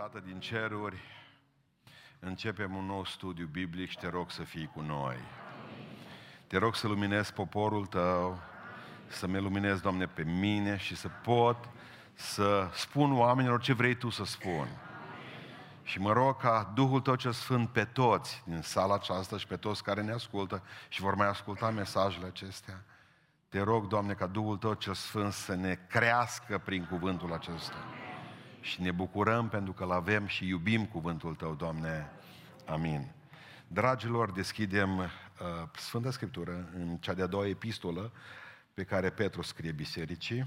Tată 0.00 0.22
din 0.26 0.40
ceruri, 0.40 1.00
începem 2.18 2.76
un 2.76 2.84
nou 2.84 3.04
studiu 3.04 3.46
biblic 3.46 3.90
și 3.90 3.98
te 3.98 4.08
rog 4.08 4.30
să 4.30 4.42
fii 4.42 4.70
cu 4.74 4.80
noi. 4.80 5.16
Te 6.46 6.58
rog 6.58 6.74
să 6.74 6.86
luminezi 6.86 7.32
poporul 7.32 7.86
tău, 7.86 8.40
să-mi 9.06 9.40
luminezi, 9.40 9.82
Doamne, 9.82 10.06
pe 10.06 10.22
mine 10.22 10.76
și 10.76 10.96
să 10.96 11.08
pot 11.08 11.68
să 12.14 12.70
spun 12.72 13.18
oamenilor 13.18 13.60
ce 13.60 13.72
vrei 13.72 13.94
Tu 13.94 14.10
să 14.10 14.24
spun. 14.24 14.68
Și 15.82 16.00
mă 16.00 16.12
rog 16.12 16.40
ca 16.40 16.72
Duhul 16.74 17.00
Tău 17.00 17.14
cel 17.14 17.32
Sfânt 17.32 17.68
pe 17.68 17.84
toți 17.84 18.42
din 18.46 18.62
sala 18.62 18.94
aceasta 18.94 19.38
și 19.38 19.46
pe 19.46 19.56
toți 19.56 19.82
care 19.82 20.02
ne 20.02 20.12
ascultă 20.12 20.62
și 20.88 21.00
vor 21.00 21.14
mai 21.14 21.28
asculta 21.28 21.70
mesajele 21.70 22.26
acestea, 22.26 22.84
te 23.48 23.60
rog, 23.60 23.86
Doamne, 23.86 24.14
ca 24.14 24.26
Duhul 24.26 24.56
Tău 24.56 24.74
cel 24.74 24.94
Sfânt 24.94 25.32
să 25.32 25.54
ne 25.54 25.78
crească 25.88 26.58
prin 26.58 26.86
cuvântul 26.86 27.32
acesta. 27.32 27.99
Și 28.60 28.82
ne 28.82 28.90
bucurăm 28.90 29.48
pentru 29.48 29.72
că 29.72 29.84
îl 29.84 29.92
avem 29.92 30.26
și 30.26 30.46
iubim 30.46 30.86
cuvântul 30.86 31.34
Tău, 31.34 31.54
Doamne. 31.54 32.10
Amin. 32.66 33.12
Dragilor, 33.66 34.32
deschidem 34.32 34.98
uh, 34.98 35.08
Sfânta 35.76 36.10
Scriptură 36.10 36.70
în 36.74 36.96
cea 36.96 37.14
de-a 37.14 37.26
doua 37.26 37.46
epistolă 37.46 38.12
pe 38.74 38.84
care 38.84 39.10
Petru 39.10 39.42
scrie 39.42 39.72
bisericii, 39.72 40.46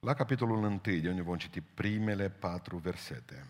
la 0.00 0.14
capitolul 0.14 0.56
1, 0.56 0.80
de 0.82 1.08
unde 1.08 1.22
vom 1.22 1.36
citi 1.36 1.60
primele 1.60 2.30
patru 2.30 2.76
versete. 2.76 3.46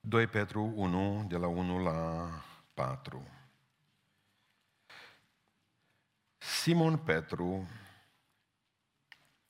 2 0.00 0.26
Petru 0.26 0.72
1, 0.74 1.24
de 1.28 1.36
la 1.36 1.46
1 1.46 1.82
la 1.82 2.28
4. 2.74 3.28
Simon 6.38 6.96
Petru, 6.96 7.68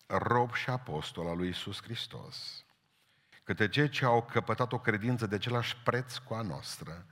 rob 0.09 0.55
și 0.55 0.71
apostol 0.71 1.27
al 1.27 1.37
lui 1.37 1.49
Isus 1.49 1.83
Hristos, 1.83 2.65
câte 3.45 3.69
cei 3.69 3.89
ce 3.89 4.05
au 4.05 4.23
căpătat 4.23 4.73
o 4.73 4.79
credință 4.79 5.27
de 5.27 5.35
același 5.35 5.77
preț 5.77 6.17
cu 6.17 6.35
a 6.35 6.43
noastră, 6.43 7.07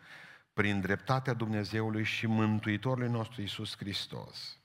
prin 0.53 0.81
dreptatea 0.81 1.33
Dumnezeului 1.33 2.05
și 2.05 2.27
Mântuitorului 2.27 3.09
nostru 3.09 3.43
Isus 3.43 3.77
Hristos. 3.77 4.59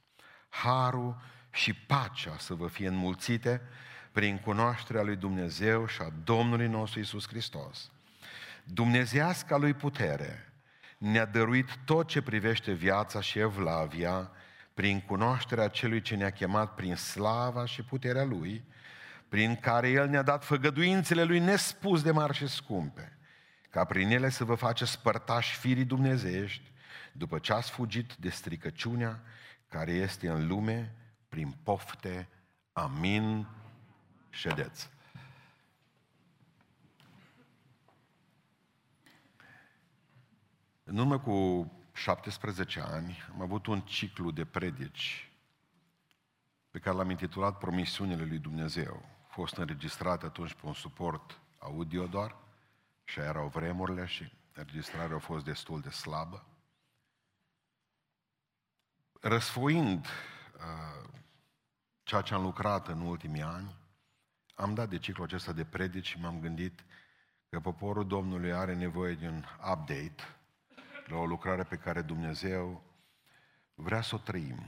Harul 0.49 1.21
și 1.51 1.73
pacea 1.73 2.37
să 2.37 2.53
vă 2.53 2.67
fie 2.67 2.87
înmulțite 2.87 3.61
prin 4.11 4.39
cunoașterea 4.39 5.01
lui 5.01 5.15
Dumnezeu 5.15 5.87
și 5.87 6.01
a 6.01 6.09
Domnului 6.23 6.67
nostru 6.67 6.99
Isus 6.99 7.27
Hristos. 7.27 7.91
Dumnezeasca 8.63 9.57
lui 9.57 9.73
putere 9.73 10.53
ne-a 10.97 11.25
dăruit 11.25 11.75
tot 11.85 12.07
ce 12.07 12.21
privește 12.21 12.71
viața 12.71 13.21
și 13.21 13.39
evlavia 13.39 14.31
prin 14.73 15.01
cunoașterea 15.01 15.67
celui 15.67 16.01
ce 16.01 16.15
ne-a 16.15 16.29
chemat 16.29 16.75
prin 16.75 16.95
slava 16.95 17.65
și 17.65 17.83
puterea 17.83 18.23
lui, 18.23 18.63
prin 19.27 19.55
care 19.55 19.89
El 19.89 20.09
ne-a 20.09 20.21
dat 20.21 20.43
făgăduințele 20.43 21.23
Lui 21.23 21.39
nespus 21.39 22.01
de 22.01 22.11
mari 22.11 22.33
și 22.33 22.47
scumpe, 22.47 23.17
ca 23.69 23.83
prin 23.83 24.09
ele 24.09 24.29
să 24.29 24.43
vă 24.43 24.55
faceți 24.55 25.01
părtași 25.01 25.57
firii 25.57 25.85
dumnezeiești, 25.85 26.71
după 27.11 27.39
ce 27.39 27.53
ați 27.53 27.71
fugit 27.71 28.13
de 28.13 28.29
stricăciunea 28.29 29.23
care 29.67 29.91
este 29.91 30.29
în 30.29 30.47
lume 30.47 30.95
prin 31.29 31.55
pofte. 31.63 32.27
Amin. 32.73 33.47
Ședeți. 34.29 34.89
În 40.83 40.97
urmă 40.97 41.19
cu 41.19 41.71
17 41.93 42.79
ani 42.79 43.17
am 43.33 43.41
avut 43.41 43.65
un 43.65 43.81
ciclu 43.81 44.31
de 44.31 44.45
predici 44.45 45.31
pe 46.69 46.79
care 46.79 46.95
l-am 46.95 47.09
intitulat 47.09 47.57
Promisiunile 47.57 48.25
lui 48.25 48.37
Dumnezeu. 48.37 49.05
A 49.23 49.33
fost 49.33 49.57
înregistrat 49.57 50.23
atunci 50.23 50.53
pe 50.53 50.65
un 50.65 50.73
suport 50.73 51.39
audio 51.59 52.07
doar 52.07 52.35
și 53.03 53.19
erau 53.19 53.47
vremurile 53.47 54.05
și 54.05 54.33
înregistrarea 54.53 55.15
a 55.15 55.19
fost 55.19 55.45
destul 55.45 55.81
de 55.81 55.89
slabă. 55.89 56.45
Răsfoind 59.21 60.05
uh, 60.05 61.09
ceea 62.03 62.21
ce 62.21 62.33
am 62.33 62.41
lucrat 62.41 62.87
în 62.87 63.01
ultimii 63.01 63.41
ani, 63.41 63.75
am 64.55 64.73
dat 64.73 64.89
de 64.89 64.97
ciclul 64.97 65.25
acesta 65.25 65.51
de 65.51 65.65
predici 65.65 66.07
și 66.07 66.19
m-am 66.19 66.39
gândit 66.39 66.83
că 67.49 67.59
poporul 67.59 68.07
Domnului 68.07 68.53
are 68.53 68.75
nevoie 68.75 69.15
de 69.15 69.27
un 69.27 69.43
update 69.71 70.40
la 71.11 71.17
o 71.17 71.25
lucrare 71.25 71.63
pe 71.63 71.77
care 71.77 72.01
Dumnezeu 72.01 72.83
vrea 73.73 74.01
să 74.01 74.15
o 74.15 74.17
trăim. 74.17 74.59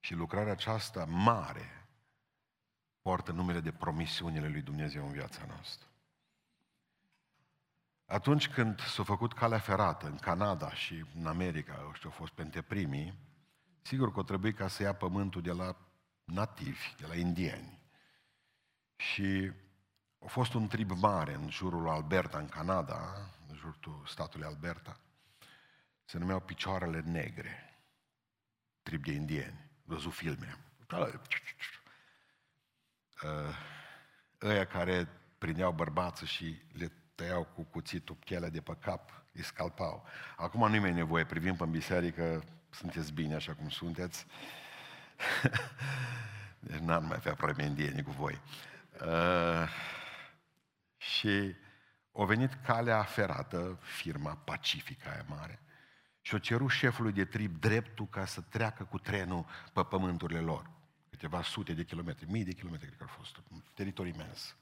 Și 0.00 0.14
lucrarea 0.14 0.52
aceasta 0.52 1.04
mare 1.04 1.88
poartă 3.02 3.32
numele 3.32 3.60
de 3.60 3.72
promisiunile 3.72 4.48
lui 4.48 4.62
Dumnezeu 4.62 5.06
în 5.06 5.12
viața 5.12 5.44
noastră. 5.48 5.88
Atunci 8.06 8.48
când 8.48 8.80
s-a 8.80 9.02
făcut 9.02 9.32
calea 9.32 9.58
ferată 9.58 10.06
în 10.06 10.16
Canada 10.16 10.74
și 10.74 11.04
în 11.14 11.26
America, 11.26 11.86
ăștia 11.90 12.10
au 12.10 12.16
fost 12.16 12.32
pentru 12.32 12.62
primii, 12.62 13.18
sigur 13.82 14.12
că 14.12 14.18
o 14.18 14.22
trebuie 14.22 14.52
ca 14.52 14.68
să 14.68 14.82
ia 14.82 14.94
pământul 14.94 15.42
de 15.42 15.52
la 15.52 15.76
nativi, 16.24 16.94
de 16.96 17.06
la 17.06 17.14
indieni. 17.14 17.80
Și 18.96 19.52
a 20.24 20.26
fost 20.26 20.54
un 20.54 20.68
trib 20.68 20.90
mare 20.90 21.34
în 21.34 21.50
jurul 21.50 21.88
Alberta, 21.88 22.38
în 22.38 22.48
Canada, 22.48 23.30
în 23.48 23.54
jurul 23.54 24.02
statului 24.06 24.46
Alberta. 24.46 25.00
Se 26.04 26.18
numeau 26.18 26.40
Picioarele 26.40 27.00
Negre. 27.00 27.76
Trib 28.82 29.04
de 29.04 29.12
indieni. 29.12 29.70
Văzut 29.84 30.12
filme. 30.12 30.58
Uh, 33.22 33.56
ăia 34.42 34.66
care 34.66 35.08
prindeau 35.38 35.72
bărbață 35.72 36.24
și 36.24 36.62
le 36.72 36.92
tăiau 37.14 37.44
cu 37.44 37.62
cuțitul 37.62 38.14
pielea 38.14 38.48
de 38.48 38.60
pe 38.60 38.76
cap, 38.80 39.24
îi 39.32 39.42
scalpau. 39.42 40.06
Acum 40.36 40.70
nu 40.70 40.80
mai 40.80 40.92
nevoie, 40.92 41.24
privim 41.24 41.56
pe 41.56 41.64
biserică, 41.64 42.44
sunteți 42.70 43.12
bine 43.12 43.34
așa 43.34 43.54
cum 43.54 43.68
sunteți. 43.68 44.26
deci 46.66 46.78
n-am 46.78 47.04
mai 47.04 47.16
avea 47.16 47.34
probleme 47.34 47.68
indieni 47.68 48.02
cu 48.02 48.10
voi. 48.10 48.40
Uh, 49.00 49.68
și 50.96 51.54
a 52.12 52.24
venit 52.24 52.54
calea 52.54 53.02
ferată, 53.02 53.78
firma 53.80 54.36
Pacifica 54.36 55.10
aia 55.10 55.24
mare, 55.28 55.61
și-o 56.22 56.38
cerut 56.38 56.70
șefului 56.70 57.12
de 57.12 57.24
trib 57.24 57.56
dreptul 57.56 58.06
ca 58.06 58.24
să 58.24 58.40
treacă 58.40 58.84
cu 58.84 58.98
trenul 58.98 59.46
pe 59.72 59.82
pământurile 59.84 60.40
lor. 60.40 60.70
Câteva 61.10 61.42
sute 61.42 61.72
de 61.72 61.84
kilometri, 61.84 62.30
mii 62.30 62.44
de 62.44 62.52
kilometri, 62.52 62.86
cred 62.86 62.98
că 62.98 63.04
au 63.04 63.14
fost, 63.16 63.36
un 63.48 63.62
teritoriu 63.74 64.12
imens. 64.12 64.56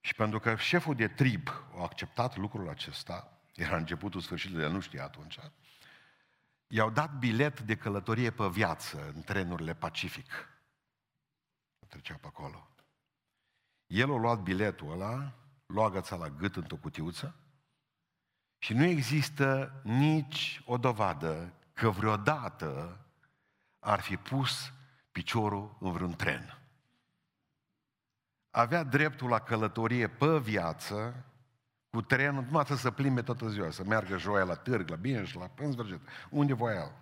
Și 0.00 0.14
pentru 0.14 0.38
că 0.38 0.56
șeful 0.56 0.94
de 0.94 1.08
trib 1.08 1.48
a 1.76 1.82
acceptat 1.82 2.36
lucrul 2.36 2.68
acesta, 2.68 3.38
era 3.54 3.76
începutul 3.76 4.20
sfârșitului, 4.20 4.64
el 4.64 4.72
nu 4.72 4.80
știa 4.80 5.04
atunci, 5.04 5.38
i-au 6.66 6.90
dat 6.90 7.18
bilet 7.18 7.60
de 7.60 7.76
călătorie 7.76 8.30
pe 8.30 8.48
viață 8.48 9.12
în 9.14 9.22
trenurile 9.22 9.74
Pacific. 9.74 10.48
Trecea 11.88 12.14
pe 12.14 12.26
acolo. 12.26 12.68
El 13.86 14.12
a 14.12 14.16
luat 14.16 14.40
biletul 14.40 14.90
ăla, 14.90 15.32
lua 15.66 15.86
agăța 15.86 16.16
la 16.16 16.28
gât 16.28 16.56
într-o 16.56 16.76
cutiuță 16.76 17.43
și 18.64 18.74
nu 18.74 18.84
există 18.84 19.80
nici 19.82 20.62
o 20.66 20.76
dovadă 20.76 21.52
că 21.72 21.90
vreodată 21.90 23.00
ar 23.78 24.00
fi 24.00 24.16
pus 24.16 24.72
piciorul 25.12 25.76
în 25.80 25.92
vreun 25.92 26.12
tren. 26.12 26.58
Avea 28.50 28.82
dreptul 28.82 29.28
la 29.28 29.38
călătorie 29.38 30.08
pe 30.08 30.38
viață, 30.38 31.24
cu 31.90 32.02
trenul, 32.02 32.44
numai 32.44 32.66
să 32.66 32.90
plimbe 32.90 33.22
toată 33.22 33.48
ziua, 33.48 33.70
să 33.70 33.84
meargă 33.84 34.16
joia 34.16 34.44
la 34.44 34.54
târg, 34.54 34.88
la 34.88 34.96
bine 34.96 35.24
și 35.24 35.36
la 35.36 35.50
în 35.56 35.72
sfârșit, 35.72 36.00
unde 36.30 36.52
voia 36.52 36.80
el. 36.80 36.92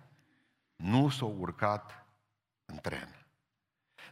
Nu 0.75 1.09
s-a 1.09 1.25
urcat 1.25 2.05
în 2.65 2.77
tren. 2.77 3.25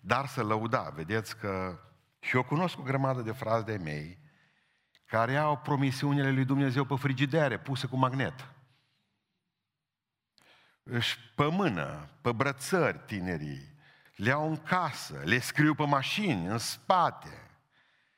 Dar 0.02 0.28
să 0.28 0.44
lăuda, 0.44 0.90
vedeți 0.90 1.38
că 1.38 1.80
și 2.20 2.36
eu 2.36 2.44
cunosc 2.44 2.80
o 2.80 2.84
grămadă 2.84 3.22
de 3.22 3.32
frazi 3.32 3.66
de 3.66 3.78
mei 3.78 4.20
care 5.12 5.38
au 5.38 5.58
promisiunile 5.58 6.32
lui 6.32 6.46
Dumnezeu 6.46 6.84
pe 6.84 6.96
frigidere, 6.96 7.60
puse 7.60 7.88
cu 7.88 7.98
magnet. 7.98 8.48
Își 10.84 11.18
pe 11.36 11.46
mână, 11.46 12.10
pe 12.22 12.32
brățări 12.32 13.00
tinerii, 13.06 13.76
le 14.16 14.32
au 14.32 14.50
în 14.50 14.58
casă, 14.58 15.22
le 15.24 15.40
scriu 15.40 15.74
pe 15.76 15.86
mașini, 15.86 16.46
în 16.46 16.58
spate. 16.58 17.50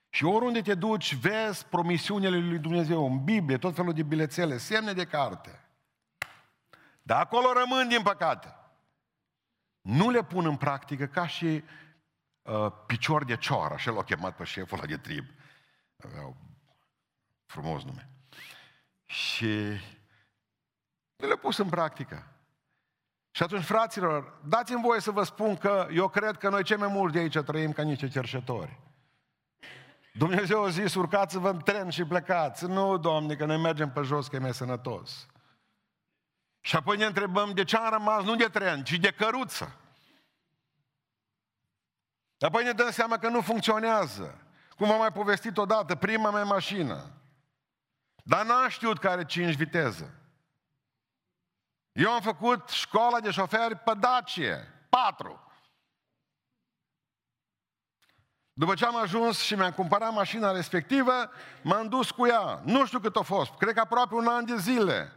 Și 0.09 0.25
oriunde 0.25 0.61
te 0.61 0.73
duci, 0.73 1.15
vezi 1.15 1.65
promisiunile 1.65 2.37
lui 2.37 2.59
Dumnezeu 2.59 3.05
în 3.05 3.23
Biblie, 3.23 3.57
tot 3.57 3.75
felul 3.75 3.93
de 3.93 4.03
bilețele, 4.03 4.57
semne 4.57 4.93
de 4.93 5.05
carte. 5.05 5.59
Dar 7.01 7.19
acolo 7.19 7.53
rămân, 7.53 7.87
din 7.87 8.01
păcate. 8.01 8.55
Nu 9.81 10.09
le 10.09 10.23
pun 10.23 10.45
în 10.45 10.57
practică 10.57 11.05
ca 11.05 11.27
și 11.27 11.63
uh, 12.41 12.71
picior 12.87 13.25
de 13.25 13.37
cioară, 13.37 13.73
așa 13.73 13.91
l-a 13.91 14.03
chemat 14.03 14.35
pe 14.35 14.43
șeful 14.43 14.77
ăla 14.77 14.87
de 14.87 14.97
trib. 14.97 15.25
Aveau 15.97 16.51
frumos 17.53 17.83
nume. 17.83 18.09
Și 19.05 19.79
le-a 21.15 21.37
pus 21.41 21.57
în 21.57 21.69
practică. 21.69 22.27
Și 23.31 23.43
atunci, 23.43 23.63
fraților, 23.63 24.39
dați-mi 24.45 24.81
voie 24.81 24.99
să 24.99 25.11
vă 25.11 25.23
spun 25.23 25.55
că 25.57 25.87
eu 25.91 26.07
cred 26.07 26.37
că 26.37 26.49
noi 26.49 26.63
cei 26.63 26.77
mai 26.77 26.87
mulți 26.87 27.13
de 27.13 27.19
aici 27.19 27.37
trăim 27.37 27.71
ca 27.71 27.81
niște 27.83 28.07
cerșători. 28.07 28.79
Dumnezeu 30.13 30.63
a 30.63 30.69
zis, 30.69 30.95
urcați-vă 30.95 31.49
în 31.49 31.59
tren 31.59 31.89
și 31.89 32.03
plecați. 32.03 32.65
Nu, 32.65 32.97
Doamne, 32.97 33.35
că 33.35 33.45
noi 33.45 33.57
mergem 33.57 33.91
pe 33.91 34.01
jos, 34.01 34.27
că 34.27 34.35
e 34.35 34.39
mai 34.39 34.53
sănătos. 34.53 35.27
Și 36.61 36.75
apoi 36.75 36.97
ne 36.97 37.05
întrebăm 37.05 37.53
de 37.53 37.63
ce 37.63 37.77
am 37.77 37.91
rămas 37.91 38.23
nu 38.23 38.35
de 38.35 38.47
tren, 38.47 38.83
ci 38.83 38.99
de 38.99 39.11
căruță. 39.11 39.75
Apoi 42.39 42.63
ne 42.63 42.71
dăm 42.71 42.91
seama 42.91 43.17
că 43.17 43.29
nu 43.29 43.41
funcționează. 43.41 44.41
Cum 44.77 44.91
am 44.91 44.97
mai 44.97 45.11
povestit 45.11 45.57
odată, 45.57 45.95
prima 45.95 46.29
mea 46.29 46.43
mașină. 46.43 47.22
Dar 48.23 48.45
n-am 48.45 48.69
știut 48.69 48.99
că 48.99 49.09
are 49.09 49.25
5 49.25 49.55
viteze. 49.55 50.17
Eu 51.91 52.11
am 52.11 52.21
făcut 52.21 52.69
școala 52.69 53.19
de 53.19 53.31
șoferi 53.31 53.75
pe 53.75 53.93
Dacie, 53.99 54.85
4. 54.89 55.43
După 58.53 58.73
ce 58.73 58.85
am 58.85 58.95
ajuns 58.95 59.39
și 59.39 59.55
mi-am 59.55 59.71
cumpărat 59.71 60.13
mașina 60.13 60.51
respectivă, 60.51 61.31
m-am 61.63 61.87
dus 61.87 62.11
cu 62.11 62.27
ea. 62.27 62.61
Nu 62.65 62.85
știu 62.85 62.99
cât 62.99 63.15
a 63.15 63.21
fost, 63.21 63.53
cred 63.53 63.73
că 63.73 63.79
aproape 63.79 64.15
un 64.15 64.27
an 64.27 64.45
de 64.45 64.57
zile. 64.57 65.11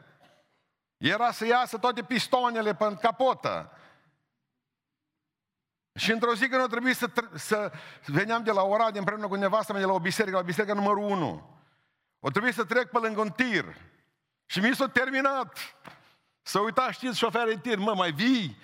Era 0.97 1.33
să 1.33 1.47
iasă 1.47 1.79
toate 1.79 2.05
pistonele 2.05 2.75
pe 2.75 2.97
capotă. 3.01 3.71
Și 5.99 6.13
într-o 6.13 6.35
zi 6.35 6.49
când 6.49 6.63
a 6.63 6.67
trebuit 6.67 6.97
să, 6.97 7.11
să 7.35 7.73
veneam 8.07 8.43
de 8.43 8.51
la 8.51 8.63
Oradea 8.63 8.99
împreună 8.99 9.29
cu 9.29 9.35
nevastă 9.35 9.73
mea 9.73 9.81
de 9.81 9.87
la 9.87 9.93
o 9.93 10.01
biserică, 10.01 10.37
la 10.37 10.43
biserica 10.43 10.75
numărul 10.75 11.03
1. 11.03 11.56
O 12.27 12.31
trebuit 12.31 12.55
să 12.55 12.65
trec 12.65 12.91
pe 12.91 12.99
lângă 12.99 13.21
un 13.21 13.31
tir. 13.31 13.65
Și 14.47 14.61
mi 14.61 14.75
s-a 14.75 14.89
terminat. 14.89 15.59
Să 16.43 16.59
uita, 16.59 16.91
știți, 16.91 17.19
șoferii 17.19 17.59
tir, 17.59 17.79
mă, 17.79 17.95
mai 17.95 18.13
vii? 18.13 18.59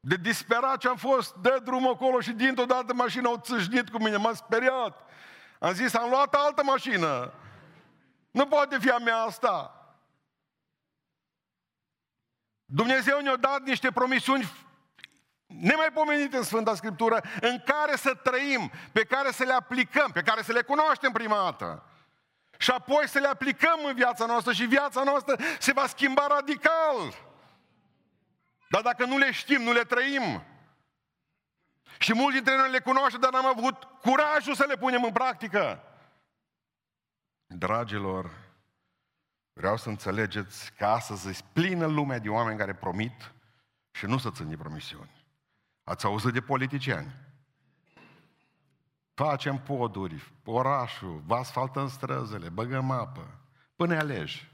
De 0.00 0.16
disperat 0.16 0.78
ce 0.78 0.88
am 0.88 0.96
fost, 0.96 1.34
dă 1.34 1.60
drumul 1.64 1.92
acolo 1.92 2.20
și 2.20 2.32
dintr-o 2.32 2.64
dată 2.64 2.94
mașina 2.94 3.30
o 3.30 3.38
țâșnit 3.38 3.88
cu 3.88 3.98
mine, 3.98 4.16
m-a 4.16 4.32
speriat. 4.34 5.08
Am 5.58 5.72
zis, 5.72 5.94
am 5.94 6.10
luat 6.10 6.34
altă 6.34 6.62
mașină. 6.62 7.32
Nu 8.30 8.46
poate 8.46 8.78
fi 8.78 8.90
a 8.90 8.98
mea 8.98 9.16
asta. 9.16 9.72
Dumnezeu 12.64 13.20
ne-a 13.20 13.36
dat 13.36 13.62
niște 13.62 13.90
promisiuni 13.90 14.50
nemaipomenite 15.48 16.36
în 16.36 16.42
Sfânta 16.42 16.74
Scriptură, 16.74 17.22
în 17.40 17.62
care 17.64 17.96
să 17.96 18.14
trăim, 18.14 18.70
pe 18.92 19.04
care 19.04 19.30
să 19.30 19.44
le 19.44 19.52
aplicăm, 19.52 20.10
pe 20.10 20.22
care 20.22 20.42
să 20.42 20.52
le 20.52 20.62
cunoaștem 20.62 21.12
prima 21.12 21.42
dată. 21.42 21.82
Și 22.58 22.70
apoi 22.70 23.08
să 23.08 23.18
le 23.18 23.26
aplicăm 23.26 23.84
în 23.84 23.94
viața 23.94 24.26
noastră 24.26 24.52
și 24.52 24.64
viața 24.64 25.02
noastră 25.02 25.36
se 25.58 25.72
va 25.72 25.86
schimba 25.86 26.26
radical. 26.26 27.14
Dar 28.68 28.82
dacă 28.82 29.04
nu 29.04 29.18
le 29.18 29.32
știm, 29.32 29.62
nu 29.62 29.72
le 29.72 29.82
trăim. 29.82 30.42
Și 31.98 32.14
mulți 32.14 32.34
dintre 32.34 32.56
noi 32.56 32.70
le 32.70 32.80
cunoaștem, 32.80 33.20
dar 33.20 33.32
n-am 33.32 33.46
avut 33.46 33.84
curajul 33.84 34.54
să 34.54 34.64
le 34.68 34.76
punem 34.76 35.04
în 35.04 35.12
practică. 35.12 35.82
Dragilor, 37.46 38.30
vreau 39.52 39.76
să 39.76 39.88
înțelegeți 39.88 40.72
că 40.72 40.86
astăzi 40.86 41.26
îți 41.26 41.44
plină 41.52 41.86
lumea 41.86 42.18
de 42.18 42.28
oameni 42.28 42.58
care 42.58 42.74
promit 42.74 43.32
și 43.90 44.06
nu 44.06 44.18
să 44.18 44.30
țin 44.30 44.48
de 44.48 44.56
promisiuni. 44.56 45.17
Ați 45.88 46.04
auzit 46.04 46.32
de 46.32 46.40
politiciani? 46.40 47.14
Facem 49.14 49.58
poduri, 49.58 50.32
orașul, 50.44 51.22
vă 51.26 51.34
asfaltăm 51.34 51.88
străzile, 51.88 52.48
băgăm 52.48 52.90
apă, 52.90 53.40
până 53.76 53.96
alegi. 53.96 54.50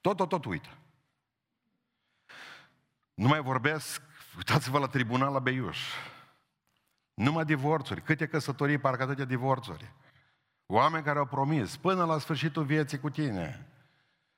Tot, 0.00 0.16
tot, 0.16 0.28
tot 0.28 0.44
uită. 0.44 0.68
Nu 3.14 3.28
mai 3.28 3.40
vorbesc, 3.40 4.02
uitați-vă 4.36 4.78
la 4.78 4.86
tribunal 4.86 5.32
la 5.32 5.38
Beiuș. 5.38 5.78
Numai 7.14 7.44
divorțuri. 7.44 8.02
Câte 8.02 8.26
căsătorii, 8.26 8.78
parcă 8.78 9.02
atâtea 9.02 9.24
divorțuri. 9.24 9.92
Oameni 10.66 11.04
care 11.04 11.18
au 11.18 11.26
promis 11.26 11.76
până 11.76 12.04
la 12.04 12.18
sfârșitul 12.18 12.64
vieții 12.64 12.98
cu 12.98 13.10
tine. 13.10 13.66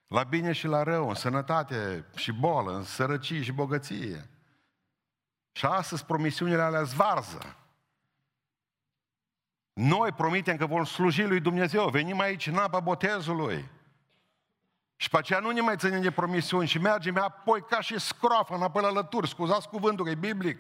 La 0.07 0.23
bine 0.23 0.53
și 0.53 0.67
la 0.67 0.83
rău, 0.83 1.09
în 1.09 1.15
sănătate 1.15 2.05
și 2.17 2.33
bolă, 2.33 2.77
în 2.77 2.85
sărăcie 2.85 3.43
și 3.43 3.53
bogăție. 3.53 4.31
Și 5.61 5.67
astăzi 5.67 6.05
promisiunile 6.05 6.63
alea 6.63 6.83
zvarză. 6.83 7.57
Noi 9.73 10.13
promitem 10.13 10.57
că 10.57 10.67
vom 10.67 10.85
sluji 10.85 11.23
lui 11.23 11.41
Dumnezeu. 11.41 11.89
Venim 11.89 12.21
aici 12.21 12.47
în 12.47 12.57
apa 12.57 12.81
botezului. 12.81 13.71
Și 14.97 15.09
pe 15.11 15.19
aceea 15.19 15.39
nu 15.39 15.51
ne 15.51 15.61
mai 15.61 15.77
ținem 15.77 16.01
de 16.01 16.11
promisiuni 16.11 16.69
și 16.69 16.79
mergem 16.79 17.19
apoi 17.19 17.65
ca 17.65 17.81
și 17.81 17.99
scroafă 17.99 18.55
înapoi 18.55 18.83
la 18.83 18.91
lături. 18.91 19.29
Scuzați 19.29 19.69
cuvântul 19.69 20.05
că 20.05 20.11
e 20.11 20.15
biblic. 20.15 20.59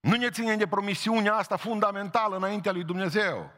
Nu 0.00 0.16
ne 0.16 0.30
ținem 0.30 0.58
de 0.58 0.68
promisiunea 0.68 1.34
asta 1.34 1.56
fundamentală 1.56 2.36
înaintea 2.36 2.72
lui 2.72 2.84
Dumnezeu. 2.84 3.50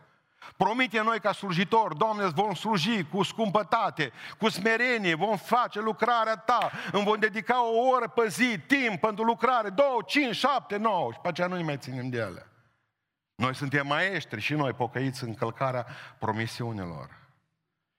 Promite 0.57 1.03
noi 1.03 1.21
ca 1.21 1.33
slujitori, 1.33 1.97
Doamne, 1.97 2.27
vom 2.27 2.55
sluji 2.55 3.05
cu 3.05 3.23
scumpătate, 3.23 4.13
cu 4.39 4.49
smerenie, 4.49 5.15
vom 5.15 5.37
face 5.37 5.81
lucrarea 5.81 6.37
Ta, 6.37 6.71
îmi 6.93 7.05
vom 7.05 7.19
dedica 7.19 7.65
o 7.65 7.89
oră 7.95 8.09
pe 8.09 8.29
zi, 8.29 8.59
timp 8.67 9.01
pentru 9.01 9.25
lucrare, 9.25 9.69
două, 9.69 9.99
cinci, 10.07 10.35
șapte, 10.35 10.77
nouă, 10.77 11.13
și 11.13 11.19
pe 11.23 11.29
aceea 11.29 11.47
nu 11.47 11.57
ne 11.57 11.63
mai 11.63 11.77
ținem 11.77 12.09
de 12.09 12.19
ele. 12.19 12.47
Noi 13.35 13.55
suntem 13.55 13.87
maestri 13.87 14.41
și 14.41 14.55
noi 14.55 14.73
pocăiți 14.73 15.25
în 15.25 15.35
călcarea 15.35 15.87
promisiunilor. 16.19 17.09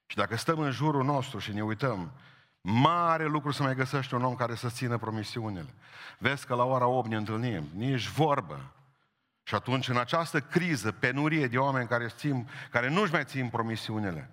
Și 0.06 0.18
dacă 0.18 0.36
stăm 0.36 0.60
în 0.60 0.72
jurul 0.72 1.04
nostru 1.04 1.40
și 1.40 1.54
ne 1.54 1.64
uităm, 1.64 2.12
mare 2.62 3.26
lucru 3.26 3.52
să 3.52 3.64
mai 3.64 3.76
găsești 3.76 4.14
un 4.14 4.24
om 4.24 4.36
care 4.36 4.56
să 4.56 4.70
țină 4.70 4.98
promisiunile. 4.98 5.74
Vezi 6.18 6.46
că 6.46 6.56
la 6.56 6.64
ora 6.64 6.88
8 6.88 7.08
ne 7.08 7.16
întâlnim, 7.16 7.70
nici 7.76 8.08
vorbă. 8.08 8.74
Și 9.44 9.56
atunci, 9.56 9.88
în 9.88 9.98
această 9.98 10.40
criză, 10.40 10.92
penurie 10.92 11.48
de 11.48 11.58
oameni 11.58 11.88
care, 11.88 12.08
țin, 12.08 12.50
care 12.72 12.90
nu-și 12.90 13.12
mai 13.12 13.24
țin 13.24 13.50
promisiunile, 13.50 14.30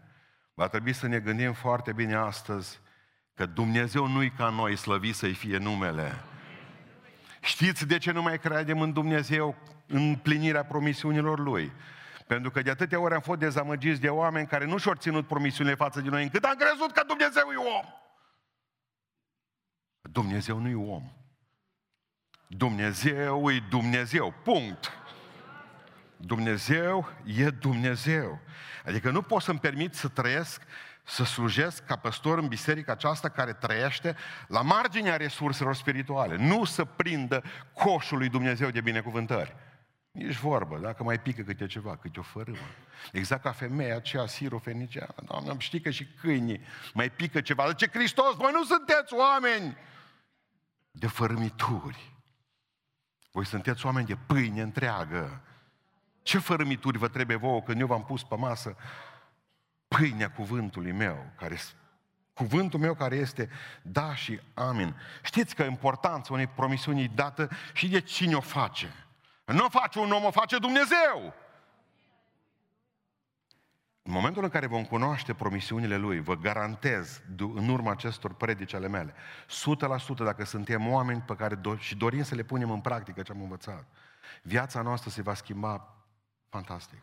va 0.55 0.69
trebui 0.69 0.93
să 0.93 1.07
ne 1.07 1.19
gândim 1.19 1.53
foarte 1.53 1.93
bine 1.93 2.15
astăzi 2.15 2.81
că 3.35 3.47
Dumnezeu 3.47 4.07
nu-i 4.07 4.31
ca 4.31 4.49
noi, 4.49 4.77
slăvit 4.77 5.15
să-i 5.15 5.35
fie 5.35 5.57
numele. 5.57 6.25
Știți 7.41 7.87
de 7.87 7.99
ce 7.99 8.11
nu 8.11 8.23
mai 8.23 8.39
credem 8.39 8.81
în 8.81 8.93
Dumnezeu 8.93 9.57
în 9.87 10.17
plinirea 10.17 10.65
promisiunilor 10.65 11.39
Lui? 11.39 11.73
Pentru 12.27 12.51
că 12.51 12.63
de 12.63 12.71
atâtea 12.71 13.01
ori 13.01 13.15
am 13.15 13.21
fost 13.21 13.39
dezamăgiți 13.39 14.01
de 14.01 14.09
oameni 14.09 14.47
care 14.47 14.65
nu 14.65 14.79
și-au 14.79 14.95
ținut 14.95 15.27
promisiunile 15.27 15.75
față 15.75 16.01
de 16.01 16.09
noi, 16.09 16.23
încât 16.23 16.45
am 16.45 16.57
crezut 16.57 16.93
că 16.93 17.03
Dumnezeu 17.07 17.49
e 17.53 17.57
om. 17.57 17.87
Dumnezeu 20.01 20.59
nu 20.59 20.69
e 20.69 20.93
om. 20.93 21.13
Dumnezeu 22.47 23.51
e 23.51 23.65
Dumnezeu. 23.69 24.35
Punct. 24.45 25.00
Dumnezeu 26.21 27.09
e 27.25 27.51
Dumnezeu. 27.51 28.41
Adică 28.85 29.11
nu 29.11 29.23
pot 29.23 29.43
să-mi 29.43 29.59
permit 29.59 29.95
să 29.95 30.09
trăiesc, 30.09 30.63
să 31.05 31.25
slujesc 31.25 31.85
ca 31.85 31.97
păstor 31.97 32.39
în 32.39 32.49
biserica 32.49 32.93
aceasta 32.93 33.29
care 33.29 33.53
trăiește 33.53 34.17
la 34.49 34.63
marginea 34.63 35.17
resurselor 35.17 35.75
spirituale. 35.75 36.37
Nu 36.37 36.65
să 36.65 36.85
prindă 36.85 37.43
coșul 37.75 38.19
lui 38.19 38.29
Dumnezeu 38.29 38.71
de 38.71 38.81
binecuvântări. 38.81 39.57
Nici 40.11 40.37
vorbă, 40.37 40.79
dacă 40.79 41.03
mai 41.03 41.21
pică 41.21 41.43
câte 41.43 41.67
ceva, 41.67 41.97
câte 41.97 42.19
o 42.19 42.23
fărâmă. 42.23 42.59
Exact 43.13 43.43
ca 43.43 43.53
femeia 43.53 43.97
aceea 43.97 44.27
sirofeniciană. 44.27 45.15
Doamne, 45.25 45.55
știi 45.59 45.81
că 45.81 45.91
și 45.91 46.07
câinii 46.07 46.61
mai 46.95 47.11
pică 47.11 47.41
ceva. 47.41 47.67
De 47.67 47.75
ce 47.75 47.89
Hristos, 47.93 48.35
voi 48.37 48.51
nu 48.53 48.65
sunteți 48.65 49.15
oameni 49.15 49.77
de 50.91 51.07
fărâmituri. 51.07 52.15
Voi 53.33 53.47
sunteți 53.47 53.87
oameni 53.87 54.07
de 54.07 54.17
pâine 54.27 54.63
întreagă. 54.63 55.45
Ce 56.23 56.39
fărâmituri 56.39 56.99
vă 56.99 57.09
trebuie 57.09 57.37
vouă 57.37 57.63
când 57.63 57.81
eu 57.81 57.87
v-am 57.87 58.05
pus 58.05 58.23
pe 58.25 58.37
masă 58.37 58.77
pâinea 59.89 60.31
cuvântului 60.31 60.93
meu, 60.93 61.33
care 61.37 61.57
Cuvântul 62.41 62.81
meu 62.81 62.95
care 62.95 63.17
este 63.17 63.49
da 63.83 64.15
și 64.15 64.41
amin. 64.55 64.97
Știți 65.23 65.55
că 65.55 65.63
importanța 65.63 66.33
unei 66.33 66.47
promisiuni 66.47 67.03
e 67.03 67.11
dată 67.15 67.49
și 67.73 67.89
de 67.89 68.01
cine 68.01 68.35
o 68.35 68.41
face. 68.41 68.95
Nu 69.45 69.65
o 69.65 69.69
face 69.69 69.99
un 69.99 70.11
om, 70.11 70.25
o 70.25 70.31
face 70.31 70.59
Dumnezeu. 70.59 71.35
În 74.03 74.13
momentul 74.13 74.43
în 74.43 74.49
care 74.49 74.67
vom 74.67 74.85
cunoaște 74.85 75.35
promisiunile 75.35 75.97
Lui, 75.97 76.21
vă 76.21 76.37
garantez, 76.37 77.23
în 77.39 77.69
urma 77.69 77.91
acestor 77.91 78.35
predici 78.35 78.75
ale 78.75 78.89
mele, 78.89 79.15
100% 79.15 80.17
dacă 80.17 80.45
suntem 80.45 80.89
oameni 80.89 81.21
pe 81.21 81.35
care 81.35 81.57
do- 81.57 81.79
și 81.79 81.97
dorim 81.97 82.23
să 82.23 82.35
le 82.35 82.43
punem 82.43 82.71
în 82.71 82.81
practică 82.81 83.23
ce 83.23 83.33
am 83.33 83.41
învățat, 83.41 83.87
viața 84.43 84.83
noastră 84.83 85.11
se 85.11 85.23
va 85.23 85.35
schimba 85.35 86.00
fantastic. 86.51 87.03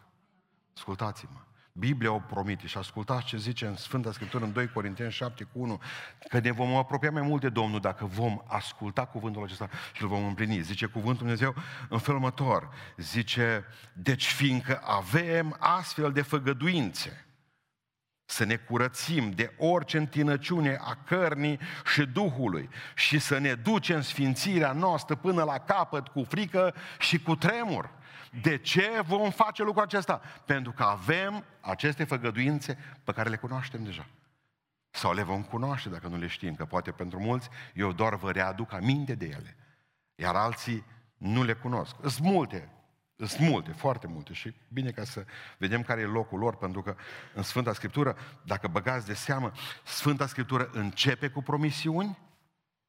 Ascultați-mă. 0.75 1.39
Biblia 1.71 2.11
o 2.11 2.19
promite 2.19 2.67
și 2.67 2.77
ascultați 2.77 3.25
ce 3.25 3.37
zice 3.37 3.65
în 3.65 3.75
Sfânta 3.75 4.11
Scriptură 4.11 4.43
în 4.43 4.51
2 4.51 4.67
Corinteni 4.67 5.11
7 5.11 5.43
cu 5.43 5.59
1, 5.59 5.81
că 6.29 6.39
ne 6.39 6.51
vom 6.51 6.75
apropia 6.75 7.11
mai 7.11 7.21
mult 7.21 7.41
de 7.41 7.49
Domnul 7.49 7.79
dacă 7.79 8.05
vom 8.05 8.41
asculta 8.47 9.05
cuvântul 9.05 9.43
acesta 9.43 9.69
și 9.93 10.01
îl 10.01 10.07
vom 10.07 10.25
împlini. 10.25 10.61
Zice 10.61 10.85
cuvântul 10.85 11.17
Dumnezeu 11.17 11.55
în 11.89 11.99
felul 11.99 12.19
următor. 12.19 12.69
Zice, 12.97 13.65
deci 13.93 14.27
fiindcă 14.27 14.81
avem 14.83 15.55
astfel 15.59 16.11
de 16.11 16.21
făgăduințe, 16.21 17.27
să 18.25 18.43
ne 18.43 18.55
curățim 18.55 19.31
de 19.31 19.53
orice 19.57 19.97
întinăciune 19.97 20.77
a 20.81 20.97
cărnii 21.05 21.59
și 21.93 22.05
Duhului 22.05 22.69
și 22.95 23.19
să 23.19 23.37
ne 23.37 23.53
ducem 23.53 24.01
sfințirea 24.01 24.71
noastră 24.71 25.15
până 25.15 25.43
la 25.43 25.57
capăt 25.57 26.07
cu 26.07 26.23
frică 26.23 26.73
și 26.99 27.19
cu 27.19 27.35
tremur. 27.35 27.89
De 28.41 28.57
ce 28.57 29.01
vom 29.05 29.29
face 29.29 29.63
lucrul 29.63 29.83
acesta? 29.83 30.21
Pentru 30.45 30.71
că 30.71 30.83
avem 30.83 31.43
aceste 31.61 32.03
făgăduințe 32.03 32.77
pe 33.03 33.11
care 33.11 33.29
le 33.29 33.37
cunoaștem 33.37 33.83
deja. 33.83 34.07
Sau 34.89 35.13
le 35.13 35.23
vom 35.23 35.43
cunoaște 35.43 35.89
dacă 35.89 36.07
nu 36.07 36.17
le 36.17 36.27
știm, 36.27 36.55
că 36.55 36.65
poate 36.65 36.91
pentru 36.91 37.19
mulți 37.19 37.49
eu 37.73 37.91
doar 37.91 38.15
vă 38.15 38.31
readuc 38.31 38.73
aminte 38.73 39.15
de 39.15 39.25
ele. 39.25 39.57
Iar 40.15 40.35
alții 40.35 40.85
nu 41.17 41.43
le 41.43 41.53
cunosc. 41.53 41.95
Sunt 42.01 42.19
multe, 42.19 42.69
sunt 43.15 43.49
multe, 43.49 43.71
foarte 43.71 44.07
multe 44.07 44.33
și 44.33 44.53
bine 44.67 44.91
ca 44.91 45.03
să 45.03 45.25
vedem 45.57 45.81
care 45.81 46.01
e 46.01 46.05
locul 46.05 46.39
lor, 46.39 46.57
pentru 46.57 46.81
că 46.81 46.95
în 47.33 47.43
Sfânta 47.43 47.73
Scriptură, 47.73 48.17
dacă 48.43 48.67
băgați 48.67 49.05
de 49.05 49.13
seamă, 49.13 49.51
Sfânta 49.83 50.27
Scriptură 50.27 50.69
începe 50.71 51.29
cu 51.29 51.41
promisiuni 51.41 52.17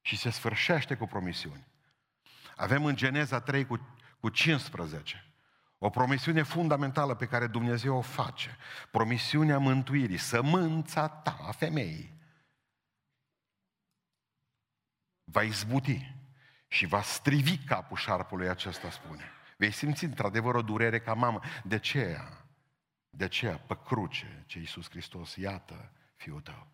și 0.01 0.17
se 0.17 0.29
sfârșește 0.29 0.95
cu 0.95 1.07
promisiuni. 1.07 1.67
Avem 2.55 2.85
în 2.85 2.95
Geneza 2.95 3.39
3 3.39 3.65
cu, 3.65 3.79
cu 4.19 4.29
15 4.29 5.28
o 5.79 5.89
promisiune 5.89 6.41
fundamentală 6.41 7.15
pe 7.15 7.25
care 7.25 7.47
Dumnezeu 7.47 7.97
o 7.97 8.01
face. 8.01 8.57
Promisiunea 8.91 9.57
mântuirii, 9.57 10.17
sămânța 10.17 11.07
ta, 11.07 11.37
a 11.41 11.51
femeii, 11.51 12.17
va 15.23 15.41
izbuti 15.41 16.15
și 16.67 16.85
va 16.85 17.01
strivi 17.01 17.57
capul 17.57 17.97
șarpului 17.97 18.49
acesta, 18.49 18.89
spune. 18.89 19.23
Vei 19.57 19.71
simți 19.71 20.03
într-adevăr 20.03 20.55
o 20.55 20.61
durere 20.61 20.99
ca 20.99 21.13
mamă. 21.13 21.39
De 21.63 21.79
ce? 21.79 22.19
De 23.09 23.27
ce? 23.27 23.59
Pe 23.67 23.77
cruce, 23.85 24.43
ce 24.45 24.59
Iisus 24.59 24.89
Hristos, 24.89 25.35
iată, 25.35 25.91
Fiul 26.15 26.41
tău. 26.41 26.67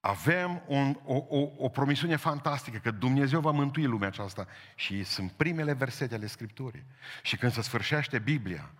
Avem 0.00 0.62
un, 0.66 0.98
o, 1.04 1.14
o, 1.28 1.52
o 1.56 1.68
promisiune 1.68 2.16
fantastică 2.16 2.78
că 2.78 2.90
Dumnezeu 2.90 3.40
va 3.40 3.50
mântui 3.50 3.84
lumea 3.84 4.08
aceasta 4.08 4.46
și 4.74 5.04
sunt 5.04 5.30
primele 5.30 5.72
versete 5.72 6.14
ale 6.14 6.26
Scripturii. 6.26 6.84
Și 7.22 7.36
când 7.36 7.52
se 7.52 7.62
sfârșește 7.62 8.18
Biblia, 8.18 8.70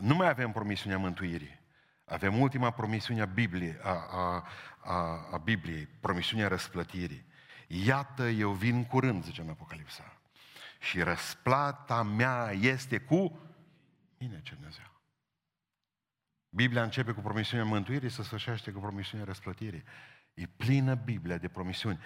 nu 0.00 0.14
mai 0.14 0.28
avem 0.28 0.52
promisiunea 0.52 0.98
mântuirii. 0.98 1.60
Avem 2.04 2.40
ultima 2.40 2.70
promisiune 2.70 3.20
a 3.20 3.24
Bibliei, 3.24 3.76
a, 3.82 4.06
a, 4.10 4.48
a, 4.80 5.28
a 5.32 5.36
Bibliei 5.36 5.86
promisiunea 6.00 6.48
răsplătirii. 6.48 7.24
Iată, 7.66 8.28
eu 8.28 8.50
vin 8.50 8.84
curând, 8.84 9.24
zice 9.24 9.40
în 9.40 9.48
Apocalipsa. 9.48 10.16
Și 10.80 11.02
răsplata 11.02 12.02
mea 12.02 12.50
este 12.52 12.98
cu 12.98 13.38
mine, 14.18 14.40
ce 14.42 14.54
Dumnezeu. 14.54 14.90
Biblia 16.48 16.82
începe 16.82 17.12
cu 17.12 17.20
promisiunea 17.20 17.66
mântuirii, 17.66 18.10
se 18.10 18.22
sfârșește 18.22 18.70
cu 18.70 18.80
promisiunea 18.80 19.26
răsplătirii. 19.26 19.84
E 20.34 20.46
plină 20.56 20.94
Biblia 20.94 21.36
de 21.36 21.48
promisiuni. 21.48 21.98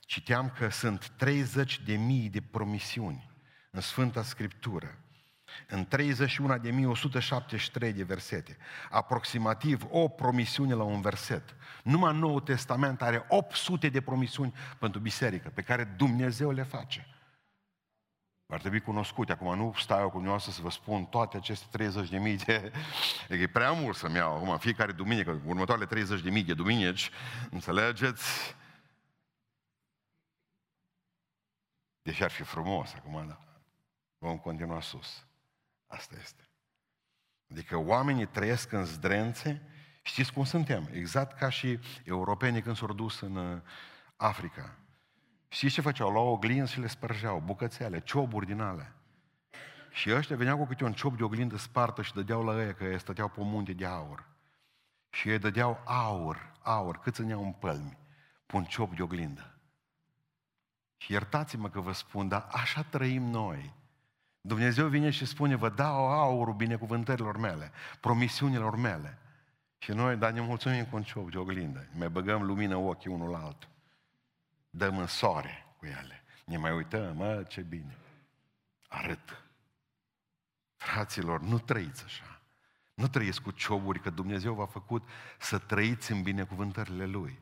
Citeam 0.00 0.50
că 0.58 0.68
sunt 0.68 1.08
30 1.08 1.80
de 1.80 1.96
mii 1.96 2.28
de 2.28 2.40
promisiuni 2.40 3.30
în 3.70 3.80
Sfânta 3.80 4.22
Scriptură. 4.22 4.98
În 5.68 5.86
31 5.86 6.58
de 6.58 6.70
mii 6.70 6.86
173 6.86 7.92
de 7.92 8.02
versete. 8.02 8.56
Aproximativ 8.90 9.86
o 9.90 10.08
promisiune 10.08 10.74
la 10.74 10.82
un 10.82 11.00
verset. 11.00 11.56
Numai 11.82 12.18
Noul 12.18 12.40
Testament 12.40 13.02
are 13.02 13.24
800 13.28 13.88
de 13.88 14.00
promisiuni 14.00 14.54
pentru 14.78 15.00
biserică, 15.00 15.50
pe 15.54 15.62
care 15.62 15.84
Dumnezeu 15.84 16.50
le 16.50 16.62
face. 16.62 17.17
Ar 18.50 18.60
trebui 18.60 18.80
cunoscute. 18.80 19.32
Acum 19.32 19.56
nu 19.56 19.74
stau 19.76 19.98
eu 19.98 20.06
cu 20.06 20.12
dumneavoastră 20.12 20.52
să 20.52 20.60
vă 20.60 20.70
spun 20.70 21.04
toate 21.04 21.36
aceste 21.36 21.66
30 21.70 22.08
de 22.08 22.18
mii 22.18 22.36
de... 22.36 22.72
E 23.28 23.48
prea 23.48 23.72
mult 23.72 23.96
să-mi 23.96 24.16
iau 24.16 24.36
acum, 24.36 24.58
fiecare 24.58 24.92
duminică, 24.92 25.40
următoarele 25.44 25.86
30 25.86 26.20
de 26.20 26.30
mii 26.30 26.44
de 26.44 26.54
duminici, 26.54 27.10
înțelegeți? 27.50 28.56
Deși 32.02 32.22
ar 32.22 32.30
fi 32.30 32.42
frumos 32.42 32.94
acum, 32.94 33.26
da. 33.26 33.38
Vom 34.18 34.38
continua 34.38 34.80
sus. 34.80 35.26
Asta 35.86 36.16
este. 36.20 36.48
Adică 37.50 37.76
oamenii 37.76 38.26
trăiesc 38.26 38.72
în 38.72 38.84
zdrențe, 38.84 39.62
știți 40.02 40.32
cum 40.32 40.44
suntem? 40.44 40.88
Exact 40.92 41.38
ca 41.38 41.48
și 41.48 41.78
europenii 42.04 42.62
când 42.62 42.76
s-au 42.76 42.92
dus 42.92 43.20
în 43.20 43.36
uh, 43.36 43.60
Africa. 44.16 44.78
Știți 45.48 45.74
ce 45.74 45.80
făceau? 45.80 46.10
Luau 46.10 46.26
oglinzi 46.26 46.72
și 46.72 46.80
le 46.80 46.86
spărgeau, 46.86 47.42
bucățele, 47.44 48.00
cioburi 48.00 48.46
din 48.46 48.60
ale. 48.60 48.92
Și 49.90 50.14
ăștia 50.14 50.36
veneau 50.36 50.56
cu 50.56 50.64
câte 50.64 50.84
un 50.84 50.92
ciob 50.92 51.16
de 51.16 51.22
oglindă 51.22 51.56
spartă 51.56 52.02
și 52.02 52.14
dădeau 52.14 52.44
la 52.44 52.64
ei, 52.64 52.74
că 52.74 52.84
ei 52.84 52.98
stăteau 52.98 53.28
pe 53.28 53.40
munte 53.40 53.72
de 53.72 53.86
aur. 53.86 54.26
Și 55.10 55.28
ei 55.28 55.38
dădeau 55.38 55.80
aur, 55.84 56.52
aur, 56.62 56.98
cât 56.98 57.14
țineau 57.14 57.44
în 57.44 57.52
pălmi, 57.52 57.98
pe 58.46 58.56
un 58.56 58.64
ciob 58.64 58.96
de 58.96 59.02
oglindă. 59.02 59.58
Și 60.96 61.12
iertați-mă 61.12 61.68
că 61.68 61.80
vă 61.80 61.92
spun, 61.92 62.28
dar 62.28 62.46
așa 62.50 62.82
trăim 62.82 63.22
noi. 63.22 63.74
Dumnezeu 64.40 64.88
vine 64.88 65.10
și 65.10 65.24
spune, 65.26 65.54
vă 65.54 65.68
dau 65.68 66.08
aurul 66.08 66.54
binecuvântărilor 66.54 67.36
mele, 67.36 67.70
promisiunilor 68.00 68.76
mele. 68.76 69.18
Și 69.78 69.90
noi, 69.90 70.16
dar 70.16 70.30
ne 70.30 70.40
mulțumim 70.40 70.84
cu 70.84 70.96
un 70.96 71.02
ciob 71.02 71.30
de 71.30 71.38
oglindă. 71.38 71.78
Ne 71.78 71.98
mai 71.98 72.08
băgăm 72.08 72.42
lumină 72.42 72.76
ochii 72.76 73.10
unul 73.10 73.30
la 73.30 73.38
altul 73.38 73.76
dăm 74.70 74.98
în 74.98 75.06
soare 75.06 75.66
cu 75.78 75.86
ele. 75.86 76.22
Ne 76.44 76.56
mai 76.56 76.72
uităm, 76.72 77.16
mă, 77.16 77.42
ce 77.42 77.60
bine. 77.60 77.98
Arăt. 78.88 79.42
Fraților, 80.76 81.40
nu 81.40 81.58
trăiți 81.58 82.04
așa. 82.04 82.40
Nu 82.94 83.08
trăiți 83.08 83.42
cu 83.42 83.50
cioburi, 83.50 84.00
că 84.00 84.10
Dumnezeu 84.10 84.54
v-a 84.54 84.66
făcut 84.66 85.08
să 85.38 85.58
trăiți 85.58 86.12
în 86.12 86.22
binecuvântările 86.22 87.06
Lui. 87.06 87.38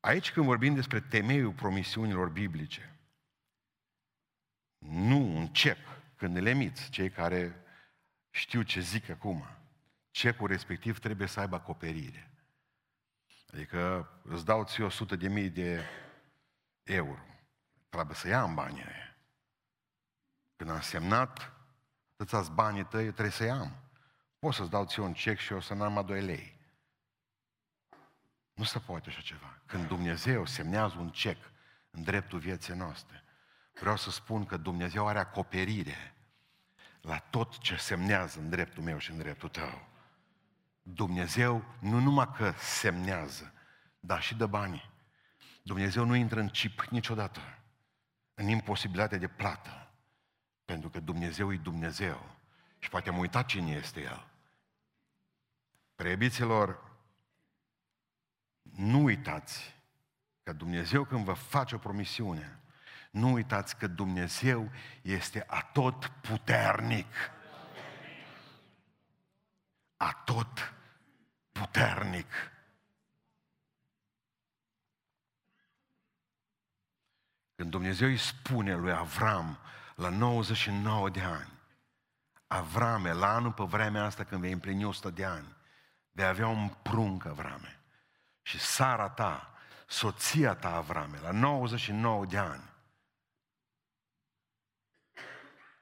Aici 0.00 0.32
când 0.32 0.46
vorbim 0.46 0.74
despre 0.74 1.00
temeiul 1.00 1.52
promisiunilor 1.52 2.28
biblice, 2.28 2.94
nu 4.78 5.36
un 5.36 5.46
cec, 5.46 5.78
când 6.16 6.36
îl 6.36 6.46
emiți, 6.46 6.90
cei 6.90 7.10
care 7.10 7.64
știu 8.30 8.62
ce 8.62 8.80
zic 8.80 9.08
acum, 9.08 9.44
cecul 10.10 10.46
respectiv 10.48 10.98
trebuie 10.98 11.28
să 11.28 11.40
aibă 11.40 11.56
acoperire. 11.56 12.30
Adică 13.52 14.10
îți 14.22 14.44
dau 14.44 14.64
ție 14.64 14.84
100 14.84 15.16
de 15.16 15.28
mii 15.28 15.48
de 15.48 15.84
euro. 16.82 17.18
Trebuie 17.88 18.16
să 18.16 18.28
ia 18.28 18.42
în 18.42 18.54
banii 18.54 18.84
aia. 18.84 19.16
Când 20.56 20.70
am 20.70 20.80
semnat, 20.80 21.52
atâția 22.12 22.40
banii 22.40 22.84
tăi, 22.84 23.04
trebuie 23.04 23.30
să 23.30 23.44
iau. 23.44 23.70
Pot 24.38 24.54
să-ți 24.54 24.70
dau 24.70 24.84
ție 24.84 25.02
un 25.02 25.12
cec 25.12 25.38
și 25.38 25.52
eu 25.52 25.60
să 25.60 25.74
n-am 25.74 25.98
a 25.98 26.02
2 26.02 26.22
lei. 26.22 26.58
Nu 28.54 28.64
se 28.64 28.78
poate 28.78 29.08
așa 29.08 29.20
ceva. 29.20 29.58
Când 29.66 29.86
Dumnezeu 29.86 30.46
semnează 30.46 30.94
un 30.98 31.10
cec 31.10 31.36
în 31.90 32.02
dreptul 32.02 32.38
vieții 32.38 32.74
noastre, 32.74 33.24
vreau 33.80 33.96
să 33.96 34.10
spun 34.10 34.46
că 34.46 34.56
Dumnezeu 34.56 35.08
are 35.08 35.18
acoperire 35.18 36.14
la 37.00 37.18
tot 37.18 37.58
ce 37.58 37.76
semnează 37.76 38.38
în 38.38 38.48
dreptul 38.48 38.82
meu 38.82 38.98
și 38.98 39.10
în 39.10 39.18
dreptul 39.18 39.48
tău. 39.48 39.89
Dumnezeu 40.82 41.64
nu 41.80 41.98
numai 41.98 42.30
că 42.36 42.52
semnează, 42.58 43.52
dar 44.00 44.22
și 44.22 44.34
dă 44.34 44.46
banii. 44.46 44.90
Dumnezeu 45.62 46.04
nu 46.04 46.14
intră 46.14 46.40
în 46.40 46.48
cip 46.48 46.80
niciodată, 46.80 47.40
în 48.34 48.48
imposibilitatea 48.48 49.18
de 49.18 49.28
plată, 49.28 49.90
pentru 50.64 50.90
că 50.90 51.00
Dumnezeu 51.00 51.52
e 51.52 51.56
Dumnezeu. 51.56 52.36
Și 52.78 52.88
poate 52.88 53.08
am 53.08 53.18
uitat 53.18 53.46
cine 53.46 53.70
este 53.70 54.00
El. 54.00 54.26
Preibiților, 55.94 56.90
nu 58.62 59.02
uitați 59.02 59.74
că 60.42 60.52
Dumnezeu 60.52 61.04
când 61.04 61.24
vă 61.24 61.32
face 61.32 61.74
o 61.74 61.78
promisiune, 61.78 62.60
nu 63.10 63.32
uitați 63.32 63.76
că 63.76 63.86
Dumnezeu 63.86 64.70
este 65.02 65.44
atot 65.46 66.06
puternic 66.06 67.14
atot 70.00 70.72
puternic. 71.52 72.32
Când 77.54 77.70
Dumnezeu 77.70 78.08
îi 78.08 78.18
spune 78.18 78.74
lui 78.74 78.92
Avram 78.92 79.58
la 79.94 80.08
99 80.08 81.10
de 81.10 81.20
ani, 81.20 81.52
Avrame, 82.46 83.12
la 83.12 83.34
anul 83.34 83.52
pe 83.52 83.64
vremea 83.64 84.04
asta 84.04 84.24
când 84.24 84.40
vei 84.40 84.52
împlini 84.52 84.84
100 84.84 85.10
de 85.10 85.24
ani, 85.24 85.56
vei 86.10 86.24
avea 86.24 86.48
un 86.48 86.68
prunc, 86.68 87.24
Avrame. 87.24 87.80
Și 88.42 88.58
Sara 88.58 89.08
ta, 89.08 89.54
soția 89.86 90.54
ta, 90.54 90.74
Avrame, 90.74 91.18
la 91.18 91.30
99 91.30 92.26
de 92.26 92.38
ani, 92.38 92.70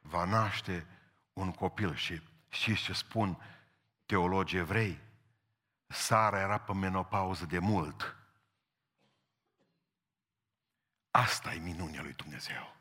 va 0.00 0.24
naște 0.24 0.86
un 1.32 1.52
copil 1.52 1.94
și 1.94 2.22
știți 2.48 2.82
ce 2.82 2.92
spun 2.92 3.42
teologii 4.08 4.58
evrei, 4.58 5.00
Sara 5.86 6.38
era 6.38 6.58
pe 6.58 6.72
menopauză 6.72 7.46
de 7.46 7.58
mult. 7.58 8.16
Asta 11.10 11.54
e 11.54 11.58
minunea 11.58 12.02
lui 12.02 12.12
Dumnezeu. 12.12 12.76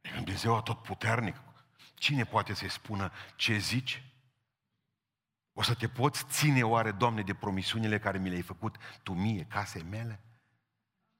E 0.00 0.10
Dumnezeu 0.14 0.62
tot 0.62 0.82
puternic. 0.82 1.36
Cine 1.94 2.24
poate 2.24 2.54
să-i 2.54 2.68
spună 2.70 3.12
ce 3.36 3.56
zici? 3.56 4.02
O 5.52 5.62
să 5.62 5.74
te 5.74 5.88
poți 5.88 6.24
ține 6.26 6.62
oare, 6.62 6.92
Doamne, 6.92 7.22
de 7.22 7.34
promisiunile 7.34 7.98
care 7.98 8.18
mi 8.18 8.28
le-ai 8.28 8.42
făcut 8.42 8.76
Tu 9.02 9.12
mie, 9.12 9.44
casei 9.44 9.82
mele? 9.82 10.20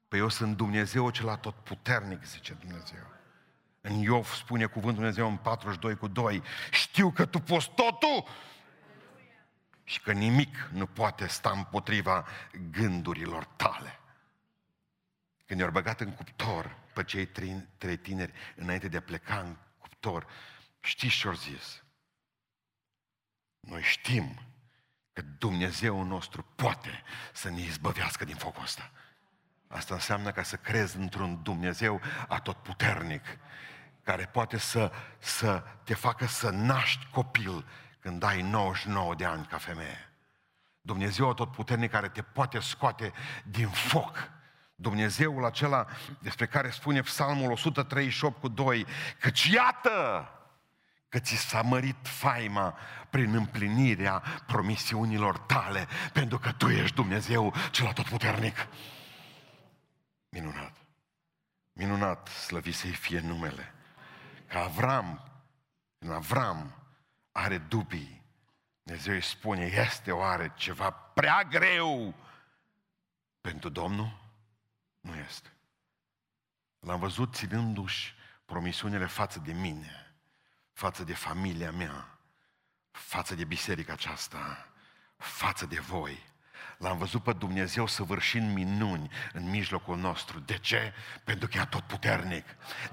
Păi 0.07 0.19
eu 0.19 0.29
sunt 0.29 0.57
Dumnezeu 0.57 1.09
cel 1.09 1.35
tot 1.35 1.55
puternic, 1.55 2.23
zice 2.23 2.53
Dumnezeu. 2.53 3.05
În 3.87 3.95
Iov 3.95 4.33
spune 4.33 4.65
cuvântul 4.65 4.93
Dumnezeu 4.93 5.27
în 5.27 5.37
42 5.37 5.95
cu 5.95 6.07
2, 6.07 6.43
știu 6.71 7.11
că 7.11 7.25
tu 7.25 7.39
poți 7.39 7.71
totul 7.75 8.27
și 9.83 10.01
că 10.01 10.11
nimic 10.11 10.69
nu 10.71 10.85
poate 10.85 11.27
sta 11.27 11.51
împotriva 11.51 12.27
gândurilor 12.71 13.43
tale. 13.43 13.99
Când 15.45 15.59
i-au 15.59 15.71
băgat 15.71 16.01
în 16.01 16.13
cuptor 16.13 16.77
pe 16.93 17.03
cei 17.03 17.25
trei, 17.25 17.67
trei 17.77 17.97
tineri 17.97 18.33
înainte 18.55 18.87
de 18.87 18.97
a 18.97 19.01
pleca 19.01 19.39
în 19.39 19.55
cuptor, 19.77 20.27
știți 20.79 21.15
ce-au 21.15 21.33
zis? 21.33 21.83
Noi 23.59 23.81
știm 23.81 24.39
că 25.13 25.21
Dumnezeu 25.21 26.03
nostru 26.03 26.43
poate 26.55 27.03
să 27.33 27.49
ne 27.49 27.61
izbăvească 27.61 28.25
din 28.25 28.35
focul 28.35 28.63
ăsta. 28.63 28.91
Asta 29.67 29.93
înseamnă 29.93 30.31
ca 30.31 30.43
să 30.43 30.55
crezi 30.55 30.97
într-un 30.97 31.43
Dumnezeu 31.43 32.01
atotputernic, 32.27 33.25
care 34.07 34.25
poate 34.25 34.57
să, 34.57 34.91
să 35.17 35.63
te 35.83 35.93
facă 35.93 36.25
să 36.25 36.49
naști 36.49 37.07
copil 37.11 37.65
când 37.99 38.23
ai 38.23 38.41
99 38.41 39.15
de 39.15 39.25
ani 39.25 39.45
ca 39.45 39.57
femeie. 39.57 40.11
Dumnezeu 40.81 41.29
atotputernic 41.29 41.91
care 41.91 42.07
te 42.07 42.21
poate 42.21 42.59
scoate 42.59 43.13
din 43.43 43.67
foc. 43.67 44.29
Dumnezeul 44.75 45.45
acela 45.45 45.85
despre 46.19 46.45
care 46.45 46.69
spune 46.69 47.01
Psalmul 47.01 47.51
138 47.51 48.39
cu 48.39 48.47
2, 48.47 48.85
căci 49.19 49.45
iată 49.45 50.29
că 51.09 51.19
ți 51.19 51.35
s-a 51.35 51.61
mărit 51.61 52.07
faima 52.07 52.77
prin 53.09 53.33
împlinirea 53.33 54.23
promisiunilor 54.45 55.37
tale, 55.37 55.87
pentru 56.13 56.39
că 56.39 56.51
Tu 56.51 56.69
ești 56.69 56.95
Dumnezeu 56.95 57.53
cel 57.71 57.87
atotputernic. 57.87 58.67
Minunat. 60.29 60.75
Minunat, 61.73 62.27
slăvit 62.27 62.75
să-i 62.75 62.91
fie 62.91 63.19
numele. 63.19 63.71
Ca 64.47 64.63
Avram, 64.63 65.31
în 65.97 66.11
Avram 66.11 66.75
are 67.31 67.57
dubii. 67.57 68.25
Dumnezeu 68.83 69.13
îi 69.13 69.21
spune, 69.21 69.65
este 69.65 70.11
oare 70.11 70.53
ceva 70.55 70.89
prea 70.89 71.43
greu 71.43 72.13
pentru 73.41 73.69
Domnul? 73.69 74.19
Nu 74.99 75.15
este. 75.15 75.51
L-am 76.79 76.99
văzut 76.99 77.35
ținându-și 77.35 78.13
promisiunile 78.45 79.05
față 79.05 79.39
de 79.39 79.53
mine, 79.53 80.15
față 80.73 81.03
de 81.03 81.13
familia 81.13 81.71
mea, 81.71 82.19
față 82.91 83.35
de 83.35 83.43
biserica 83.43 83.93
aceasta, 83.93 84.67
față 85.17 85.65
de 85.65 85.79
voi. 85.79 86.35
L-am 86.77 86.97
văzut 86.97 87.23
pe 87.23 87.33
Dumnezeu 87.33 87.87
săvârșind 87.87 88.53
minuni 88.53 89.11
în 89.33 89.49
mijlocul 89.49 89.97
nostru. 89.97 90.39
De 90.39 90.57
ce? 90.57 90.93
Pentru 91.23 91.47
că 91.47 91.57
e 91.57 91.65
tot 91.65 91.83
puternic. 91.83 92.45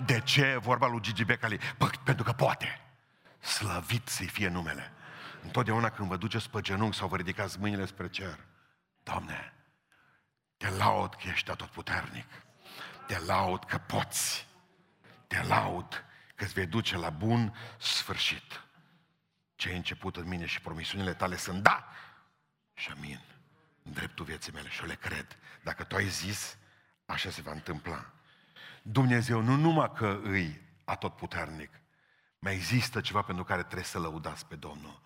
De 0.06 0.20
ce? 0.20 0.58
Vorba 0.60 0.86
lui 0.86 1.00
Gigi 1.00 1.24
Becali. 1.24 1.58
Păi, 1.78 1.90
pentru 2.04 2.24
că 2.24 2.32
poate. 2.32 2.80
Slăvit 3.40 4.08
să-i 4.08 4.26
fie 4.26 4.48
numele. 4.48 4.92
Întotdeauna 5.42 5.90
când 5.90 6.08
vă 6.08 6.16
duceți 6.16 6.50
pe 6.50 6.60
genunchi 6.60 6.96
sau 6.96 7.08
vă 7.08 7.16
ridicați 7.16 7.58
mâinile 7.60 7.86
spre 7.86 8.08
cer, 8.08 8.38
Doamne, 9.02 9.52
te 10.56 10.70
laud 10.70 11.14
că 11.14 11.28
ești 11.28 11.54
tot 11.54 11.70
puternic. 11.70 12.26
Te 13.06 13.18
laud 13.18 13.64
că 13.64 13.78
poți. 13.78 14.46
Te 15.26 15.42
laud 15.42 16.04
că 16.34 16.44
îți 16.44 16.52
vei 16.52 16.66
duce 16.66 16.96
la 16.96 17.10
bun 17.10 17.56
sfârșit. 17.78 18.64
Ce 19.56 19.68
ai 19.68 19.76
început 19.76 20.16
în 20.16 20.28
mine 20.28 20.46
și 20.46 20.60
promisiunile 20.60 21.14
tale 21.14 21.36
sunt 21.36 21.62
da 21.62 21.88
și 22.74 22.90
amin. 22.90 23.20
În 23.84 23.92
dreptul 23.92 24.24
vieții 24.24 24.52
mele 24.52 24.68
și 24.68 24.80
eu 24.80 24.86
le 24.86 24.94
cred. 24.94 25.38
Dacă 25.62 25.84
tu 25.84 25.96
ai 25.96 26.08
zis, 26.08 26.56
așa 27.06 27.30
se 27.30 27.42
va 27.42 27.52
întâmpla. 27.52 28.12
Dumnezeu 28.82 29.40
nu 29.40 29.56
numai 29.56 29.92
că 29.92 30.20
îi 30.22 30.60
atotputernic, 30.84 31.70
mai 32.38 32.54
există 32.54 33.00
ceva 33.00 33.22
pentru 33.22 33.44
care 33.44 33.62
trebuie 33.62 33.84
să 33.84 33.98
lăudați 33.98 34.46
pe 34.46 34.56
Domnul. 34.56 35.00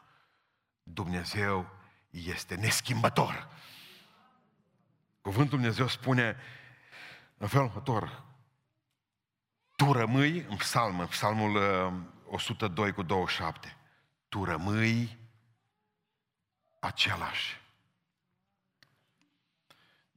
Dumnezeu 0.82 1.70
este 2.10 2.54
neschimbător. 2.54 3.48
Cuvântul 5.20 5.58
Dumnezeu 5.58 5.88
spune 5.88 6.36
în 7.36 7.48
felul 7.48 7.66
următor, 7.66 8.24
tu 9.76 9.92
rămâi, 9.92 10.40
în 10.48 10.56
psalm, 10.56 11.00
în 11.00 11.06
psalmul 11.06 11.56
102 12.26 12.88
uh, 12.88 12.94
cu 12.94 13.02
27, 13.02 13.76
tu 14.28 14.44
rămâi 14.44 15.18
același. 16.80 17.60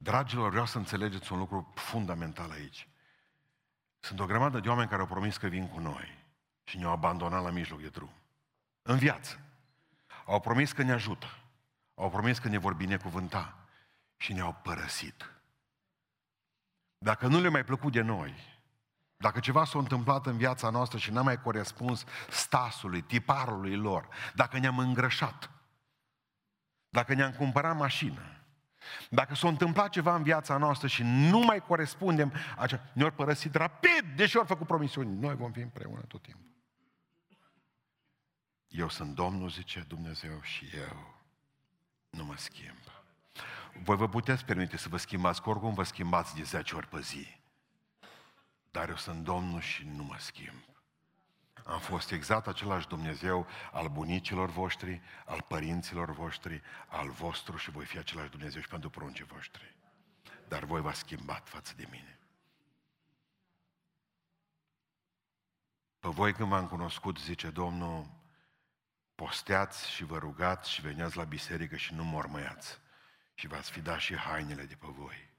Dragilor, 0.02 0.50
vreau 0.50 0.66
să 0.66 0.78
înțelegeți 0.78 1.32
un 1.32 1.38
lucru 1.38 1.72
fundamental 1.74 2.50
aici. 2.50 2.88
Sunt 4.00 4.20
o 4.20 4.26
grămadă 4.26 4.60
de 4.60 4.68
oameni 4.68 4.88
care 4.88 5.00
au 5.00 5.06
promis 5.06 5.36
că 5.36 5.46
vin 5.46 5.68
cu 5.68 5.80
noi 5.80 6.24
și 6.64 6.78
ne-au 6.78 6.90
abandonat 6.90 7.42
la 7.42 7.50
mijloc 7.50 7.80
de 7.80 7.88
drum. 7.88 8.10
În 8.82 8.98
viață. 8.98 9.40
Au 10.26 10.40
promis 10.40 10.72
că 10.72 10.82
ne 10.82 10.92
ajută. 10.92 11.26
Au 11.94 12.10
promis 12.10 12.38
că 12.38 12.48
ne 12.48 12.58
vor 12.58 12.74
binecuvânta 12.74 13.58
și 14.16 14.32
ne-au 14.32 14.56
părăsit. 14.62 15.30
Dacă 16.98 17.26
nu 17.26 17.40
le 17.40 17.48
mai 17.48 17.64
plăcut 17.64 17.92
de 17.92 18.00
noi, 18.00 18.34
dacă 19.16 19.40
ceva 19.40 19.64
s-a 19.64 19.78
întâmplat 19.78 20.26
în 20.26 20.36
viața 20.36 20.70
noastră 20.70 20.98
și 20.98 21.10
n-a 21.10 21.22
mai 21.22 21.40
corespuns 21.40 22.04
stasului, 22.28 23.02
tiparului 23.02 23.76
lor, 23.76 24.08
dacă 24.34 24.58
ne-am 24.58 24.78
îngrășat, 24.78 25.50
dacă 26.88 27.14
ne-am 27.14 27.32
cumpărat 27.32 27.76
mașină, 27.76 28.41
dacă 29.10 29.34
s-a 29.34 29.48
întâmplat 29.48 29.88
ceva 29.88 30.14
în 30.14 30.22
viața 30.22 30.56
noastră 30.56 30.86
și 30.86 31.02
nu 31.02 31.38
mai 31.38 31.60
corespundem, 31.60 32.32
ne-au 32.92 33.10
părăsit 33.10 33.54
rapid, 33.54 34.04
deși 34.16 34.36
au 34.36 34.44
făcut 34.44 34.66
promisiuni. 34.66 35.18
Noi 35.20 35.34
vom 35.34 35.52
fi 35.52 35.60
împreună 35.60 36.00
tot 36.00 36.22
timpul. 36.22 36.50
Eu 38.68 38.88
sunt 38.88 39.14
Domnul, 39.14 39.50
zice 39.50 39.84
Dumnezeu, 39.88 40.40
și 40.42 40.66
eu 40.76 41.14
nu 42.10 42.24
mă 42.24 42.34
schimb. 42.36 42.78
Voi 43.82 43.96
vă 43.96 44.08
puteți 44.08 44.44
permite 44.44 44.76
să 44.76 44.88
vă 44.88 44.96
schimbați, 44.96 45.42
că 45.42 45.48
oricum 45.48 45.74
vă 45.74 45.82
schimbați 45.82 46.34
de 46.34 46.42
10 46.42 46.74
ori 46.74 46.88
pe 46.88 47.00
zi. 47.00 47.26
Dar 48.70 48.88
eu 48.88 48.96
sunt 48.96 49.24
Domnul 49.24 49.60
și 49.60 49.88
nu 49.96 50.02
mă 50.02 50.16
schimb. 50.18 50.64
Am 51.64 51.80
fost 51.80 52.10
exact 52.10 52.46
același 52.46 52.88
Dumnezeu 52.88 53.46
al 53.72 53.88
bunicilor 53.88 54.50
voștri, 54.50 55.00
al 55.26 55.44
părinților 55.48 56.10
voștri, 56.10 56.62
al 56.88 57.10
vostru 57.10 57.56
și 57.56 57.70
voi 57.70 57.84
fi 57.84 57.98
același 57.98 58.30
Dumnezeu 58.30 58.60
și 58.60 58.68
pentru 58.68 58.90
pruncii 58.90 59.24
voștri. 59.24 59.76
Dar 60.48 60.64
voi 60.64 60.80
v-ați 60.80 60.98
schimbat 60.98 61.48
față 61.48 61.72
de 61.76 61.86
mine. 61.90 62.18
Pe 65.98 66.08
voi 66.08 66.32
când 66.32 66.48
v-am 66.48 66.68
cunoscut, 66.68 67.18
zice 67.18 67.50
Domnul, 67.50 68.06
posteați 69.14 69.90
și 69.90 70.04
vă 70.04 70.18
rugați 70.18 70.70
și 70.70 70.80
veniați 70.80 71.16
la 71.16 71.24
biserică 71.24 71.76
și 71.76 71.94
nu 71.94 72.04
mormăiați 72.04 72.78
și 73.34 73.46
v-ați 73.46 73.70
fi 73.70 73.80
dat 73.80 73.98
și 73.98 74.16
hainele 74.16 74.64
de 74.64 74.74
pe 74.74 74.86
voi. 74.90 75.30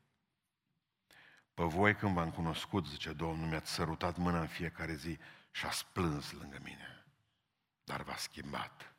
Pe 1.54 1.64
voi 1.64 1.96
când 1.96 2.14
v-am 2.14 2.32
cunoscut, 2.32 2.88
zice 2.88 3.14
Domnul, 3.14 3.48
mi-ați 3.48 3.72
sărutat 3.72 4.18
mâna 4.18 4.40
în 4.40 4.48
fiecare 4.48 4.94
zi 4.94 5.18
și 5.54 5.66
ați 5.66 5.86
plâns 5.86 6.32
lângă 6.32 6.60
mine. 6.64 7.06
Dar 7.84 8.04
v-a 8.04 8.16
schimbat. 8.16 8.94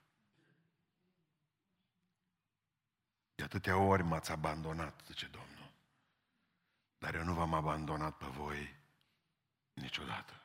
De 3.34 3.42
atâtea 3.42 3.76
ori 3.76 4.02
m-ați 4.02 4.30
abandonat, 4.30 5.00
zice 5.06 5.26
Domnul. 5.26 5.72
Dar 6.98 7.14
eu 7.14 7.24
nu 7.24 7.34
v-am 7.34 7.54
abandonat 7.54 8.16
pe 8.16 8.26
voi 8.26 8.76
niciodată. 9.72 10.42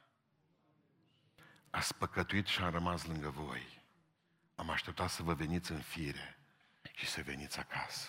Ați 1.70 1.96
păcătuit 1.96 2.46
și 2.46 2.62
am 2.62 2.72
rămas 2.72 3.06
lângă 3.06 3.30
voi. 3.30 3.84
Am 4.56 4.70
așteptat 4.70 5.10
să 5.10 5.24
vă 5.24 5.34
veniți 5.34 5.72
în 5.72 5.82
fire 5.82 6.40
și 6.94 7.08
să 7.08 7.22
veniți 7.22 7.60
acasă. 7.60 8.08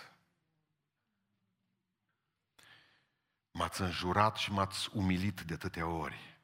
M-ați 3.50 3.80
înjurat 3.80 4.36
și 4.36 4.52
m-ați 4.52 4.88
umilit 4.92 5.40
de 5.40 5.54
atâtea 5.54 5.86
ori. 5.86 6.39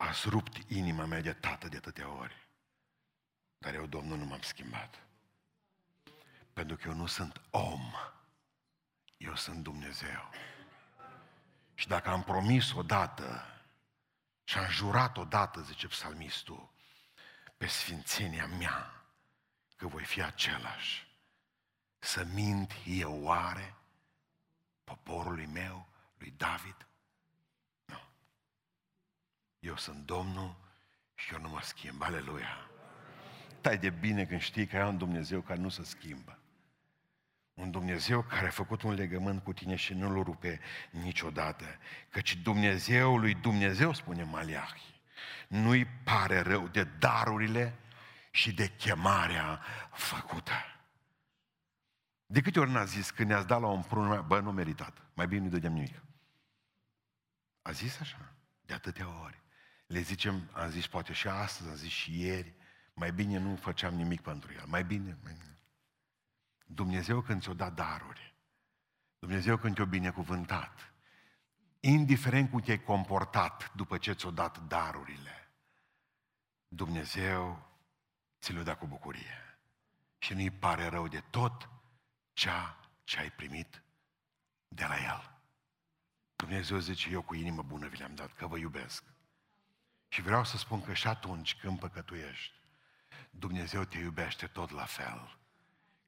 Ați 0.00 0.28
rupt 0.28 0.70
inima 0.70 1.04
mea 1.04 1.20
de 1.20 1.32
tată 1.32 1.68
de 1.68 1.76
atâtea 1.76 2.08
ori. 2.08 2.48
Dar 3.58 3.74
eu, 3.74 3.86
Domnul, 3.86 4.18
nu 4.18 4.24
m-am 4.24 4.40
schimbat. 4.40 5.02
Pentru 6.52 6.76
că 6.76 6.88
eu 6.88 6.94
nu 6.94 7.06
sunt 7.06 7.40
om. 7.50 7.92
Eu 9.16 9.34
sunt 9.34 9.62
Dumnezeu. 9.62 10.30
Și 11.74 11.88
dacă 11.88 12.08
am 12.08 12.22
promis 12.22 12.72
odată 12.72 13.44
și 14.44 14.58
am 14.58 14.68
jurat 14.70 15.16
odată, 15.16 15.62
zice 15.62 15.86
psalmistul, 15.86 16.70
pe 17.56 17.66
sfințenia 17.66 18.46
mea, 18.46 19.04
că 19.76 19.86
voi 19.86 20.04
fi 20.04 20.22
același, 20.22 21.06
să 21.98 22.24
mint 22.24 22.72
eu 22.84 23.22
oare? 23.22 23.74
poporului 24.84 25.46
meu, 25.46 25.86
lui 26.18 26.34
David? 26.36 26.86
Nu. 29.60 29.68
Eu 29.68 29.76
sunt 29.76 30.06
Domnul 30.06 30.56
Și 31.14 31.32
eu 31.32 31.40
nu 31.40 31.48
mă 31.48 31.60
schimb, 31.62 32.02
aleluia. 32.02 32.70
Tai 33.60 33.78
de 33.78 33.90
bine 33.90 34.26
când 34.26 34.40
știi 34.40 34.66
că 34.66 34.76
ai 34.76 34.88
un 34.88 34.98
Dumnezeu 34.98 35.40
care 35.40 35.60
nu 35.60 35.68
se 35.68 35.84
schimbă. 35.84 36.38
Un 37.54 37.70
Dumnezeu 37.70 38.22
care 38.22 38.46
a 38.46 38.50
făcut 38.50 38.82
un 38.82 38.94
legământ 38.94 39.42
cu 39.42 39.52
tine 39.52 39.76
și 39.76 39.94
nu-l 39.94 40.22
rupe 40.22 40.60
niciodată. 40.90 41.64
Căci 42.08 42.36
Dumnezeu 42.36 43.16
lui 43.16 43.34
Dumnezeu, 43.34 43.92
spune 43.92 44.22
Maliahi, 44.22 45.00
nu-i 45.48 45.86
pare 45.86 46.40
rău 46.40 46.68
de 46.68 46.84
darurile 46.84 47.78
și 48.30 48.54
de 48.54 48.68
chemarea 48.68 49.62
făcută. 49.92 50.52
De 52.26 52.40
câte 52.40 52.60
ori 52.60 52.70
n-a 52.70 52.84
zis 52.84 53.10
când 53.10 53.28
ne-ați 53.28 53.46
dat 53.46 53.60
la 53.60 53.66
un 53.66 53.82
prun, 53.82 54.24
bă, 54.26 54.40
nu 54.40 54.52
meritat, 54.52 55.02
mai 55.14 55.26
bine 55.26 55.44
nu 55.44 55.48
dădeam 55.48 55.72
nimic. 55.72 56.02
A 57.62 57.70
zis 57.70 58.00
așa, 58.00 58.34
de 58.60 58.74
atâtea 58.74 59.20
ori. 59.22 59.40
Le 59.90 60.00
zicem, 60.00 60.48
am 60.52 60.70
zis 60.70 60.86
poate 60.86 61.12
și 61.12 61.28
astăzi, 61.28 61.68
am 61.68 61.74
zis 61.74 61.90
și 61.90 62.20
ieri, 62.20 62.54
mai 62.94 63.12
bine 63.12 63.38
nu 63.38 63.56
făceam 63.56 63.94
nimic 63.94 64.20
pentru 64.20 64.52
el, 64.52 64.64
mai 64.66 64.84
bine, 64.84 65.18
mai 65.22 65.32
bine. 65.32 65.58
Dumnezeu 66.66 67.20
când 67.20 67.42
ți-o 67.42 67.54
dat 67.54 67.74
daruri, 67.74 68.34
Dumnezeu 69.18 69.56
când 69.56 69.74
te-a 69.74 69.84
binecuvântat, 69.84 70.92
indiferent 71.80 72.50
cum 72.50 72.60
te-ai 72.60 72.82
comportat 72.82 73.74
după 73.74 73.98
ce 73.98 74.12
ți-o 74.12 74.30
dat 74.30 74.58
darurile, 74.58 75.52
Dumnezeu 76.68 77.68
ți 78.40 78.52
le-a 78.52 78.62
dat 78.62 78.78
cu 78.78 78.86
bucurie. 78.86 79.58
Și 80.18 80.34
nu-i 80.34 80.50
pare 80.50 80.86
rău 80.86 81.08
de 81.08 81.20
tot 81.20 81.68
ceea 82.32 82.78
ce 83.04 83.18
ai 83.18 83.30
primit 83.30 83.82
de 84.68 84.84
la 84.84 84.96
El. 84.96 85.40
Dumnezeu 86.36 86.78
zice, 86.78 87.10
eu 87.10 87.22
cu 87.22 87.34
inimă 87.34 87.62
bună 87.62 87.88
vi 87.88 87.96
le-am 87.96 88.14
dat, 88.14 88.32
că 88.32 88.46
vă 88.46 88.58
iubesc. 88.58 89.04
Și 90.12 90.22
vreau 90.22 90.44
să 90.44 90.56
spun 90.56 90.82
că 90.82 90.92
și 90.92 91.08
atunci 91.08 91.56
când 91.56 91.78
păcătuiești, 91.78 92.54
Dumnezeu 93.30 93.84
te 93.84 93.98
iubește 93.98 94.46
tot 94.46 94.70
la 94.70 94.84
fel. 94.84 95.38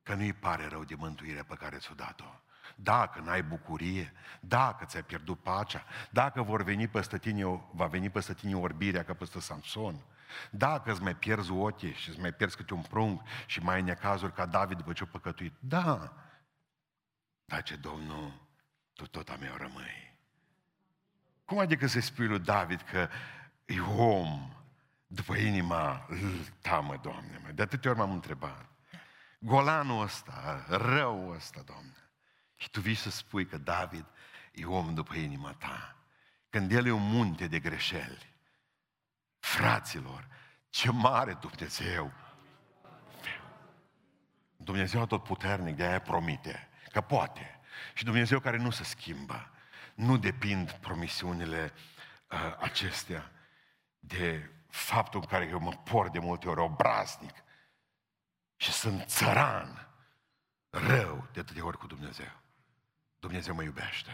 Că 0.03 0.15
nu-i 0.15 0.33
pare 0.33 0.67
rău 0.67 0.85
de 0.85 0.95
mântuirea 0.95 1.45
pe 1.45 1.55
care 1.55 1.77
ți-o 1.77 1.95
dat-o. 1.95 2.41
Dacă 2.77 3.21
n-ai 3.21 3.43
bucurie, 3.43 4.13
dacă 4.41 4.85
ți-ai 4.85 5.03
pierdut 5.03 5.43
pacea, 5.43 5.85
dacă 6.11 6.43
vor 6.43 6.63
veni 6.63 6.89
peste 6.89 7.19
tine, 7.19 7.45
va 7.73 7.87
veni 7.87 8.11
peste 8.11 8.35
tine 8.35 8.57
orbirea 8.57 9.05
ca 9.05 9.15
peste 9.15 9.41
Samson, 9.41 10.05
dacă 10.51 10.93
îți 10.93 11.03
mai 11.03 11.17
pierzi 11.17 11.51
ochii 11.51 11.95
și 11.95 12.09
îți 12.09 12.21
mai 12.21 12.33
pierzi 12.33 12.57
câte 12.57 12.75
un 12.75 12.83
prunc 12.83 13.23
și 13.47 13.63
mai 13.63 13.75
ai 13.75 13.83
necazuri 13.83 14.33
ca 14.33 14.47
David 14.47 14.77
după 14.77 14.93
ce 14.93 15.03
a 15.03 15.07
păcătuit, 15.07 15.55
da, 15.59 16.13
dar 17.45 17.63
ce 17.63 17.77
Domnul, 17.77 18.49
tu 18.93 19.07
tot 19.07 19.29
a 19.29 19.37
meu 19.37 19.55
rămâi. 19.57 20.17
Cum 21.45 21.59
adică 21.59 21.87
să 21.87 22.01
spui 22.01 22.27
lui 22.27 22.39
David 22.39 22.81
că 22.81 23.09
e 23.75 23.81
om 23.81 24.57
după 25.07 25.37
inima 25.37 26.09
ta, 26.61 26.81
mă, 26.81 26.99
Doamne, 27.03 27.41
mă. 27.43 27.51
De 27.51 27.63
atâtea 27.63 27.91
ori 27.91 27.99
m-am 27.99 28.13
întrebat. 28.13 28.67
Golanul 29.39 30.03
ăsta, 30.03 30.65
rău 30.69 31.31
ăsta, 31.31 31.63
Doamne. 31.65 31.97
Și 32.57 32.71
tu 32.71 32.81
vii 32.81 32.95
să 32.95 33.11
spui 33.11 33.47
că 33.47 33.59
David 33.59 34.05
e 34.53 34.65
om 34.65 34.95
după 34.95 35.15
inima 35.15 35.53
ta. 35.53 35.97
Când 36.51 36.73
el 36.73 36.87
e 36.87 36.91
un 36.91 37.09
munte 37.09 37.47
de 37.47 37.59
greșeli. 37.59 38.35
Fraților, 39.39 40.29
ce 40.71 40.91
mare 40.91 41.33
Dumnezeu! 41.41 42.13
Dumnezeu 44.57 45.07
tot 45.07 45.23
puternic, 45.23 45.77
de 45.77 45.85
aia 45.85 46.01
promite 46.01 46.69
că 46.93 47.01
poate. 47.01 47.61
Și 47.95 48.05
Dumnezeu 48.05 48.41
care 48.41 48.57
nu 48.57 48.71
se 48.71 48.85
schimbă. 48.85 49.51
Nu 49.95 50.17
depind 50.17 50.71
promisiunile 50.71 51.73
uh, 52.31 52.57
acestea 52.61 53.32
de 54.05 54.51
faptul 54.69 55.21
în 55.21 55.27
care 55.27 55.47
eu 55.47 55.59
mă 55.59 55.73
port 55.73 56.13
de 56.13 56.19
multe 56.19 56.49
ori 56.49 56.61
obraznic 56.61 57.35
și 58.57 58.73
sunt 58.73 59.05
țăran 59.07 59.89
rău 60.71 61.29
de 61.33 61.41
atâtea 61.41 61.65
ori 61.67 61.79
cu 61.79 61.87
Dumnezeu. 61.87 62.41
Dumnezeu 63.19 63.55
mă 63.55 63.63
iubește. 63.63 64.11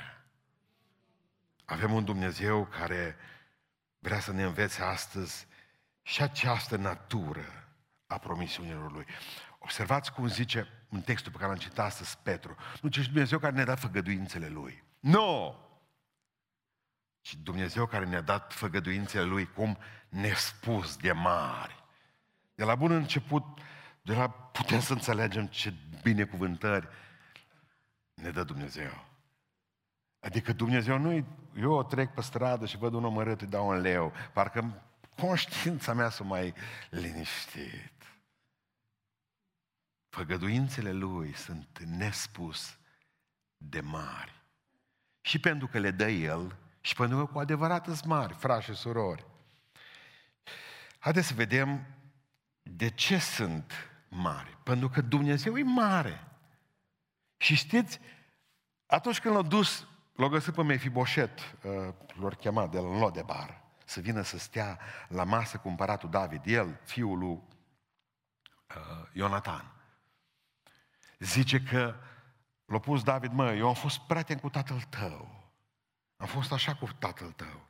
Avem 1.65 1.93
un 1.93 2.05
Dumnezeu 2.05 2.65
care 2.65 3.17
vrea 3.99 4.21
să 4.21 4.33
ne 4.33 4.43
învețe 4.43 4.83
astăzi 4.83 5.47
și 6.03 6.23
această 6.23 6.77
natură 6.77 7.69
a 8.07 8.19
promisiunilor 8.19 8.93
Lui. 8.93 9.07
Observați 9.59 10.13
cum 10.13 10.27
zice 10.27 10.87
în 10.89 11.01
textul 11.01 11.33
pe 11.33 11.39
care 11.39 11.51
l-am 11.51 11.61
citat 11.61 11.87
astăzi 11.87 12.19
Petru. 12.23 12.57
Nu 12.81 12.89
ce 12.89 13.03
Dumnezeu 13.03 13.39
care 13.39 13.55
ne-a 13.55 13.65
dat 13.65 13.79
făgăduințele 13.79 14.49
Lui. 14.49 14.85
Nu! 15.01 15.21
No! 15.21 15.68
Ci 17.29 17.35
Dumnezeu 17.35 17.87
care 17.87 18.05
ne-a 18.05 18.21
dat 18.21 18.53
făgăduințele 18.53 19.25
Lui 19.25 19.53
cum 19.53 19.79
nespus 20.09 20.97
de 20.97 21.13
mari. 21.13 21.85
De 22.55 22.65
la 22.65 22.75
bun 22.75 22.91
început, 22.91 23.45
de 24.03 24.15
la 24.15 24.31
putem 24.31 24.81
să 24.81 24.93
înțelegem 24.93 25.47
ce 25.47 25.75
binecuvântări 26.03 26.89
ne 28.15 28.31
dă 28.31 28.45
Dumnezeu. 28.45 29.05
Adică 30.21 30.53
Dumnezeu 30.53 30.99
nu 30.99 31.27
eu 31.57 31.73
o 31.73 31.83
trec 31.83 32.15
pe 32.15 32.21
stradă 32.21 32.67
și 32.67 32.77
văd 32.77 32.93
un 32.93 33.05
om 33.05 33.19
răt, 33.19 33.41
îi 33.41 33.47
dau 33.47 33.69
un 33.69 33.81
leu. 33.81 34.13
Parcă 34.33 34.83
conștiința 35.17 35.93
mea 35.93 36.11
să 36.11 36.25
mai 36.25 36.55
liniștit. 36.91 37.93
Făgăduințele 40.09 40.93
lui 40.93 41.35
sunt 41.35 41.79
nespus 41.79 42.79
de 43.57 43.81
mari. 43.81 44.43
Și 45.21 45.39
pentru 45.39 45.67
că 45.67 45.79
le 45.79 45.91
dă 45.91 46.09
el, 46.09 46.57
și 46.81 46.95
pentru 46.95 47.17
că 47.17 47.33
cu 47.33 47.39
adevărat 47.39 47.85
sunt 47.85 48.05
mari, 48.05 48.35
frați 48.35 48.65
și 48.65 48.75
surori. 48.75 49.27
Haideți 50.99 51.27
să 51.27 51.35
vedem 51.35 51.87
de 52.63 52.91
ce 52.91 53.19
sunt 53.19 53.73
mari. 54.09 54.59
Pentru 54.63 54.89
că 54.89 55.01
Dumnezeu 55.01 55.59
e 55.59 55.63
mare. 55.63 56.25
Și 57.37 57.55
știți, 57.55 58.01
atunci 58.87 59.21
când 59.21 59.35
l-a 59.35 59.43
dus, 59.43 59.87
l-a 60.15 60.29
găsit 60.29 60.55
pe 60.55 60.63
Mefiboset, 60.63 61.39
uh, 61.41 61.95
l-a 62.21 62.29
chemat 62.29 62.71
de 62.71 62.79
la 62.79 62.99
Lodebar, 62.99 63.63
să 63.85 64.01
vină 64.01 64.23
să 64.23 64.39
stea 64.39 64.79
la 65.09 65.25
masă 65.25 65.59
cu 65.59 65.69
împăratul 65.69 66.11
David, 66.11 66.43
el, 66.45 66.81
fiul 66.85 67.19
lui 67.19 67.29
uh, 67.29 69.09
Ionatan. 69.13 69.73
Zice 71.19 71.61
că 71.61 71.95
l-a 72.65 72.79
pus 72.79 73.03
David, 73.03 73.33
mă, 73.33 73.53
eu 73.53 73.69
am 73.69 73.75
fost 73.75 73.99
prieten 73.99 74.39
cu 74.39 74.51
tatăl 74.51 74.81
tău. 74.81 75.38
Am 76.19 76.27
fost 76.27 76.53
așa 76.53 76.75
cu 76.75 76.89
tatăl 76.99 77.33
tău. 77.33 77.69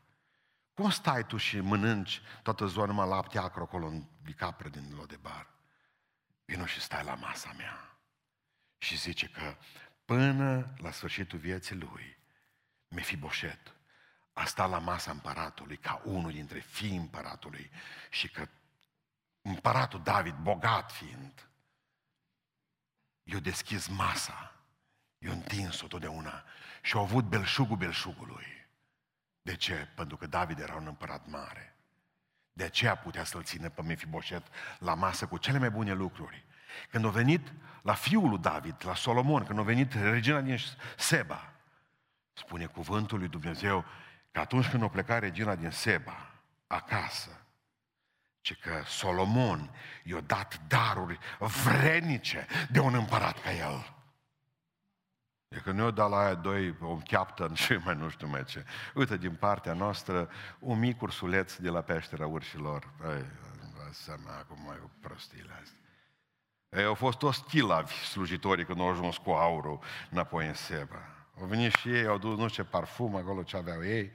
Cum 0.75 0.91
stai 0.91 1.27
tu 1.27 1.37
și 1.37 1.61
mănânci 1.61 2.21
toată 2.43 2.67
ziua 2.67 2.85
numai 2.85 3.09
lapte 3.09 3.39
acro 3.39 3.63
acolo 3.63 3.87
în 3.87 4.05
bicapră 4.23 4.69
din 4.69 4.95
Lodebar? 4.97 5.47
Vino 6.45 6.67
și 6.67 6.81
stai 6.81 7.05
la 7.05 7.15
masa 7.15 7.53
mea. 7.57 7.99
Și 8.79 8.97
zice 8.97 9.29
că 9.29 9.57
până 10.05 10.75
la 10.77 10.91
sfârșitul 10.91 11.39
vieții 11.39 11.77
lui, 11.77 12.17
Mefiboset 12.89 13.75
a 14.33 14.45
stat 14.45 14.71
la 14.71 14.79
masa 14.79 15.11
împăratului 15.11 15.77
ca 15.77 16.03
unul 16.05 16.33
dintre 16.33 16.59
fii 16.59 16.97
împăratului 16.97 17.71
și 18.11 18.31
că 18.31 18.49
împăratul 19.43 20.03
David, 20.03 20.35
bogat 20.35 20.93
fiind, 20.93 21.49
i-a 23.23 23.39
deschis 23.39 23.87
masa, 23.87 24.55
i-a 25.19 25.33
întins-o 25.33 25.87
totdeauna 25.87 26.45
și 26.83 26.97
a 26.97 27.01
avut 27.01 27.25
belșugul 27.25 27.77
belșugului. 27.77 28.47
De 29.43 29.57
ce? 29.57 29.88
Pentru 29.95 30.17
că 30.17 30.27
David 30.27 30.59
era 30.59 30.75
un 30.75 30.87
împărat 30.87 31.27
mare. 31.27 31.77
De 32.53 32.64
aceea 32.64 32.97
putea 32.97 33.25
să-l 33.25 33.43
țină 33.43 33.69
pe 33.69 33.83
Mefiboset 33.83 34.47
la 34.79 34.95
masă 34.95 35.27
cu 35.27 35.38
cele 35.38 35.59
mai 35.59 35.71
bune 35.71 35.93
lucruri. 35.93 36.45
Când 36.91 37.05
a 37.05 37.09
venit 37.09 37.53
la 37.83 37.95
fiul 37.95 38.29
lui 38.29 38.38
David, 38.38 38.75
la 38.85 38.95
Solomon, 38.95 39.45
când 39.45 39.59
a 39.59 39.62
venit 39.62 39.93
regina 39.93 40.41
din 40.41 40.59
Seba, 40.97 41.53
spune 42.33 42.67
cuvântul 42.67 43.19
lui 43.19 43.29
Dumnezeu 43.29 43.85
că 44.33 44.41
atunci 44.41 44.69
când 44.69 44.83
a 44.83 44.88
plecat 44.88 45.21
regina 45.21 45.55
din 45.55 45.71
Seba 45.71 46.31
acasă, 46.67 47.41
ce 48.41 48.55
că 48.55 48.83
Solomon 48.87 49.71
i-a 50.05 50.21
dat 50.21 50.61
daruri 50.67 51.19
vrednice 51.38 52.47
de 52.71 52.81
un 52.81 52.95
împărat 52.95 53.43
ca 53.43 53.53
el. 53.53 53.98
E 55.49 55.61
că 55.61 55.71
nu 55.71 55.91
dat 55.91 56.11
la 56.11 56.19
aia 56.19 56.35
doi, 56.35 56.77
un 56.81 57.01
captain 57.01 57.55
și 57.55 57.73
mai 57.73 57.95
nu 57.95 58.09
știu 58.09 58.27
mai 58.27 58.45
ce. 58.45 58.65
Uite, 58.95 59.17
din 59.17 59.35
partea 59.35 59.73
noastră, 59.73 60.31
un 60.59 60.79
mic 60.79 61.03
ursuleț 61.03 61.57
de 61.57 61.69
la 61.69 61.81
peștera 61.81 62.27
urșilor. 62.27 62.91
Ei, 63.05 63.25
vă 63.75 63.89
seama 63.93 64.37
acum 64.39 64.63
mai 64.67 64.77
prostiile 65.01 65.53
astea. 65.63 65.79
Ei, 66.69 66.85
au 66.85 66.95
fost 66.95 67.19
toți 67.19 67.45
chilavi 67.45 67.93
slujitorii 67.93 68.65
când 68.65 68.81
au 68.81 68.91
ajuns 68.91 69.17
cu 69.17 69.31
aurul 69.31 69.79
înapoi 70.11 70.47
în 70.47 70.55
Seba. 70.55 71.03
Au 71.41 71.47
venit 71.47 71.73
și 71.73 71.89
ei, 71.89 72.07
au 72.07 72.19
dus 72.19 72.39
nu 72.39 72.49
știu 72.49 72.63
ce 72.63 72.69
parfum 72.69 73.17
acolo 73.17 73.43
ce 73.43 73.57
aveau 73.57 73.85
ei 73.85 74.13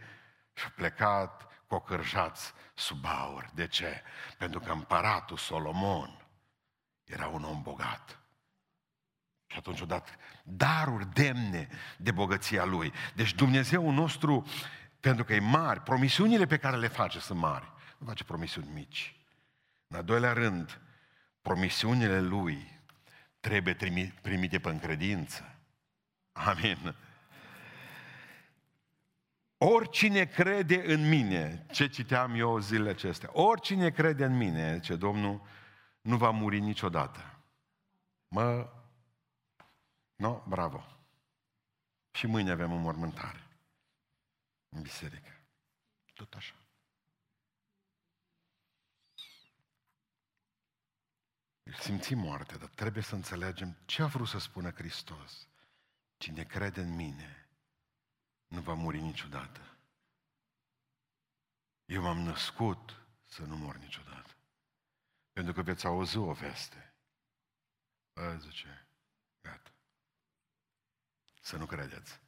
și 0.54 0.64
au 0.64 0.72
plecat 0.76 1.48
cocârjați 1.68 2.54
sub 2.74 3.06
aur. 3.06 3.50
De 3.54 3.68
ce? 3.68 4.02
Pentru 4.38 4.60
că 4.60 4.72
împăratul 4.72 5.38
Solomon 5.38 6.28
era 7.04 7.28
un 7.28 7.44
om 7.44 7.62
bogat. 7.62 8.23
Și 9.54 9.60
atunci 9.60 9.82
o 9.82 9.86
dat 9.86 10.18
daruri 10.44 11.14
demne 11.14 11.68
de 11.98 12.12
bogăția 12.12 12.66
Lui. 12.66 12.94
Deci 13.16 13.34
Dumnezeu 13.34 13.92
nostru, 13.92 14.46
pentru 15.00 15.24
că 15.24 15.34
e 15.34 15.40
mare, 15.40 15.80
promisiunile 15.80 16.46
pe 16.46 16.58
care 16.58 16.78
le 16.78 16.88
face 16.88 17.20
sunt 17.20 17.40
mari. 17.40 17.72
nu 17.98 18.06
face 18.06 18.24
promisiuni 18.24 18.68
mici. 18.74 19.16
În 19.88 19.98
al 19.98 20.04
doilea 20.04 20.34
rând, 20.34 20.82
promisiunile 21.42 22.22
lui 22.22 22.80
trebuie 23.40 23.76
primite 24.22 24.60
pe 24.60 24.70
încredință. 24.70 25.56
Amin. 26.32 26.96
Oricine 29.58 30.26
crede 30.26 30.94
în 30.94 31.10
mine, 31.10 31.66
ce 31.72 31.88
citeam 31.88 32.36
eu 32.36 32.60
zilele 32.60 32.90
acestea, 32.90 33.30
oricine 33.32 33.90
crede 33.90 34.26
în 34.26 34.38
mine, 34.38 34.80
ce 34.80 34.96
Domnul, 34.96 35.42
nu 36.02 36.18
va 36.18 36.30
muri 36.30 36.60
niciodată. 36.60 37.20
Mă, 38.28 38.70
no, 40.24 40.44
bravo. 40.48 40.86
Și 42.12 42.28
mâine 42.28 42.52
avem 42.52 42.72
o 42.72 42.78
mormântare 42.78 43.48
în 44.70 44.82
biserică. 44.82 45.32
Tot 46.14 46.34
așa. 46.34 46.56
Simțim 51.80 52.18
moarte, 52.18 52.58
dar 52.58 52.70
trebuie 52.70 53.04
să 53.04 53.16
înțelegem 53.16 53.78
ce 53.86 54.02
a 54.02 54.08
vrut 54.08 54.28
să 54.28 54.38
spună 54.38 54.72
Hristos. 54.72 55.48
Cine 56.18 56.44
crede 56.44 56.82
în 56.82 56.96
mine 56.96 57.50
nu 58.48 58.62
va 58.62 58.74
muri 58.74 59.00
niciodată. 59.00 59.78
Eu 61.86 62.02
m-am 62.02 62.20
născut 62.20 63.06
să 63.26 63.44
nu 63.44 63.58
mor 63.58 63.76
niciodată. 63.78 64.36
Pentru 65.32 65.54
că 65.54 65.62
veți 65.62 65.86
auzi 65.86 66.18
o 66.18 66.34
veste. 66.34 66.94
Bă, 68.14 68.38
zice, 68.38 68.88
gata. 69.42 69.73
Să 71.44 71.58
nu 71.58 71.66
credeți. 71.66 72.20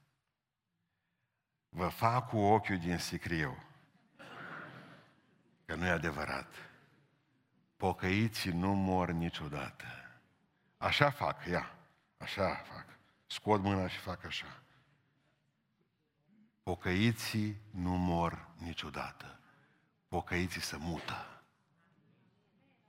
Vă 1.70 1.88
fac 1.88 2.30
cu 2.30 2.38
ochiul 2.38 2.78
din 2.78 2.98
sicriu. 2.98 3.64
Că 5.66 5.76
nu 5.76 5.86
e 5.86 5.90
adevărat. 5.90 6.54
Pocăiții 7.78 8.52
nu 8.52 8.74
mor 8.74 9.12
niciodată. 9.12 9.86
Așa 10.78 11.10
fac, 11.10 11.46
ia. 11.46 11.76
Așa 12.18 12.56
fac. 12.56 12.86
Scot 13.26 13.62
mâna 13.62 13.88
și 13.88 13.98
fac 13.98 14.26
așa. 14.26 14.62
Pocăiții 16.64 17.62
nu 17.72 17.92
mor 17.98 18.48
niciodată. 18.58 19.40
Pocăiții 20.08 20.62
se 20.62 20.78
mută. 20.78 21.35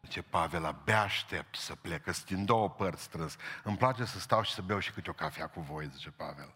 Zice 0.06 0.22
Pavel, 0.22 0.64
abia 0.64 1.00
aștept 1.00 1.56
să 1.56 1.74
plec, 1.74 2.02
că 2.02 2.12
sunt 2.12 2.26
din 2.26 2.44
două 2.44 2.70
părți 2.70 3.02
strâns. 3.02 3.36
Îmi 3.62 3.76
place 3.76 4.04
să 4.04 4.18
stau 4.18 4.42
și 4.42 4.52
să 4.52 4.62
beau 4.62 4.78
și 4.78 4.92
câte 4.92 5.10
o 5.10 5.12
cafea 5.12 5.46
cu 5.46 5.60
voi, 5.60 5.88
zice 5.88 6.10
Pavel. 6.10 6.54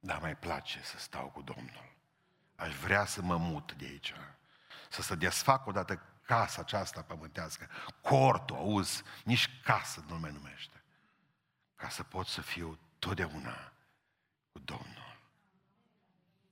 Dar 0.00 0.18
mai 0.18 0.36
place 0.36 0.80
să 0.82 0.98
stau 0.98 1.28
cu 1.28 1.42
Domnul. 1.42 1.96
Aș 2.56 2.74
vrea 2.74 3.04
să 3.04 3.22
mă 3.22 3.36
mut 3.36 3.72
de 3.72 3.84
aici. 3.84 4.14
Să 4.88 5.02
se 5.02 5.14
desfac 5.14 5.66
odată 5.66 6.02
casa 6.22 6.60
aceasta 6.60 7.02
pământească. 7.02 7.68
Cortul, 8.02 8.56
auzi, 8.56 9.02
nici 9.24 9.60
casă 9.64 10.04
nu 10.08 10.18
mai 10.18 10.32
numește. 10.32 10.82
Ca 11.76 11.88
să 11.88 12.02
pot 12.02 12.26
să 12.26 12.40
fiu 12.40 12.78
totdeauna 12.98 13.72
cu 14.52 14.58
Domnul. 14.58 15.07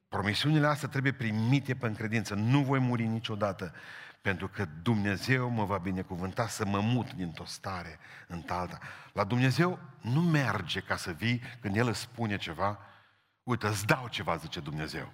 Promisiunile 0.09 0.67
astea 0.67 0.89
trebuie 0.89 1.13
primite 1.13 1.75
pe 1.75 1.87
încredință. 1.87 2.35
Nu 2.35 2.63
voi 2.63 2.79
muri 2.79 3.07
niciodată, 3.07 3.75
pentru 4.21 4.49
că 4.49 4.65
Dumnezeu 4.65 5.49
mă 5.49 5.65
va 5.65 5.79
binecuvânta 5.79 6.49
să 6.49 6.65
mă 6.65 6.81
mut 6.81 7.13
dintr-o 7.13 7.45
stare 7.45 7.99
în 8.29 8.45
alta. 8.49 8.79
La 9.13 9.25
Dumnezeu 9.25 9.79
nu 10.01 10.21
merge 10.21 10.81
ca 10.81 10.97
să 10.97 11.13
vii 11.13 11.43
când 11.61 11.77
El 11.77 11.89
îți 11.89 12.01
spune 12.01 12.37
ceva, 12.37 12.79
uite, 13.43 13.67
îți 13.67 13.87
dau 13.87 14.09
ceva, 14.09 14.37
zice 14.37 14.61
Dumnezeu. 14.61 15.13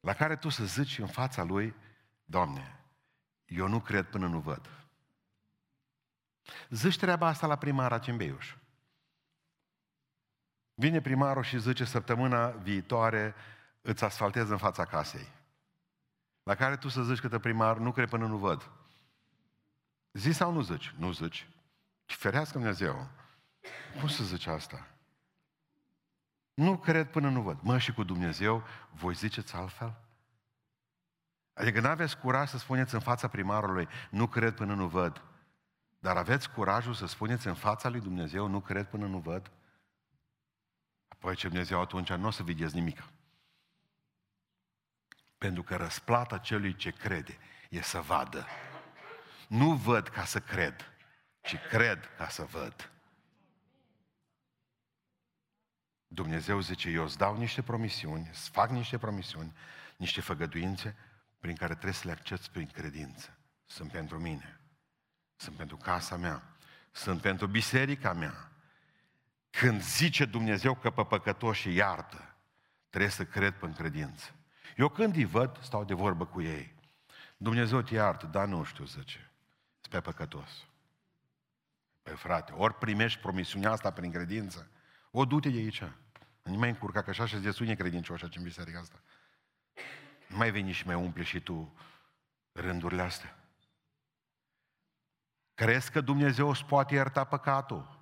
La 0.00 0.12
care 0.14 0.36
tu 0.36 0.48
să 0.48 0.64
zici 0.64 0.98
în 0.98 1.06
fața 1.06 1.42
Lui, 1.42 1.74
Doamne, 2.24 2.80
eu 3.44 3.68
nu 3.68 3.80
cred 3.80 4.06
până 4.06 4.26
nu 4.26 4.38
văd. 4.38 4.70
Zici 6.68 6.98
treaba 6.98 7.26
asta 7.26 7.46
la 7.46 7.56
primara 7.56 7.98
Cimbeiuș. 7.98 8.54
Vine 10.74 11.00
primarul 11.00 11.42
și 11.42 11.60
zice 11.60 11.84
săptămâna 11.84 12.48
viitoare 12.48 13.34
îți 13.80 14.04
asfaltez 14.04 14.50
în 14.50 14.56
fața 14.56 14.84
casei. 14.84 15.28
La 16.42 16.54
care 16.54 16.76
tu 16.76 16.88
să 16.88 17.02
zici 17.02 17.20
că 17.20 17.38
primar, 17.38 17.76
nu 17.76 17.92
cred 17.92 18.08
până 18.08 18.26
nu 18.26 18.36
văd. 18.36 18.70
Zi 20.12 20.30
sau 20.30 20.52
nu 20.52 20.60
zici? 20.60 20.94
Nu 20.98 21.12
zici. 21.12 21.48
Ferească 22.04 22.58
Dumnezeu. 22.58 23.08
Cum 24.00 24.08
să 24.08 24.24
zici 24.24 24.46
asta? 24.46 24.86
Nu 26.54 26.78
cred 26.78 27.10
până 27.10 27.28
nu 27.28 27.42
văd. 27.42 27.58
Mă, 27.60 27.78
și 27.78 27.92
cu 27.92 28.02
Dumnezeu, 28.02 28.62
voi 28.90 29.14
ziceți 29.14 29.54
altfel? 29.54 29.94
Adică 31.54 31.80
nu 31.80 31.88
aveți 31.88 32.18
curaj 32.18 32.48
să 32.48 32.58
spuneți 32.58 32.94
în 32.94 33.00
fața 33.00 33.28
primarului, 33.28 33.88
nu 34.10 34.26
cred 34.26 34.54
până 34.54 34.74
nu 34.74 34.86
văd. 34.86 35.22
Dar 35.98 36.16
aveți 36.16 36.50
curajul 36.50 36.94
să 36.94 37.06
spuneți 37.06 37.46
în 37.46 37.54
fața 37.54 37.88
lui 37.88 38.00
Dumnezeu, 38.00 38.46
nu 38.46 38.60
cred 38.60 38.86
până 38.86 39.06
nu 39.06 39.18
văd? 39.18 39.50
Apoi 41.22 41.36
ce 41.36 41.48
Dumnezeu 41.48 41.80
atunci 41.80 42.12
nu 42.12 42.26
o 42.26 42.30
să 42.30 42.42
vedeți 42.42 42.74
nimic. 42.74 43.02
Pentru 45.38 45.62
că 45.62 45.76
răsplata 45.76 46.38
celui 46.38 46.76
ce 46.76 46.90
crede 46.90 47.38
e 47.70 47.82
să 47.82 48.00
vadă. 48.00 48.46
Nu 49.48 49.74
văd 49.74 50.08
ca 50.08 50.24
să 50.24 50.40
cred, 50.40 50.92
ci 51.40 51.56
cred 51.68 52.10
ca 52.16 52.28
să 52.28 52.44
văd. 52.44 52.92
Dumnezeu 56.06 56.60
zice, 56.60 56.90
eu 56.90 57.04
îți 57.04 57.18
dau 57.18 57.36
niște 57.36 57.62
promisiuni, 57.62 58.28
îți 58.28 58.50
fac 58.50 58.70
niște 58.70 58.98
promisiuni, 58.98 59.56
niște 59.96 60.20
făgăduințe 60.20 60.96
prin 61.38 61.54
care 61.54 61.72
trebuie 61.72 61.92
să 61.92 62.06
le 62.06 62.12
accepti 62.12 62.50
prin 62.50 62.66
credință. 62.66 63.38
Sunt 63.64 63.90
pentru 63.90 64.18
mine, 64.18 64.60
sunt 65.36 65.56
pentru 65.56 65.76
casa 65.76 66.16
mea, 66.16 66.56
sunt 66.90 67.20
pentru 67.20 67.46
biserica 67.46 68.12
mea, 68.12 68.51
când 69.52 69.82
zice 69.82 70.24
Dumnezeu 70.24 70.74
că 70.74 70.90
pe 70.90 71.04
păcătoși 71.04 71.74
iartă, 71.74 72.34
trebuie 72.88 73.10
să 73.10 73.24
cred 73.24 73.54
pe 73.54 73.72
credință. 73.72 74.30
Eu 74.76 74.88
când 74.88 75.16
îi 75.16 75.24
văd, 75.24 75.58
stau 75.62 75.84
de 75.84 75.94
vorbă 75.94 76.26
cu 76.26 76.42
ei. 76.42 76.74
Dumnezeu 77.36 77.82
te 77.82 77.94
iartă, 77.94 78.26
dar 78.26 78.46
nu 78.46 78.64
știu, 78.64 78.84
zice. 78.84 79.30
Spre 79.80 80.00
păcătos. 80.00 80.66
Păi 82.02 82.14
frate, 82.14 82.52
ori 82.52 82.74
primești 82.74 83.20
promisiunea 83.20 83.70
asta 83.70 83.92
prin 83.92 84.10
credință, 84.10 84.70
o 85.10 85.24
du-te 85.24 85.48
de 85.48 85.58
aici. 85.58 85.82
Nu 86.42 86.58
mai 86.58 86.68
încurca, 86.68 87.02
că 87.02 87.10
așa 87.10 87.26
și 87.26 87.36
desunie 87.36 87.74
credincioși 87.74 88.24
aici 88.24 88.36
în 88.36 88.42
biserica 88.42 88.78
asta. 88.78 89.02
Nu 90.26 90.36
mai 90.36 90.50
veni 90.50 90.72
și 90.72 90.86
mai 90.86 90.94
umple 90.94 91.22
și 91.22 91.40
tu 91.40 91.76
rândurile 92.52 93.02
astea. 93.02 93.36
Crezi 95.54 95.90
că 95.90 96.00
Dumnezeu 96.00 96.48
îți 96.48 96.64
poate 96.64 96.94
ierta 96.94 97.24
păcatul? 97.24 98.01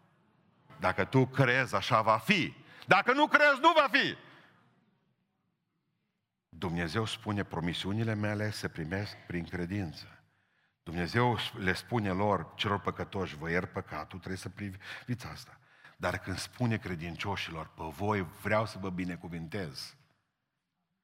Dacă 0.81 1.05
tu 1.05 1.27
crezi, 1.27 1.75
așa 1.75 2.03
va 2.03 2.19
fi. 2.19 2.55
Dacă 2.87 3.13
nu 3.13 3.27
crezi, 3.27 3.61
nu 3.61 3.73
va 3.73 3.89
fi. 3.91 4.17
Dumnezeu 6.49 7.05
spune, 7.05 7.45
promisiunile 7.45 8.15
mele 8.15 8.51
se 8.51 8.69
primesc 8.69 9.17
prin 9.27 9.45
credință. 9.45 10.25
Dumnezeu 10.83 11.39
le 11.59 11.73
spune 11.73 12.11
lor, 12.11 12.53
celor 12.55 12.81
păcătoși, 12.81 13.37
vă 13.37 13.51
iert 13.51 13.73
păcatul, 13.73 14.19
trebuie 14.19 14.39
să 14.39 14.49
priviți 14.49 15.27
asta. 15.27 15.59
Dar 15.97 16.19
când 16.19 16.39
spune 16.39 16.77
credincioșilor, 16.77 17.67
pe 17.67 17.83
voi 17.83 18.27
vreau 18.43 18.67
să 18.67 18.79
vă 18.79 18.91
binecuvintez, 18.91 19.97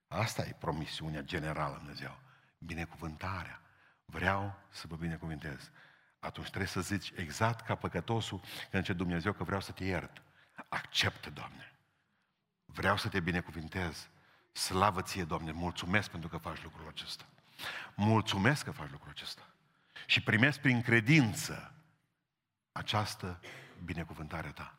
asta 0.09 0.43
e 0.43 0.57
promisiunea 0.59 1.21
generală 1.21 1.77
Dumnezeu. 1.77 2.19
Binecuvântarea. 2.59 3.61
Vreau 4.05 4.59
să 4.69 4.87
vă 4.89 4.97
binecuvintez 4.97 5.71
atunci 6.27 6.47
trebuie 6.47 6.69
să 6.69 6.81
zici 6.81 7.13
exact 7.17 7.67
ca 7.67 7.75
păcătosul 7.75 8.41
când 8.71 8.85
ce 8.85 8.93
Dumnezeu 8.93 9.33
că 9.33 9.45
vreau 9.45 9.61
să 9.61 9.73
te 9.73 9.85
iert. 9.85 10.23
Acceptă, 10.69 11.31
Doamne. 11.31 11.73
Vreau 12.65 12.97
să 12.97 13.09
te 13.09 13.21
binecuvintez. 13.21 14.09
Slavă 14.53 15.03
ție, 15.03 15.25
Doamne, 15.25 15.53
mulțumesc 15.53 16.11
pentru 16.11 16.29
că 16.29 16.37
faci 16.37 16.63
lucrul 16.63 16.89
acesta. 16.89 17.25
Mulțumesc 17.95 18.65
că 18.65 18.71
faci 18.71 18.91
lucrul 18.91 19.11
acesta. 19.11 19.47
Și 20.07 20.23
primesc 20.23 20.61
prin 20.61 20.83
credință 20.83 21.75
această 22.73 23.41
binecuvântare 23.85 24.53
ta. 24.53 24.79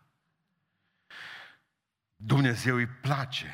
Dumnezeu 2.16 2.76
îi 2.76 2.88
place 2.88 3.54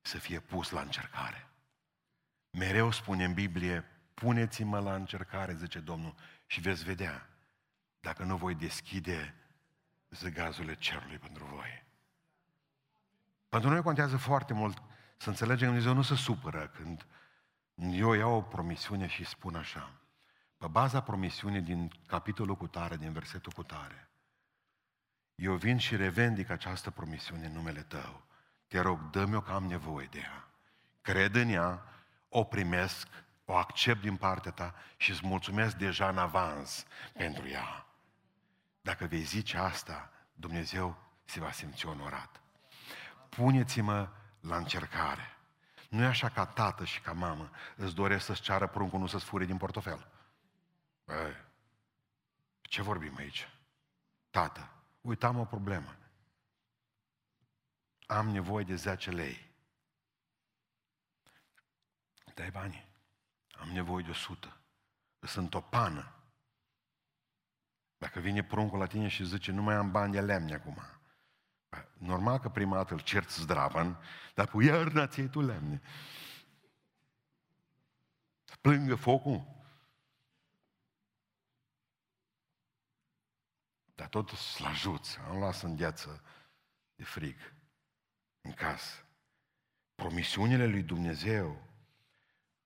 să 0.00 0.18
fie 0.18 0.40
pus 0.40 0.70
la 0.70 0.80
încercare. 0.80 1.48
Mereu 2.50 2.90
spune 2.90 3.24
în 3.24 3.34
Biblie, 3.34 3.97
puneți-mă 4.18 4.78
la 4.78 4.94
încercare, 4.94 5.54
zice 5.54 5.78
Domnul, 5.78 6.14
și 6.46 6.60
veți 6.60 6.84
vedea 6.84 7.28
dacă 8.00 8.24
nu 8.24 8.36
voi 8.36 8.54
deschide 8.54 9.34
zăgazurile 10.10 10.74
cerului 10.74 11.18
pentru 11.18 11.44
voi. 11.44 11.86
Pentru 13.48 13.70
noi 13.70 13.82
contează 13.82 14.16
foarte 14.16 14.52
mult 14.52 14.82
să 15.16 15.28
înțelegem 15.28 15.58
că 15.58 15.64
Dumnezeu 15.66 15.94
nu 15.94 16.02
se 16.02 16.14
supără 16.14 16.66
când 16.66 17.06
eu 17.74 18.12
iau 18.12 18.36
o 18.36 18.42
promisiune 18.42 19.06
și 19.06 19.24
spun 19.24 19.54
așa. 19.54 19.92
Pe 20.56 20.66
baza 20.66 21.02
promisiunii 21.02 21.60
din 21.60 21.92
capitolul 22.06 22.56
cu 22.56 22.66
tare, 22.66 22.96
din 22.96 23.12
versetul 23.12 23.52
cu 23.52 23.62
tare, 23.62 24.10
eu 25.34 25.54
vin 25.54 25.78
și 25.78 25.96
revendic 25.96 26.50
această 26.50 26.90
promisiune 26.90 27.46
în 27.46 27.52
numele 27.52 27.82
Tău. 27.82 28.22
Te 28.66 28.80
rog, 28.80 29.10
dă-mi-o 29.10 29.40
că 29.40 29.52
am 29.52 29.64
nevoie 29.64 30.06
de 30.10 30.18
ea. 30.18 30.48
Cred 31.00 31.34
în 31.34 31.48
ea, 31.48 31.82
o 32.28 32.44
primesc, 32.44 33.08
o 33.50 33.56
accept 33.56 34.00
din 34.00 34.16
partea 34.16 34.50
ta 34.50 34.74
și 34.96 35.10
îți 35.10 35.26
mulțumesc 35.26 35.76
deja 35.76 36.08
în 36.08 36.18
avans 36.18 36.86
pentru 37.12 37.48
ea. 37.48 37.86
Dacă 38.80 39.06
vei 39.06 39.22
zice 39.22 39.56
asta, 39.56 40.10
Dumnezeu 40.34 40.96
se 41.24 41.40
va 41.40 41.50
simți 41.50 41.86
onorat. 41.86 42.40
Puneți-mă 43.28 44.08
la 44.40 44.56
încercare. 44.56 45.36
Nu 45.88 46.02
e 46.02 46.06
așa 46.06 46.28
ca 46.28 46.46
tată 46.46 46.84
și 46.84 47.00
ca 47.00 47.12
mamă 47.12 47.50
îți 47.76 47.94
doresc 47.94 48.24
să-ți 48.24 48.42
ceară 48.42 48.66
pruncul, 48.66 48.98
nu 48.98 49.06
să-ți 49.06 49.24
fure 49.24 49.44
din 49.44 49.56
portofel. 49.56 50.10
Băi, 51.04 51.36
ce 52.62 52.82
vorbim 52.82 53.16
aici? 53.16 53.48
Tată, 54.30 54.70
uite, 55.00 55.26
am 55.26 55.38
o 55.38 55.44
problemă. 55.44 55.96
Am 58.06 58.28
nevoie 58.28 58.64
de 58.64 58.74
10 58.74 59.10
lei. 59.10 59.50
Dai 62.34 62.50
bani. 62.50 62.87
Am 63.58 63.68
nevoie 63.68 64.04
de 64.04 64.10
100. 64.10 64.60
Sunt 65.20 65.54
o 65.54 65.60
pană. 65.60 66.12
Dacă 67.98 68.20
vine 68.20 68.44
pruncul 68.44 68.78
la 68.78 68.86
tine 68.86 69.08
și 69.08 69.24
zice, 69.24 69.52
nu 69.52 69.62
mai 69.62 69.74
am 69.74 69.90
bani 69.90 70.12
de 70.12 70.20
lemne 70.20 70.54
acum. 70.54 70.78
Normal 71.98 72.38
că 72.38 72.48
prima 72.48 72.76
dată 72.76 72.94
îl 72.94 73.00
cerți 73.00 73.40
zdravăn, 73.40 73.98
dar 74.34 74.48
cu 74.48 74.60
iarna 74.60 75.06
ți 75.06 75.22
tu 75.22 75.40
lemne. 75.40 75.80
Plângă 78.60 78.94
focul. 78.94 79.56
Dar 83.94 84.08
tot 84.08 84.28
să-l 84.28 84.66
ajuți. 84.66 85.18
Am 85.18 85.38
las 85.38 85.62
în 85.62 85.76
gheață 85.76 86.22
de 86.94 87.04
frig 87.04 87.54
în 88.40 88.52
casă. 88.52 89.04
Promisiunile 89.94 90.66
lui 90.66 90.82
Dumnezeu 90.82 91.67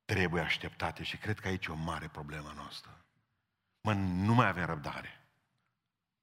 trebuie 0.05 0.43
așteptate 0.43 1.03
și 1.03 1.17
cred 1.17 1.41
că 1.41 1.49
aici 1.49 1.67
e 1.67 1.73
o 1.73 1.75
mare 1.75 2.09
problemă 2.09 2.53
noastră. 2.57 3.05
Mă, 3.81 3.93
nu 3.93 4.35
mai 4.35 4.49
avem 4.49 4.65
răbdare. 4.65 5.21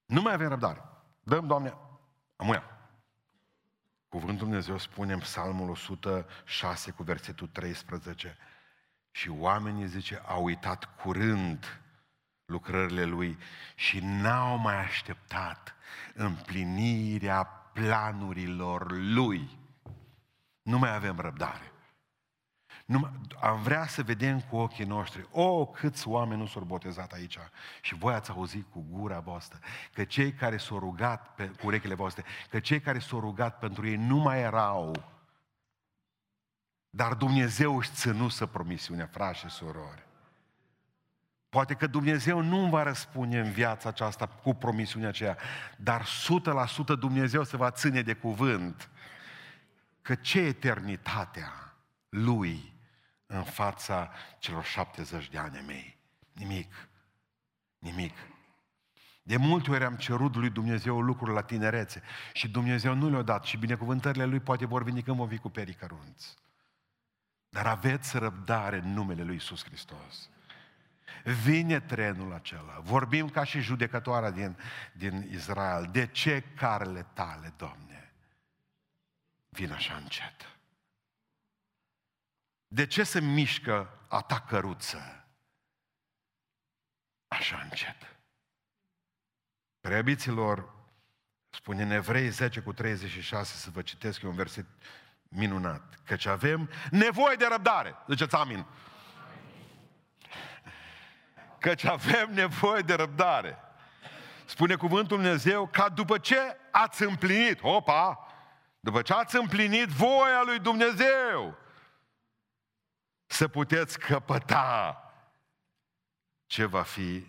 Nu 0.06 0.22
mai 0.22 0.34
avem 0.34 0.50
răbdare. 0.50 0.84
Dăm, 1.24 1.48
Doamne, 1.48 1.74
amuia. 2.36 2.64
Cuvântul 4.10 4.38
Dumnezeu 4.38 4.78
spune 4.78 5.14
în 5.14 5.20
Psalmul 5.20 5.70
106 5.70 6.92
cu 6.92 7.04
versetul 7.04 7.48
13 7.48 8.38
și 9.12 9.30
oamenii, 9.30 9.88
zice, 9.88 10.22
au 10.26 10.44
uitat 10.44 10.96
curând 10.96 11.82
lucrările 12.46 13.04
Lui 13.04 13.38
și 13.76 14.00
n-au 14.00 14.58
mai 14.58 14.76
așteptat 14.76 15.76
împlinirea 16.14 17.44
planurilor 17.44 18.92
Lui. 18.92 19.58
Nu 20.62 20.78
mai 20.78 20.96
avem 20.96 21.20
răbdare. 21.20 21.72
Nu, 22.90 23.10
am 23.42 23.62
vrea 23.62 23.88
să 23.88 24.04
vedem 24.04 24.42
cu 24.42 24.56
ochii 24.56 24.86
noștri, 24.86 25.28
o, 25.32 25.42
oh, 25.42 25.68
câți 25.74 26.08
oameni 26.08 26.40
nu 26.40 26.48
s-au 26.48 26.62
botezat 26.62 27.12
aici. 27.12 27.38
Și 27.82 27.96
voi 27.96 28.14
ați 28.14 28.32
auzit 28.32 28.66
cu 28.72 28.86
gura 28.90 29.20
voastră 29.20 29.60
că 29.94 30.04
cei 30.04 30.34
care 30.34 30.58
s-au 30.58 30.80
rugat, 30.80 31.36
pe, 31.36 31.46
cu 31.48 31.66
urechile 31.66 31.94
voastre, 31.94 32.24
că 32.50 32.60
cei 32.60 32.80
care 32.80 33.00
s-au 33.00 33.20
rugat 33.20 33.60
pentru 33.60 33.88
ei 33.88 33.96
nu 33.96 34.18
mai 34.18 34.40
erau, 34.40 34.96
dar 36.90 37.14
Dumnezeu 37.14 37.78
își 37.78 37.92
ținuse 37.92 38.48
promisiunea, 38.48 39.10
frați 39.12 39.40
și 39.40 39.50
surori. 39.50 40.08
Poate 41.50 41.74
că 41.74 41.88
Dumnezeu 41.88 42.42
nu 42.42 42.70
va 42.70 42.84
răspunde 42.84 43.40
în 43.40 43.52
viața 43.52 43.90
aceasta 43.90 44.28
cu 44.28 44.54
promisiunea 44.54 45.10
aceea, 45.10 45.38
dar 45.78 46.06
100% 46.06 46.08
Dumnezeu 47.00 47.44
se 47.44 47.58
va 47.58 47.72
ține 47.72 48.02
de 48.02 48.14
cuvânt 48.14 48.90
că 50.02 50.16
ce 50.16 50.40
eternitatea 50.40 51.74
Lui 52.10 52.78
în 53.32 53.44
fața 53.44 54.12
celor 54.40 54.64
70 54.64 55.30
de 55.30 55.38
ani 55.38 55.64
mei. 55.68 55.98
Nimic. 56.34 56.90
Nimic. 57.80 58.16
De 59.24 59.38
multe 59.38 59.72
ori 59.72 59.84
am 59.84 59.96
cerut 59.96 60.36
lui 60.36 60.50
Dumnezeu 60.50 61.02
lucruri 61.02 61.34
la 61.34 61.42
tinerețe 61.42 62.02
și 62.34 62.50
Dumnezeu 62.50 62.94
nu 62.94 63.10
le-a 63.10 63.22
dat 63.22 63.44
și 63.44 63.58
binecuvântările 63.58 64.26
Lui 64.26 64.40
poate 64.40 64.66
vor 64.66 64.84
veni 64.84 65.04
când 65.04 65.18
vom 65.18 65.28
fi 65.28 65.38
cu 65.38 65.50
perii 65.50 65.74
cărunți. 65.74 66.36
Dar 67.50 67.68
aveți 67.68 68.18
răbdare 68.18 68.78
în 68.78 68.94
numele 68.94 69.24
Lui 69.24 69.34
Iisus 69.34 69.64
Hristos. 69.64 70.30
Vine 71.44 71.80
trenul 71.80 72.34
acela. 72.34 72.80
Vorbim 72.80 73.30
ca 73.30 73.44
și 73.44 73.60
judecătoarea 73.60 74.32
din, 74.32 74.58
din 74.94 75.28
Israel. 75.32 75.90
De 75.92 76.08
ce 76.08 76.44
carele 76.56 77.06
tale, 77.14 77.54
Doamne, 77.58 78.14
vin 79.50 79.72
așa 79.72 79.96
încet? 79.96 80.59
De 82.72 82.86
ce 82.86 83.04
se 83.04 83.22
mișcă 83.22 84.00
a 84.08 84.22
ta 84.22 84.40
căruță 84.40 85.26
așa 87.28 87.60
încet? 87.64 88.18
Preabiților, 89.82 90.74
spune 91.50 91.84
în 91.84 91.92
Evrei 91.92 92.30
10 92.30 92.60
cu 92.60 92.74
36, 92.74 93.56
să 93.56 93.70
vă 93.74 93.82
citesc 93.82 94.24
un 94.24 94.34
verset 94.34 94.66
minunat, 95.28 96.00
căci 96.06 96.26
avem 96.26 96.70
nevoie 96.92 97.36
de 97.36 97.48
răbdare. 97.50 97.96
Ziceți 98.08 98.36
amin. 98.36 98.66
Căci 101.60 101.84
avem 101.84 102.34
nevoie 102.34 102.82
de 102.82 102.94
răbdare. 102.94 103.58
Spune 104.46 104.76
cuvântul 104.76 105.18
Dumnezeu 105.18 105.68
ca 105.68 105.90
după 105.90 106.18
ce 106.18 106.58
ați 106.72 107.04
împlinit, 107.04 107.60
opa, 107.62 108.28
după 108.80 109.02
ce 109.02 109.14
ați 109.14 109.36
împlinit 109.36 109.88
voia 109.88 110.42
lui 110.46 110.60
Dumnezeu, 110.60 111.58
să 113.40 113.48
puteți 113.48 114.00
căpăta 114.00 115.04
ce 116.46 116.66
va 116.66 116.84
fi 116.84 117.28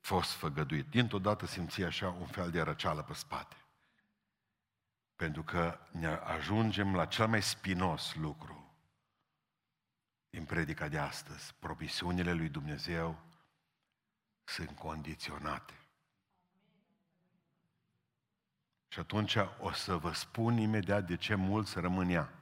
fost 0.00 0.32
făgăduit. 0.32 0.88
Dintr-o 0.90 1.18
dată 1.18 1.46
simți 1.46 1.82
așa 1.82 2.08
un 2.08 2.26
fel 2.26 2.50
de 2.50 2.60
răceală 2.60 3.02
pe 3.02 3.12
spate. 3.12 3.56
Pentru 5.16 5.42
că 5.42 5.78
ne 5.90 6.06
ajungem 6.06 6.94
la 6.94 7.06
cel 7.06 7.26
mai 7.26 7.42
spinos 7.42 8.14
lucru 8.14 8.74
din 10.30 10.44
predica 10.44 10.88
de 10.88 10.98
astăzi. 10.98 11.54
Promisiunile 11.58 12.32
lui 12.32 12.48
Dumnezeu 12.48 13.18
sunt 14.44 14.70
condiționate. 14.70 15.74
Și 18.88 18.98
atunci 18.98 19.36
o 19.58 19.72
să 19.72 19.96
vă 19.96 20.12
spun 20.12 20.56
imediat 20.56 21.06
de 21.06 21.16
ce 21.16 21.34
mulți 21.34 21.80
rămân 21.80 22.08
ea 22.08 22.32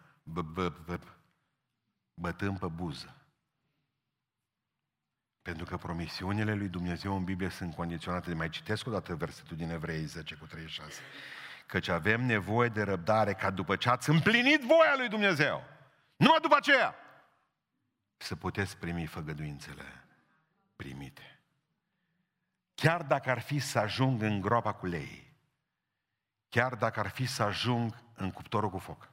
bătând 2.20 2.58
pe 2.58 2.66
buză. 2.66 3.14
Pentru 5.42 5.64
că 5.64 5.76
promisiunile 5.76 6.54
lui 6.54 6.68
Dumnezeu 6.68 7.16
în 7.16 7.24
Biblie 7.24 7.48
sunt 7.48 7.74
condiționate. 7.74 8.28
De 8.28 8.34
mai 8.34 8.48
citesc 8.48 8.86
o 8.86 8.90
dată 8.90 9.14
versetul 9.14 9.56
din 9.56 9.70
Evrei 9.70 10.04
10 10.04 10.34
cu 10.34 10.46
36. 10.46 11.00
Căci 11.66 11.88
avem 11.88 12.24
nevoie 12.24 12.68
de 12.68 12.82
răbdare 12.82 13.34
ca 13.34 13.50
după 13.50 13.76
ce 13.76 13.88
ați 13.88 14.10
împlinit 14.10 14.60
voia 14.60 14.96
lui 14.96 15.08
Dumnezeu, 15.08 15.64
numai 16.16 16.38
după 16.40 16.56
aceea, 16.56 16.94
să 18.16 18.36
puteți 18.36 18.76
primi 18.76 19.06
făgăduințele 19.06 20.04
primite. 20.76 21.40
Chiar 22.74 23.02
dacă 23.02 23.30
ar 23.30 23.38
fi 23.38 23.58
să 23.58 23.78
ajung 23.78 24.22
în 24.22 24.40
groapa 24.40 24.72
cu 24.72 24.86
lei, 24.86 25.36
chiar 26.48 26.74
dacă 26.74 27.00
ar 27.00 27.08
fi 27.08 27.26
să 27.26 27.42
ajung 27.42 28.02
în 28.14 28.30
cuptorul 28.30 28.70
cu 28.70 28.78
foc, 28.78 29.10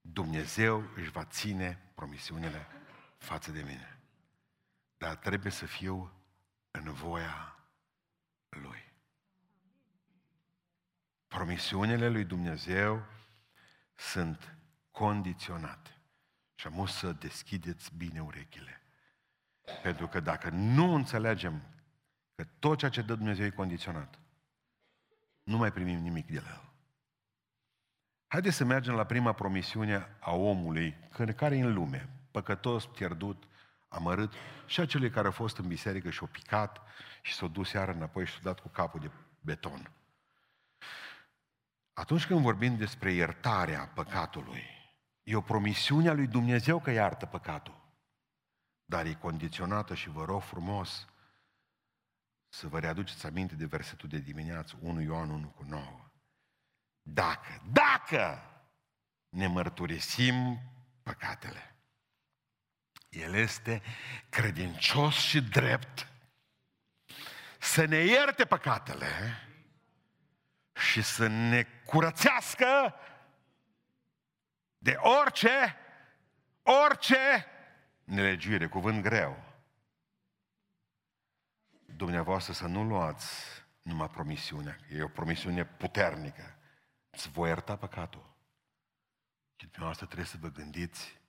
Dumnezeu 0.00 0.90
își 0.94 1.10
va 1.10 1.24
ține 1.24 1.92
promisiunile 1.94 2.66
față 3.16 3.50
de 3.50 3.62
mine. 3.62 3.98
Dar 4.98 5.16
trebuie 5.16 5.52
să 5.52 5.66
fiu 5.66 6.12
în 6.70 6.92
voia 6.92 7.58
Lui. 8.48 8.92
Promisiunile 11.26 12.08
lui 12.08 12.24
Dumnezeu 12.24 13.06
sunt 13.94 14.56
condiționate. 14.90 15.90
Și 16.54 16.66
am 16.66 16.86
să 16.86 17.12
deschideți 17.12 17.94
bine 17.96 18.22
urechile. 18.22 18.82
Pentru 19.82 20.08
că 20.08 20.20
dacă 20.20 20.48
nu 20.48 20.94
înțelegem 20.94 21.62
că 22.34 22.44
tot 22.58 22.78
ceea 22.78 22.90
ce 22.90 23.02
dă 23.02 23.14
Dumnezeu 23.14 23.44
e 23.44 23.50
condiționat, 23.50 24.18
nu 25.42 25.56
mai 25.56 25.72
primim 25.72 25.98
nimic 25.98 26.26
de 26.26 26.40
la 26.40 26.48
El. 26.48 26.69
Haideți 28.30 28.56
să 28.56 28.64
mergem 28.64 28.94
la 28.94 29.04
prima 29.04 29.32
promisiune 29.32 30.16
a 30.20 30.34
omului, 30.34 30.96
care 31.36 31.56
e 31.56 31.62
în 31.62 31.72
lume, 31.72 32.08
păcătos, 32.30 32.86
pierdut, 32.86 33.44
amărât, 33.88 34.32
și 34.66 34.80
acelui 34.80 35.10
care 35.10 35.28
a 35.28 35.30
fost 35.30 35.58
în 35.58 35.68
biserică 35.68 36.10
și 36.10 36.20
a 36.22 36.26
picat 36.26 36.80
și 37.22 37.34
s-a 37.34 37.46
dus 37.46 37.72
iară 37.72 37.92
înapoi 37.92 38.26
și 38.26 38.32
s-a 38.32 38.40
dat 38.42 38.60
cu 38.60 38.68
capul 38.68 39.00
de 39.00 39.10
beton. 39.40 39.90
Atunci 41.92 42.26
când 42.26 42.40
vorbim 42.40 42.76
despre 42.76 43.12
iertarea 43.12 43.90
păcatului, 43.94 44.64
e 45.22 45.36
o 45.36 45.40
promisiune 45.40 46.08
a 46.08 46.12
lui 46.12 46.26
Dumnezeu 46.26 46.80
că 46.80 46.90
iartă 46.90 47.26
păcatul, 47.26 47.80
dar 48.84 49.06
e 49.06 49.14
condiționată 49.14 49.94
și 49.94 50.10
vă 50.10 50.24
rog 50.24 50.42
frumos 50.42 51.08
să 52.48 52.68
vă 52.68 52.78
readuceți 52.78 53.26
aminte 53.26 53.54
de 53.54 53.66
versetul 53.66 54.08
de 54.08 54.18
dimineață, 54.18 54.78
1 54.80 55.00
Ioan 55.00 55.30
1 55.30 55.48
cu 55.48 55.64
9. 55.68 56.09
Dacă, 57.12 57.62
dacă 57.72 58.42
ne 59.28 59.46
mărturisim 59.46 60.60
păcatele, 61.02 61.74
El 63.08 63.34
este 63.34 63.82
credincios 64.28 65.14
și 65.14 65.42
drept 65.42 66.08
să 67.58 67.84
ne 67.84 67.96
ierte 67.96 68.44
păcatele 68.44 69.38
și 70.72 71.02
să 71.02 71.26
ne 71.26 71.62
curățească 71.62 72.94
de 74.78 74.96
orice, 74.98 75.76
orice 76.62 77.46
nelegiuire, 78.04 78.66
cuvânt 78.66 79.02
greu. 79.02 79.44
Dumneavoastră 81.86 82.52
să 82.52 82.66
nu 82.66 82.84
luați 82.84 83.26
numai 83.82 84.08
promisiunea, 84.08 84.78
e 84.90 85.02
o 85.02 85.08
promisiune 85.08 85.64
puternică. 85.64 86.59
Îți 87.10 87.28
voi 87.28 87.48
ierta 87.48 87.76
păcatul. 87.76 88.34
Și 89.56 89.66
dumneavoastră 89.66 90.06
trebuie 90.06 90.26
să 90.26 90.36
vă 90.40 90.48
gândiți 90.48 91.20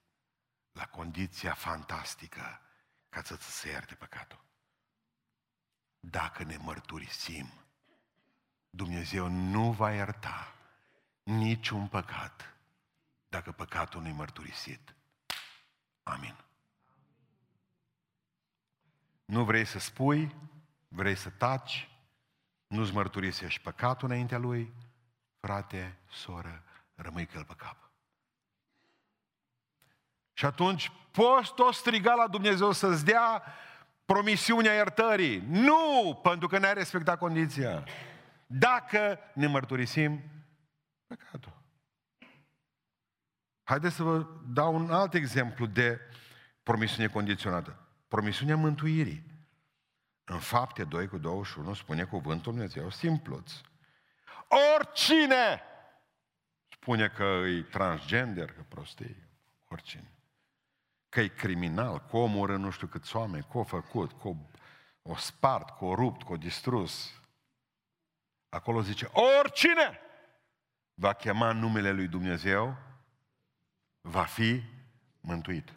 la 0.72 0.86
condiția 0.86 1.54
fantastică 1.54 2.62
ca 3.10 3.22
să 3.24 3.36
ți 3.36 3.52
se 3.52 3.70
ierte 3.70 3.96
păcatul. 3.96 4.44
Dacă 6.00 6.44
ne 6.44 6.58
mărturisim, 6.58 7.52
Dumnezeu 8.70 9.28
nu 9.28 9.72
va 9.72 9.94
ierta 9.94 10.56
niciun 11.24 11.88
păcat 11.88 12.56
dacă 13.30 13.52
păcatul 13.52 14.02
nu-i 14.02 14.12
mărturisit. 14.12 14.96
Amin. 16.04 16.36
Nu 19.26 19.44
vrei 19.44 19.66
să 19.66 19.80
spui, 19.80 20.36
vrei 20.88 21.16
să 21.16 21.30
taci, 21.30 21.90
nu-ți 22.68 22.94
mărturisești 22.94 23.62
păcatul 23.62 24.08
înaintea 24.10 24.38
lui, 24.38 24.74
frate, 25.42 25.98
soră, 26.10 26.64
rămâi 26.96 27.26
căl 27.26 27.46
pe 27.46 27.54
cap. 27.58 27.92
Și 30.34 30.46
atunci 30.46 30.92
poți 31.12 31.54
tot 31.54 31.74
striga 31.74 32.14
la 32.14 32.28
Dumnezeu 32.28 32.72
să-ți 32.72 33.06
dea 33.06 33.44
promisiunea 34.06 34.74
iertării. 34.74 35.44
Nu, 35.48 36.20
pentru 36.24 36.48
că 36.48 36.58
n-ai 36.58 36.74
respectat 36.74 37.18
condiția. 37.18 37.84
Dacă 38.48 39.20
ne 39.34 39.48
mărturisim 39.48 40.22
păcatul. 41.08 41.60
Haideți 43.64 43.96
să 43.96 44.04
vă 44.04 44.26
dau 44.48 44.76
un 44.76 44.92
alt 44.92 45.14
exemplu 45.14 45.66
de 45.66 46.00
promisiune 46.64 47.08
condiționată. 47.08 47.76
Promisiunea 48.08 48.56
mântuirii. 48.56 49.24
În 50.24 50.40
fapte 50.40 50.84
2 50.84 51.08
cu 51.08 51.18
21 51.18 51.74
spune 51.74 52.04
cuvântul 52.04 52.52
Dumnezeu 52.52 52.90
simpluț. 52.90 53.52
Oricine 54.76 55.62
spune 56.70 57.08
că 57.08 57.24
e 57.24 57.62
transgender, 57.62 58.52
că 58.52 58.62
prostie, 58.68 59.30
oricine. 59.68 60.12
Că 61.10 61.20
e 61.20 61.28
criminal, 61.28 62.00
că 62.10 62.18
omoră 62.18 62.58
nu 62.58 62.70
știu 62.70 62.88
câți 62.88 63.16
oameni, 63.16 63.48
că 63.52 63.58
o 63.58 63.64
făcut, 63.64 64.22
că 64.22 64.32
o 65.02 65.16
spart, 65.16 65.78
că 65.78 65.86
o 65.86 65.96
rupt, 65.96 66.24
că 66.24 66.32
o 66.32 66.38
distrus. 66.38 67.22
Acolo 68.50 68.82
zice, 68.82 69.10
oricine 69.40 70.00
va 70.94 71.14
chema 71.14 71.52
numele 71.52 71.92
lui 71.92 72.08
Dumnezeu, 72.08 72.78
va 74.02 74.24
fi 74.24 74.64
mântuit. 75.22 75.74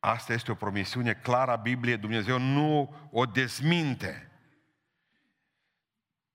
Asta 0.00 0.32
este 0.32 0.50
o 0.50 0.54
promisiune 0.54 1.14
clară 1.14 1.50
a 1.50 1.56
Bibliei, 1.56 1.96
Dumnezeu 1.96 2.38
nu 2.38 2.94
o 3.10 3.26
dezminte. 3.26 4.33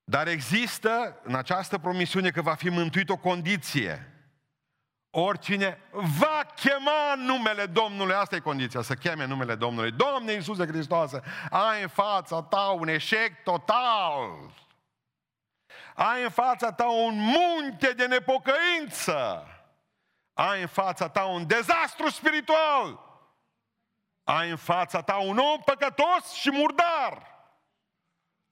Dar 0.10 0.28
există 0.28 1.20
în 1.24 1.36
această 1.36 1.78
promisiune 1.78 2.30
că 2.30 2.42
va 2.42 2.56
fi 2.56 2.70
mântuit 2.70 3.10
o 3.10 3.18
condiție. 3.18 4.14
Oricine 5.10 5.82
va 5.92 6.42
chema 6.56 7.16
numele 7.16 7.66
Domnului, 7.66 8.14
asta 8.14 8.36
e 8.36 8.40
condiția, 8.40 8.82
să 8.82 8.94
cheme 8.94 9.26
numele 9.26 9.56
Domnului. 9.56 9.92
Domne 9.92 10.32
Iisuse 10.32 10.66
Hristos, 10.66 11.12
ai 11.50 11.82
în 11.82 11.88
fața 11.88 12.42
ta 12.42 12.62
un 12.62 12.88
eșec 12.88 13.44
total. 13.44 14.54
Ai 15.96 16.24
în 16.24 16.30
fața 16.30 16.72
ta 16.72 16.90
un 16.90 17.16
munte 17.16 17.92
de 17.92 18.06
nepocăință. 18.06 19.48
Ai 20.34 20.62
în 20.62 20.68
fața 20.68 21.10
ta 21.10 21.26
un 21.26 21.48
dezastru 21.48 22.10
spiritual. 22.10 23.00
Ai 24.24 24.50
în 24.50 24.58
fața 24.58 25.02
ta 25.02 25.18
un 25.18 25.38
om 25.38 25.60
păcătos 25.66 26.32
și 26.34 26.52
murdar. 26.52 27.39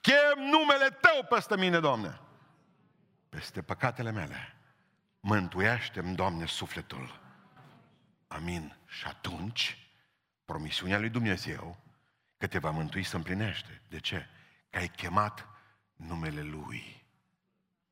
Chem 0.07 0.49
numele 0.49 0.89
Tău 0.89 1.25
peste 1.29 1.57
mine, 1.57 1.79
Doamne. 1.79 2.19
Peste 3.29 3.61
păcatele 3.61 4.11
mele. 4.11 4.55
Mântuiește-mi, 5.19 6.15
Doamne, 6.15 6.45
sufletul. 6.45 7.19
Amin. 8.27 8.77
Și 8.85 9.05
atunci, 9.07 9.91
promisiunea 10.45 10.99
lui 10.99 11.09
Dumnezeu 11.09 11.77
că 12.37 12.47
te 12.47 12.57
va 12.57 12.69
mântui 12.69 13.03
să 13.03 13.15
împlinește. 13.15 13.81
De 13.87 13.99
ce? 13.99 14.27
Că 14.69 14.77
ai 14.77 14.87
chemat 14.87 15.47
numele 15.95 16.41
Lui. 16.41 17.05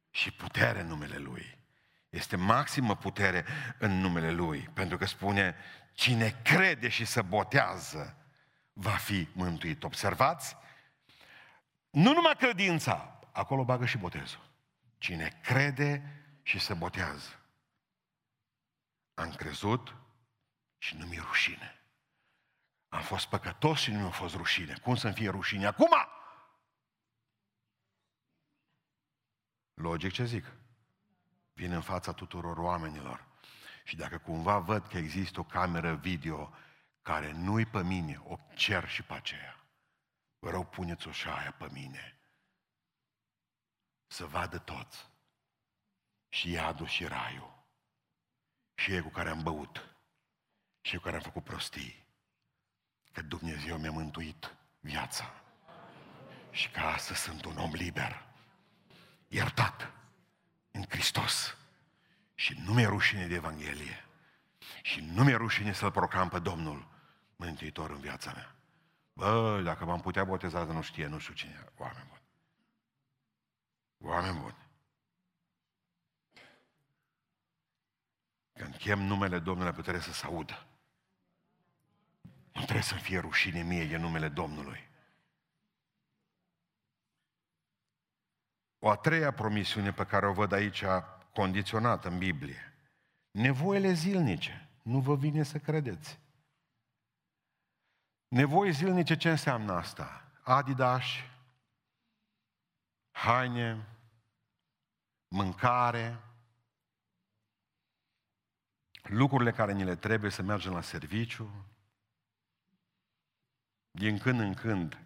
Și 0.09 0.32
putere 0.32 0.80
în 0.80 0.88
numele 0.88 1.18
Lui. 1.18 1.57
Este 2.09 2.36
maximă 2.36 2.95
putere 2.95 3.45
în 3.78 3.91
numele 3.91 4.32
Lui. 4.32 4.70
Pentru 4.74 4.97
că 4.97 5.05
spune, 5.05 5.55
cine 5.93 6.39
crede 6.43 6.88
și 6.88 7.05
se 7.05 7.22
botează 7.22 8.18
va 8.74 8.95
fi 8.95 9.28
mântuit. 9.34 9.84
Observați? 9.84 10.57
Nu 11.95 12.13
numai 12.13 12.35
credința, 12.35 13.19
acolo 13.31 13.63
bagă 13.63 13.85
și 13.85 13.97
botezul. 13.97 14.49
Cine 14.97 15.39
crede 15.43 16.23
și 16.41 16.59
se 16.59 16.73
botează. 16.73 17.39
Am 19.13 19.33
crezut 19.33 19.95
și 20.77 20.95
nu 20.97 21.05
mi-e 21.05 21.19
rușine. 21.19 21.81
Am 22.89 23.01
fost 23.01 23.25
păcătos 23.25 23.79
și 23.79 23.91
nu 23.91 23.99
mi-a 23.99 24.09
fost 24.09 24.35
rușine. 24.35 24.77
Cum 24.83 24.95
să-mi 24.95 25.13
fie 25.13 25.29
rușine 25.29 25.65
acum? 25.65 25.91
Logic 29.73 30.11
ce 30.11 30.25
zic? 30.25 30.51
Vin 31.53 31.71
în 31.71 31.81
fața 31.81 32.11
tuturor 32.11 32.57
oamenilor. 32.57 33.25
Și 33.83 33.95
dacă 33.95 34.17
cumva 34.17 34.59
văd 34.59 34.87
că 34.87 34.97
există 34.97 35.39
o 35.39 35.43
cameră 35.43 35.95
video 35.95 36.53
care 37.01 37.31
nu-i 37.31 37.65
pe 37.65 37.83
mine, 37.83 38.21
o 38.23 38.35
cer 38.55 38.87
și 38.87 39.03
pe 39.03 39.13
aceea. 39.13 39.64
Vă 40.45 40.51
rog, 40.51 40.65
puneți-o 40.65 41.11
și 41.11 41.27
aia 41.27 41.51
pe 41.51 41.67
mine. 41.71 42.19
Să 44.07 44.25
vadă 44.25 44.57
toți 44.57 45.09
și 46.29 46.51
iadul 46.51 46.87
și 46.87 47.05
raiul. 47.05 47.63
Și 48.75 48.91
ei 48.91 49.01
cu 49.01 49.09
care 49.09 49.29
am 49.29 49.43
băut. 49.43 49.95
Și 50.81 50.93
eu 50.93 50.99
care 50.99 51.15
am 51.15 51.21
făcut 51.21 51.43
prostii. 51.43 52.05
Că 53.11 53.21
Dumnezeu 53.21 53.77
mi-a 53.77 53.91
mântuit 53.91 54.55
viața. 54.79 55.33
Și 56.51 56.69
că 56.69 56.79
astăzi 56.79 57.21
sunt 57.21 57.45
un 57.45 57.57
om 57.57 57.71
liber. 57.71 58.27
Iertat 59.27 59.91
în 60.71 60.85
Hristos. 60.89 61.57
Și 62.35 62.61
nu 62.65 62.73
mi-e 62.73 62.87
rușine 62.87 63.27
de 63.27 63.35
Evanghelie. 63.35 64.05
Și 64.81 65.01
nu 65.01 65.23
mi-e 65.23 65.35
rușine 65.35 65.73
să-L 65.73 65.91
proclam 65.91 66.29
pe 66.29 66.39
Domnul 66.39 66.87
Mântuitor 67.35 67.89
în 67.89 67.99
viața 67.99 68.31
mea. 68.31 68.55
Bă, 69.18 69.61
dacă 69.63 69.86
m-am 69.86 70.01
putea 70.01 70.24
boteza, 70.24 70.63
nu 70.63 70.82
știe, 70.82 71.07
nu 71.07 71.18
știu 71.18 71.34
cine. 71.34 71.66
Oameni 71.78 72.07
buni. 72.07 72.22
Oameni 74.11 74.39
buni. 74.39 74.55
Când 78.53 78.76
chem 78.76 78.99
numele 78.99 79.39
Domnului, 79.39 79.74
putere 79.74 79.99
să 79.99 80.13
se 80.13 80.26
audă. 80.26 80.66
Nu 82.53 82.61
trebuie 82.61 82.82
să 82.82 82.95
fie 82.95 83.20
rușine 83.20 83.61
mie 83.61 83.86
de 83.86 83.97
numele 83.97 84.30
Domnului. 84.30 84.89
O 88.80 88.89
a 88.89 88.95
treia 88.95 89.34
promisiune 89.34 89.93
pe 89.93 90.05
care 90.05 90.28
o 90.28 90.34
văd 90.34 90.51
aici 90.51 90.84
condiționată 91.34 92.07
în 92.07 92.18
Biblie. 92.18 92.74
Nevoile 93.32 93.93
zilnice. 93.93 94.70
Nu 94.82 94.99
vă 94.99 95.16
vine 95.16 95.43
să 95.43 95.59
credeți. 95.59 96.20
Nevoi 98.36 98.71
zilnice 98.71 99.17
ce 99.17 99.29
înseamnă 99.29 99.73
asta? 99.73 100.31
Adidas, 100.43 101.05
haine, 103.11 103.88
mâncare, 105.27 106.19
lucrurile 109.03 109.51
care 109.51 109.73
ni 109.73 109.83
le 109.83 109.95
trebuie 109.95 110.31
să 110.31 110.41
mergem 110.41 110.73
la 110.73 110.81
serviciu, 110.81 111.65
din 113.91 114.17
când 114.17 114.39
în 114.39 114.53
când 114.53 114.99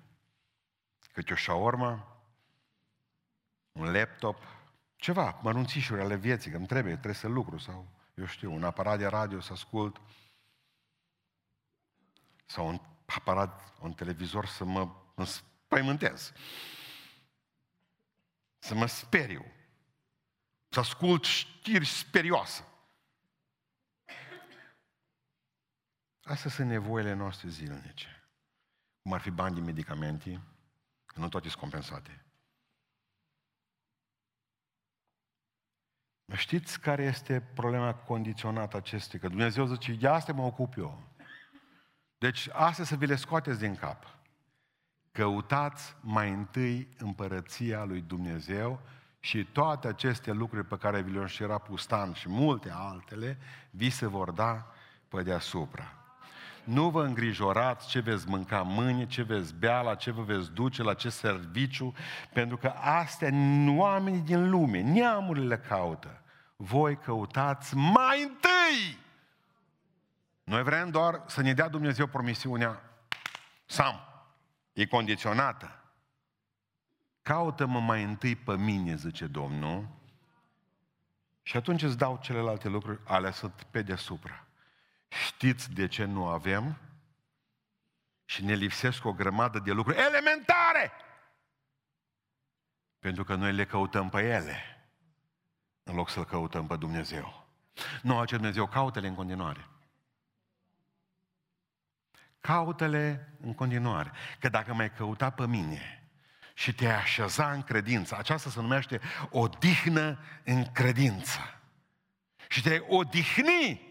câte 1.14 1.34
o 1.34 1.36
șaormă, 1.36 2.22
un 3.72 3.92
laptop, 3.92 4.44
ceva, 4.96 5.40
mărunțișuri 5.42 6.02
ale 6.02 6.16
vieții, 6.16 6.52
că 6.52 6.58
îmi 6.58 6.68
trebuie, 6.68 6.94
trebuie 6.94 7.14
să 7.14 7.28
lucru 7.28 7.58
sau, 7.58 7.88
eu 8.14 8.26
știu, 8.26 8.54
un 8.54 8.64
aparat 8.64 8.98
de 8.98 9.08
radio 9.08 9.40
să 9.40 9.54
ascult, 9.54 10.02
sau 12.46 12.68
un 12.68 12.80
aparat, 13.16 13.74
un 13.80 13.94
televizor 13.94 14.46
să 14.46 14.64
mă 14.64 14.96
înspăimântez, 15.16 16.34
să 18.58 18.76
mă 18.76 18.86
speriu, 18.86 19.46
să 20.70 20.80
ascult 20.80 21.24
știri 21.24 21.86
sperioase. 21.86 22.64
Astea 26.24 26.50
sunt 26.50 26.68
nevoile 26.68 27.14
noastre 27.14 27.50
zilnice. 27.50 28.30
Cum 29.02 29.14
ar 29.14 29.22
fi 29.22 29.30
bani 29.30 29.56
de 29.56 29.62
medicamente, 29.62 30.42
că 31.06 31.20
nu 31.20 31.30
toate 31.30 31.48
sunt 31.48 31.62
compensate. 31.62 32.24
Știți 36.36 36.80
care 36.80 37.04
este 37.04 37.42
problema 37.42 37.96
condiționată 37.96 38.78
acestei? 38.78 39.20
Că 39.20 39.28
Dumnezeu 39.28 39.66
zice, 39.66 39.94
de 39.94 40.08
asta 40.08 40.34
mă 40.34 40.44
ocup 40.44 40.78
eu. 40.78 41.09
Deci, 42.20 42.50
astea 42.52 42.86
să 42.86 42.96
vi 42.96 43.06
le 43.06 43.16
scoateți 43.16 43.60
din 43.60 43.76
cap. 43.76 44.04
Căutați 45.12 45.96
mai 46.02 46.30
întâi 46.30 46.88
împărăția 46.98 47.84
lui 47.84 48.02
Dumnezeu 48.08 48.82
și 49.20 49.44
toate 49.44 49.88
aceste 49.88 50.32
lucruri 50.32 50.66
pe 50.66 50.78
care 50.78 51.02
vi 51.02 51.12
le-am 51.12 51.26
șera 51.26 51.58
pustan 51.58 52.14
și 52.14 52.30
multe 52.30 52.72
altele, 52.74 53.38
vi 53.70 53.90
se 53.90 54.08
vor 54.08 54.32
da 54.32 54.72
pe 55.08 55.24
deasupra. 55.24 55.94
Nu 56.64 56.90
vă 56.90 57.04
îngrijorați 57.04 57.88
ce 57.88 58.00
veți 58.00 58.28
mânca 58.28 58.62
mâine, 58.62 59.08
ce 59.08 59.22
veți 59.22 59.56
bea, 59.56 59.82
la 59.82 59.96
ce 59.96 60.12
vă 60.12 60.22
veți 60.22 60.52
duce, 60.52 60.84
la 60.84 60.94
ce 60.94 61.10
serviciu, 61.10 61.94
pentru 62.34 62.58
că 62.58 62.68
astea 62.82 63.30
oamenii 63.68 64.22
din 64.22 64.50
lume, 64.50 64.82
neamurile 64.82 65.58
caută. 65.58 66.22
Voi 66.56 66.98
căutați 66.98 67.76
mai 67.76 68.22
întâi! 68.22 69.08
Noi 70.50 70.64
vrem 70.64 70.90
doar 70.90 71.24
să 71.28 71.42
ne 71.42 71.54
dea 71.54 71.68
Dumnezeu 71.68 72.08
promisiunea 72.08 72.82
Sam, 73.66 74.00
e 74.74 74.86
condiționată. 74.86 75.84
Caută-mă 77.22 77.80
mai 77.80 78.04
întâi 78.04 78.36
pe 78.36 78.58
mine, 78.58 78.96
zice 78.96 79.28
Domnul, 79.28 79.88
și 81.42 81.58
atunci 81.58 81.82
îți 81.82 81.98
dau 81.98 82.20
celelalte 82.22 82.68
lucruri, 82.68 83.00
alea 83.06 83.32
sunt 83.32 83.64
pe 83.72 83.82
deasupra. 83.82 84.46
Știți 85.08 85.72
de 85.72 85.88
ce 85.88 86.06
nu 86.06 86.28
avem? 86.28 86.78
Și 88.26 88.44
ne 88.44 88.54
lipsesc 88.54 89.06
o 89.06 89.14
grămadă 89.14 89.60
de 89.60 89.72
lucruri 89.72 89.98
elementare! 89.98 90.92
Pentru 93.00 93.24
că 93.24 93.36
noi 93.36 93.54
le 93.54 93.66
căutăm 93.66 94.10
pe 94.10 94.22
ele, 94.22 94.88
în 95.84 95.96
loc 95.96 96.10
să-L 96.10 96.26
căutăm 96.26 96.68
pe 96.68 96.76
Dumnezeu. 96.76 97.48
Nu, 98.02 98.20
acest 98.20 98.40
Dumnezeu, 98.40 98.68
caută-le 98.68 99.08
în 99.08 99.16
continuare. 99.16 99.68
Caută-le 102.42 103.34
în 103.42 103.54
continuare. 103.54 104.12
Că 104.40 104.50
dacă 104.50 104.74
mai 104.74 104.94
căuta 104.94 105.30
pe 105.30 105.48
mine 105.48 106.10
și 106.54 106.74
te 106.74 106.88
așeza 106.88 107.52
în 107.52 107.64
credință, 107.64 108.18
aceasta 108.18 108.50
se 108.50 108.62
numește 108.62 109.02
odihnă 109.30 110.20
în 110.44 110.72
credință. 110.72 111.60
Și 112.48 112.62
te 112.62 112.82
odihni 112.88 113.88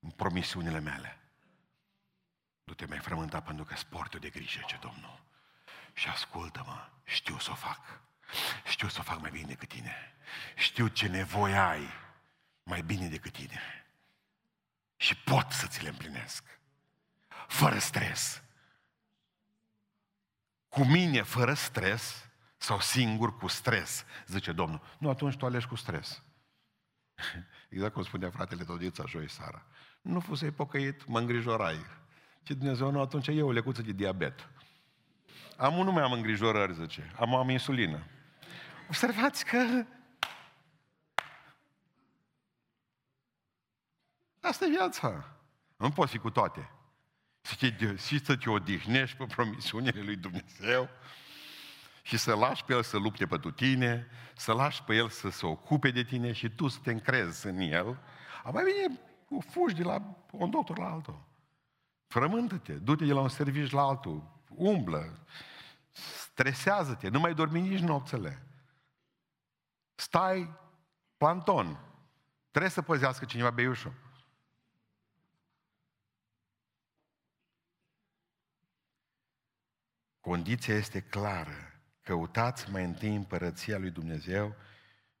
în 0.00 0.10
promisiunile 0.10 0.80
mele. 0.80 1.18
Nu 2.64 2.74
te 2.74 2.86
mai 2.86 2.98
frământa 2.98 3.40
pentru 3.40 3.64
că 3.64 3.76
sportul 3.76 4.20
de 4.20 4.28
grijă, 4.28 4.60
ce 4.66 4.78
Domnul. 4.80 5.22
Și 5.92 6.08
ascultă-mă, 6.08 6.88
știu 7.04 7.38
să 7.38 7.50
o 7.50 7.54
fac. 7.54 8.00
Știu 8.66 8.88
să 8.88 8.96
o 9.00 9.02
fac 9.02 9.20
mai 9.20 9.30
bine 9.30 9.46
decât 9.46 9.68
tine. 9.68 10.14
Știu 10.56 10.86
ce 10.86 11.08
nevoie 11.08 11.54
ai 11.54 11.88
mai 12.62 12.82
bine 12.82 13.08
decât 13.08 13.32
tine. 13.32 13.60
Și 14.96 15.16
pot 15.16 15.50
să 15.50 15.66
ți 15.66 15.82
le 15.82 15.88
împlinesc. 15.88 16.44
Fără 17.48 17.78
stres. 17.78 18.42
Cu 20.68 20.84
mine 20.84 21.22
fără 21.22 21.54
stres 21.54 22.28
sau 22.56 22.80
singur 22.80 23.36
cu 23.36 23.46
stres, 23.46 24.04
zice 24.26 24.52
Domnul. 24.52 24.80
Nu, 24.98 25.08
atunci 25.08 25.36
tu 25.36 25.46
alegi 25.46 25.66
cu 25.66 25.74
stres. 25.74 26.22
Exact 27.68 27.92
cum 27.92 28.02
spunea 28.02 28.30
fratele 28.30 28.64
Todița 28.64 29.04
joi 29.06 29.28
seara. 29.30 29.66
Nu 30.02 30.20
fusei 30.20 30.50
pocăit, 30.50 31.06
mă 31.06 31.18
îngrijorai. 31.18 31.84
Ce 32.42 32.54
Dumnezeu 32.54 32.90
nu, 32.90 33.00
atunci 33.00 33.26
e 33.26 33.42
o 33.42 33.52
lecuță 33.52 33.82
de 33.82 33.92
diabet. 33.92 34.48
Am 35.56 35.74
nu 35.74 35.92
mai 35.92 36.02
am 36.02 36.12
îngrijorări, 36.12 36.74
zice. 36.74 37.12
Am, 37.18 37.34
am 37.34 37.48
insulină. 37.48 38.02
Observați 38.88 39.44
că 39.44 39.84
Asta 44.40 44.64
e 44.64 44.68
viața. 44.68 45.24
Nu 45.76 45.90
poți 45.90 46.10
fi 46.10 46.18
cu 46.18 46.30
toate. 46.30 46.70
Și 47.96 48.24
să 48.24 48.36
te 48.36 48.50
odihnești 48.50 49.16
pe 49.16 49.24
promisiunile 49.24 50.02
lui 50.02 50.16
Dumnezeu 50.16 50.88
și 52.02 52.16
să 52.16 52.34
lași 52.34 52.64
pe 52.64 52.72
El 52.72 52.82
să 52.82 52.96
lupte 52.96 53.26
pentru 53.26 53.50
tine, 53.50 54.06
să 54.36 54.52
lași 54.52 54.82
pe 54.82 54.94
El 54.94 55.08
să 55.08 55.28
se 55.30 55.46
ocupe 55.46 55.90
de 55.90 56.02
tine 56.02 56.32
și 56.32 56.48
tu 56.48 56.68
să 56.68 56.78
te 56.82 56.90
încrezi 56.90 57.46
în 57.46 57.58
El. 57.58 57.98
Apoi 58.42 58.62
bine, 58.64 59.00
fugi 59.50 59.74
de 59.74 59.82
la 59.82 60.16
un 60.30 60.50
doctor 60.50 60.78
la 60.78 60.90
altul. 60.90 61.24
Frământă-te, 62.06 62.72
du-te 62.72 63.04
de 63.04 63.12
la 63.12 63.20
un 63.20 63.28
serviciu 63.28 63.76
la 63.76 63.82
altul, 63.82 64.42
umblă, 64.48 65.26
stresează-te, 66.30 67.08
nu 67.08 67.18
mai 67.18 67.34
dormi 67.34 67.60
nici 67.60 67.80
nopțele. 67.80 68.46
Stai 69.94 70.56
planton. 71.16 71.80
Trebuie 72.50 72.70
să 72.70 72.82
păzească 72.82 73.24
cineva 73.24 73.50
beiușul. 73.50 74.03
Condiția 80.24 80.74
este 80.74 81.00
clară. 81.00 81.72
Căutați 82.02 82.70
mai 82.70 82.84
întâi 82.84 83.14
împărăția 83.14 83.78
lui 83.78 83.90
Dumnezeu 83.90 84.54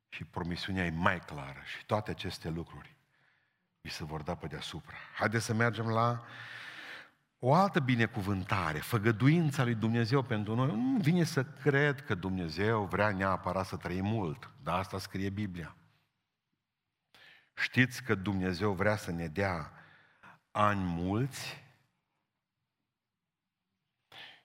și 0.08 0.24
promisiunea 0.24 0.84
e 0.84 0.90
mai 0.90 1.18
clară. 1.18 1.60
Și 1.64 1.84
toate 1.86 2.10
aceste 2.10 2.48
lucruri 2.48 2.96
vi 3.80 3.90
se 3.90 4.04
vor 4.04 4.22
da 4.22 4.34
pe 4.34 4.46
deasupra. 4.46 4.94
Haideți 5.14 5.44
să 5.44 5.54
mergem 5.54 5.88
la 5.88 6.24
o 7.38 7.54
altă 7.54 7.80
binecuvântare, 7.80 8.78
făgăduința 8.78 9.64
lui 9.64 9.74
Dumnezeu 9.74 10.22
pentru 10.22 10.54
noi. 10.54 10.66
Nu 10.66 10.98
vine 11.00 11.24
să 11.24 11.44
cred 11.44 12.04
că 12.04 12.14
Dumnezeu 12.14 12.84
vrea 12.84 13.10
neapărat 13.10 13.66
să 13.66 13.76
trăim 13.76 14.04
mult, 14.04 14.50
dar 14.62 14.78
asta 14.78 14.98
scrie 14.98 15.30
Biblia. 15.30 15.76
Știți 17.54 18.02
că 18.02 18.14
Dumnezeu 18.14 18.72
vrea 18.72 18.96
să 18.96 19.10
ne 19.10 19.26
dea 19.26 19.72
ani 20.50 20.82
mulți 20.82 21.63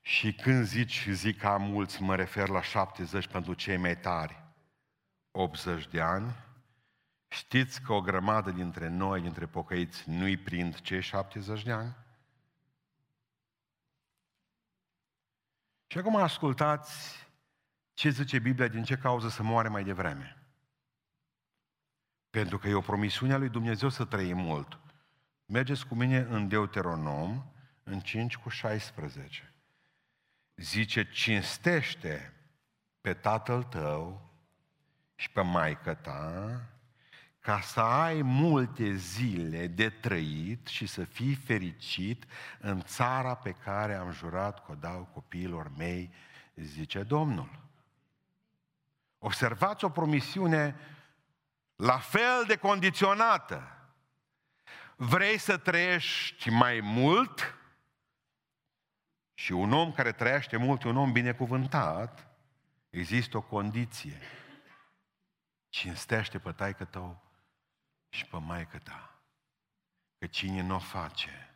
și 0.10 0.34
când 0.34 0.66
zici, 0.66 1.08
zic 1.10 1.44
am 1.44 1.62
mulți, 1.62 2.02
mă 2.02 2.16
refer 2.16 2.48
la 2.48 2.62
70 2.62 3.28
pentru 3.28 3.54
cei 3.54 3.78
mai 3.78 3.98
tari. 3.98 4.44
80 5.32 5.88
de 5.88 6.02
ani. 6.02 6.36
Știți 7.28 7.82
că 7.82 7.94
o 7.94 8.02
grămadă 8.02 8.52
dintre 8.52 8.88
noi, 8.88 9.22
dintre 9.22 9.46
pocăiți, 9.46 10.10
nu-i 10.10 10.38
prind 10.38 10.82
cei 10.82 11.02
70 11.02 11.64
de 11.64 11.72
ani? 11.72 11.96
Și 15.88 15.98
acum 15.98 16.16
ascultați 16.16 17.28
ce 17.94 18.10
zice 18.10 18.40
Biblia, 18.40 18.68
din 18.68 18.84
ce 18.84 18.98
cauză 18.98 19.30
să 19.30 19.44
moare 19.44 19.68
mai 19.68 19.84
devreme. 19.84 20.44
Pentru 22.30 22.58
că 22.58 22.68
e 22.68 22.74
o 22.74 22.82
promisiune 22.82 23.34
a 23.34 23.38
lui 23.38 23.50
Dumnezeu 23.50 23.90
să 23.90 24.06
trăim 24.06 24.38
mult. 24.38 24.80
Mergeți 25.46 25.88
cu 25.88 25.96
mine 25.96 26.18
în 26.18 26.48
Deuteronom, 26.48 27.44
în 27.84 28.00
5 28.00 28.38
cu 28.38 28.50
16 28.50 29.49
zice, 30.60 31.10
cinstește 31.12 32.34
pe 33.02 33.14
tatăl 33.14 33.64
tău 33.64 34.30
și 35.16 35.32
pe 35.32 35.42
maică 35.42 35.94
ta, 35.94 36.62
ca 37.40 37.62
să 37.62 37.80
ai 37.80 38.22
multe 38.22 38.96
zile 38.96 39.68
de 39.68 39.90
trăit 39.90 40.68
și 40.68 40.86
să 40.86 41.04
fii 41.04 41.36
fericit 41.36 42.26
în 42.60 42.82
țara 42.82 43.36
pe 43.36 43.52
care 43.52 43.94
am 43.96 44.12
jurat 44.12 44.66
că 44.66 44.72
o 44.72 44.76
dau 44.76 45.10
copiilor 45.14 45.72
mei, 45.78 46.14
zice 46.56 47.04
Domnul. 47.04 47.50
Observați 49.18 49.86
o 49.86 49.90
promisiune 49.90 50.76
la 51.76 51.98
fel 51.98 52.44
de 52.48 52.56
condiționată. 52.56 53.74
Vrei 54.96 55.38
să 55.38 55.58
trăiești 55.58 56.50
mai 56.50 56.80
mult? 56.80 57.59
Și 59.40 59.52
un 59.52 59.74
om 59.74 59.92
care 59.92 60.12
trăiește 60.12 60.58
mult, 60.58 60.84
un 60.84 60.98
om 60.98 61.12
binecuvântat, 61.12 62.28
există 62.90 63.38
o 63.38 63.42
condiție. 63.42 64.20
Cinstește 65.70 66.40
pe 66.40 66.52
taică 66.52 66.86
tău 66.86 67.24
și 68.10 68.26
pe 68.26 68.38
maică 68.38 68.78
ta. 68.78 69.20
Că 70.18 70.28
cine 70.28 70.62
nu 70.62 70.76
o 70.76 70.80
face, 70.80 71.56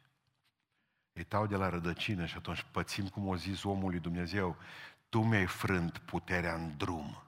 îi 1.14 1.24
tau 1.24 1.48
de 1.48 1.56
la 1.56 1.70
rădăcină 1.70 2.26
și 2.26 2.38
atunci 2.38 2.66
pățim 2.72 3.10
cum 3.10 3.28
o 3.28 3.36
zis 3.36 3.64
omul 3.64 3.90
lui 3.90 4.00
Dumnezeu, 4.00 4.58
tu 5.10 5.24
mi-ai 5.24 5.46
frânt 5.46 5.98
puterea 5.98 6.54
în 6.54 6.78
drum 6.78 7.24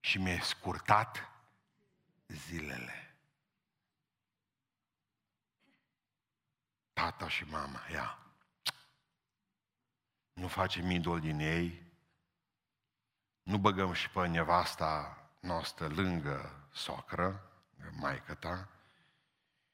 și 0.00 0.18
mi-ai 0.18 0.40
scurtat 0.40 1.30
zilele. 2.26 3.16
Tata 6.92 7.28
și 7.28 7.44
mama, 7.44 7.80
ia 7.90 8.21
nu 10.32 10.48
facem 10.48 10.90
idol 10.90 11.20
din 11.20 11.38
ei, 11.38 11.82
nu 13.42 13.58
băgăm 13.58 13.92
și 13.92 14.10
pe 14.10 14.26
nevasta 14.26 15.16
noastră 15.40 15.88
lângă 15.88 16.66
socră, 16.72 17.50
maică 17.90 18.34
ta, 18.34 18.68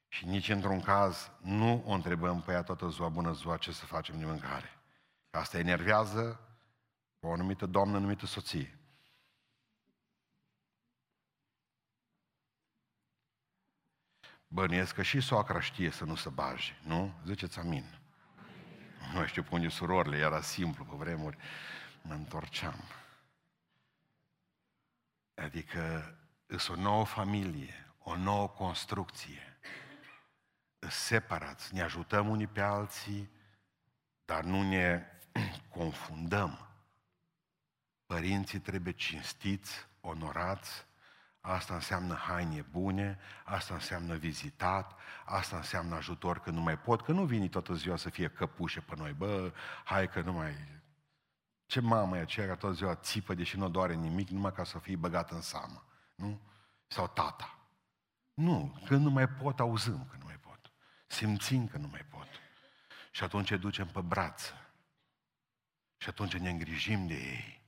Și 0.07 0.25
nici 0.25 0.49
într-un 0.49 0.81
caz 0.81 1.31
nu 1.41 1.83
o 1.85 1.91
întrebăm 1.91 2.41
pe 2.41 2.51
ea 2.51 2.63
toată 2.63 2.89
ziua, 2.89 3.09
bună 3.09 3.33
ziua, 3.33 3.57
ce 3.57 3.71
să 3.71 3.85
facem 3.85 4.19
de 4.19 4.25
mâncare. 4.25 4.79
Asta 5.29 5.57
enervează 5.57 6.39
o 7.19 7.31
anumită 7.31 7.65
doamnă 7.65 7.97
numită 7.97 8.25
soție. 8.25 8.79
Bănuiesc 14.47 14.93
că 14.93 15.01
și 15.01 15.19
soacra 15.19 15.59
știe 15.59 15.89
să 15.89 16.03
nu 16.05 16.15
se 16.15 16.29
baje, 16.29 16.79
nu? 16.83 17.13
Ziceți 17.25 17.59
amin. 17.59 17.99
Nu 19.13 19.25
știu 19.25 19.43
pe 19.43 19.49
unde 19.51 19.67
surorile, 19.67 20.17
era 20.17 20.41
simplu 20.41 20.83
pe 20.83 20.95
vremuri. 20.95 21.37
Mă 22.01 22.13
întorceam. 22.13 22.83
Adică 25.35 26.15
îs 26.45 26.67
o 26.67 26.75
nouă 26.75 27.05
familie, 27.05 27.93
o 27.97 28.15
nouă 28.15 28.47
construcție. 28.47 29.57
Îs 30.79 30.93
separați, 30.93 31.73
ne 31.73 31.81
ajutăm 31.81 32.29
unii 32.29 32.47
pe 32.47 32.61
alții, 32.61 33.29
dar 34.25 34.43
nu 34.43 34.61
ne 34.61 35.05
confundăm. 35.77 36.67
Părinții 38.05 38.59
trebuie 38.59 38.93
cinstiți, 38.93 39.87
onorați, 40.01 40.85
Asta 41.49 41.73
înseamnă 41.73 42.15
haine 42.15 42.61
bune, 42.61 43.19
asta 43.45 43.73
înseamnă 43.73 44.15
vizitat, 44.15 44.99
asta 45.25 45.55
înseamnă 45.55 45.95
ajutor 45.95 46.39
că 46.39 46.49
nu 46.49 46.61
mai 46.61 46.79
pot, 46.79 47.01
că 47.01 47.11
nu 47.11 47.25
vine 47.25 47.47
toată 47.47 47.73
ziua 47.73 47.95
să 47.95 48.09
fie 48.09 48.29
căpușe 48.29 48.81
pe 48.81 48.95
noi. 48.95 49.13
Bă, 49.13 49.53
hai 49.83 50.09
că 50.09 50.21
nu 50.21 50.33
mai... 50.33 50.53
Ce 51.65 51.79
mamă 51.79 52.17
e 52.17 52.21
aceea 52.21 52.55
toată 52.55 52.75
ziua 52.75 52.95
țipă, 52.95 53.33
deși 53.33 53.57
nu 53.57 53.69
doare 53.69 53.93
nimic, 53.93 54.29
numai 54.29 54.51
ca 54.51 54.63
să 54.63 54.79
fie 54.79 54.95
băgat 54.95 55.31
în 55.31 55.41
seamă. 55.41 55.83
Nu? 56.15 56.41
Sau 56.87 57.07
tata. 57.07 57.57
Nu, 58.33 58.81
când 58.85 59.03
nu 59.03 59.09
mai 59.09 59.27
pot, 59.27 59.59
auzim 59.59 60.07
că 60.09 60.15
nu 60.19 60.25
mai 60.25 60.39
pot. 60.39 60.71
Simțim 61.07 61.67
că 61.67 61.77
nu 61.77 61.87
mai 61.87 62.05
pot. 62.09 62.27
Și 63.11 63.23
atunci 63.23 63.51
ducem 63.51 63.87
pe 63.87 64.01
brață. 64.01 64.53
Și 65.97 66.09
atunci 66.09 66.37
ne 66.37 66.49
îngrijim 66.49 67.07
de 67.07 67.13
ei. 67.13 67.61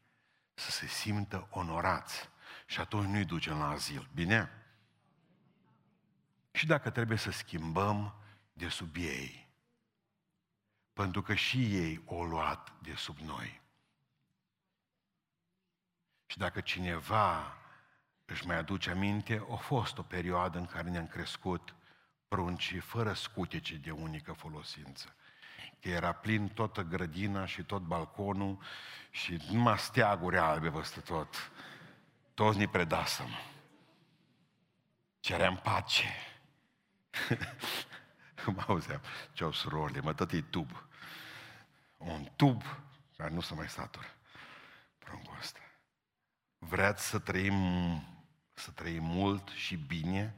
Să 0.54 0.72
se 0.72 0.88
simtă 0.88 1.48
onorați 1.50 2.31
și 2.72 2.80
atunci 2.80 3.08
nu-i 3.08 3.26
ducem 3.26 3.58
la 3.58 3.70
azil. 3.70 4.10
Bine? 4.14 4.50
Și 6.52 6.66
dacă 6.66 6.90
trebuie 6.90 7.18
să 7.18 7.32
schimbăm 7.32 8.14
de 8.54 8.68
sub 8.68 8.96
ei, 8.96 9.48
pentru 10.94 11.22
că 11.22 11.34
și 11.34 11.76
ei 11.76 12.02
o 12.06 12.24
luat 12.24 12.74
de 12.82 12.94
sub 12.96 13.18
noi. 13.18 13.62
Și 16.26 16.38
dacă 16.38 16.62
cineva 16.62 17.58
își 18.26 18.48
mai 18.48 18.58
aduce 18.58 18.90
aminte, 18.90 19.46
a 19.52 19.56
fost 19.56 19.98
o 19.98 20.04
perioadă 20.04 20.58
în 20.58 20.66
care 20.66 20.90
ne-am 20.90 21.08
crescut 21.08 21.76
pruncii 22.28 22.80
fără 22.80 23.14
scutece 23.14 23.76
de 23.76 23.92
unică 23.92 24.34
folosință. 24.34 25.16
Că 25.80 25.90
era 25.90 26.12
plin 26.12 26.48
toată 26.48 26.82
grădina 26.82 27.46
și 27.46 27.64
tot 27.64 27.82
balconul 27.82 28.58
și 29.10 29.44
numai 29.50 29.78
steaguri 29.78 30.38
albe 30.38 30.70
văztă 30.70 31.00
tot 31.00 31.52
toți 32.42 32.58
ne 32.58 32.68
predasăm. 32.68 33.30
Ceream 35.20 35.58
pace. 35.64 36.08
mă 38.56 38.64
auzeam, 38.68 39.02
ce-au 39.32 39.52
surorile, 39.52 40.00
mă, 40.00 40.14
tăti 40.14 40.42
tub. 40.42 40.84
Un 41.98 42.28
tub 42.36 42.64
care 43.18 43.34
nu 43.34 43.42
se 43.42 43.54
mai 43.54 43.70
satură. 43.70 44.08
Pruncul 44.98 45.38
ăsta. 45.40 45.60
Vreți 46.58 47.08
să 47.08 47.20
trăim, 47.20 47.56
să 48.54 48.72
trăim 48.72 49.04
mult 49.04 49.50
și 49.50 49.76
bine? 49.76 50.36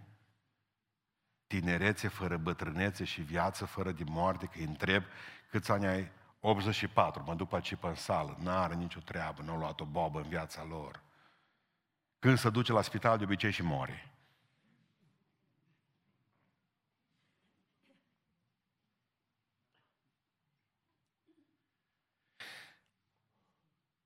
Tinerețe 1.47 2.07
fără 2.07 2.37
bătrânețe 2.37 3.03
și 3.03 3.21
viață 3.21 3.65
fără 3.65 3.91
de 3.91 4.03
moarte, 4.03 4.45
că 4.45 4.57
îi 4.57 4.63
întreb 4.63 5.03
câți 5.49 5.71
ani 5.71 5.87
ai 5.87 6.11
84, 6.39 7.23
mă 7.25 7.35
duc 7.35 7.49
pe 7.49 7.55
aici 7.55 7.75
în 7.81 7.95
sală, 7.95 8.37
n-are 8.39 8.75
nicio 8.75 8.99
treabă, 8.99 9.41
nu 9.41 9.51
au 9.51 9.57
luat 9.57 9.79
o 9.79 9.85
bobă 9.85 10.19
în 10.19 10.27
viața 10.27 10.63
lor. 10.63 11.01
Când 12.23 12.37
se 12.37 12.49
duce 12.49 12.71
la 12.71 12.81
spital, 12.81 13.17
de 13.17 13.23
obicei 13.23 13.51
și 13.51 13.61
moare. 13.61 14.11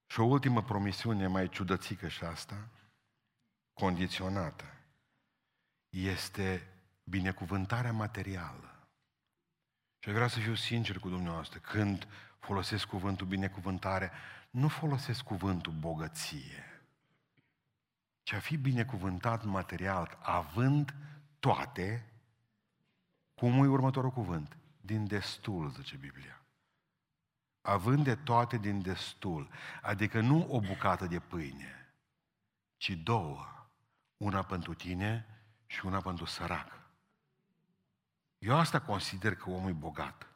Și 0.05 0.19
o 0.19 0.23
ultimă 0.23 0.63
promisiune 0.63 1.27
mai 1.27 1.49
ciudățică 1.49 2.07
și 2.07 2.23
asta, 2.23 2.67
condiționată, 3.73 4.65
este 5.89 6.67
binecuvântarea 7.03 7.91
materială. 7.91 8.87
Și 9.99 10.11
vreau 10.11 10.27
să 10.27 10.39
fiu 10.39 10.55
sincer 10.55 10.99
cu 10.99 11.09
dumneavoastră, 11.09 11.59
când 11.59 12.07
folosesc 12.39 12.85
cuvântul 12.85 13.27
binecuvântare, 13.27 14.11
nu 14.49 14.67
folosesc 14.67 15.23
cuvântul 15.23 15.73
bogăție 15.73 16.76
ce 18.27 18.35
a 18.35 18.39
fi 18.39 18.57
binecuvântat 18.57 19.43
material, 19.43 20.17
având 20.21 20.95
toate, 21.39 22.05
cum 23.35 23.63
e 23.63 23.67
următorul 23.67 24.09
cuvânt? 24.09 24.57
Din 24.81 25.07
destul, 25.07 25.69
zice 25.69 25.95
Biblia. 25.95 26.41
Având 27.61 28.03
de 28.03 28.15
toate 28.15 28.57
din 28.57 28.81
destul. 28.81 29.49
Adică 29.81 30.19
nu 30.19 30.47
o 30.49 30.59
bucată 30.59 31.05
de 31.05 31.19
pâine, 31.19 31.93
ci 32.77 32.89
două. 32.89 33.45
Una 34.17 34.43
pentru 34.43 34.73
tine 34.73 35.25
și 35.65 35.85
una 35.85 36.01
pentru 36.01 36.25
sărac. 36.25 36.81
Eu 38.37 38.57
asta 38.57 38.81
consider 38.81 39.35
că 39.35 39.49
omul 39.49 39.69
e 39.69 39.73
bogat. 39.73 40.27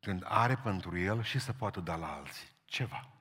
Când 0.00 0.22
are 0.26 0.56
pentru 0.56 0.98
el 0.98 1.22
și 1.22 1.38
să 1.38 1.52
poată 1.52 1.80
da 1.80 1.96
la 1.96 2.12
alții. 2.12 2.48
Ceva. 2.64 3.17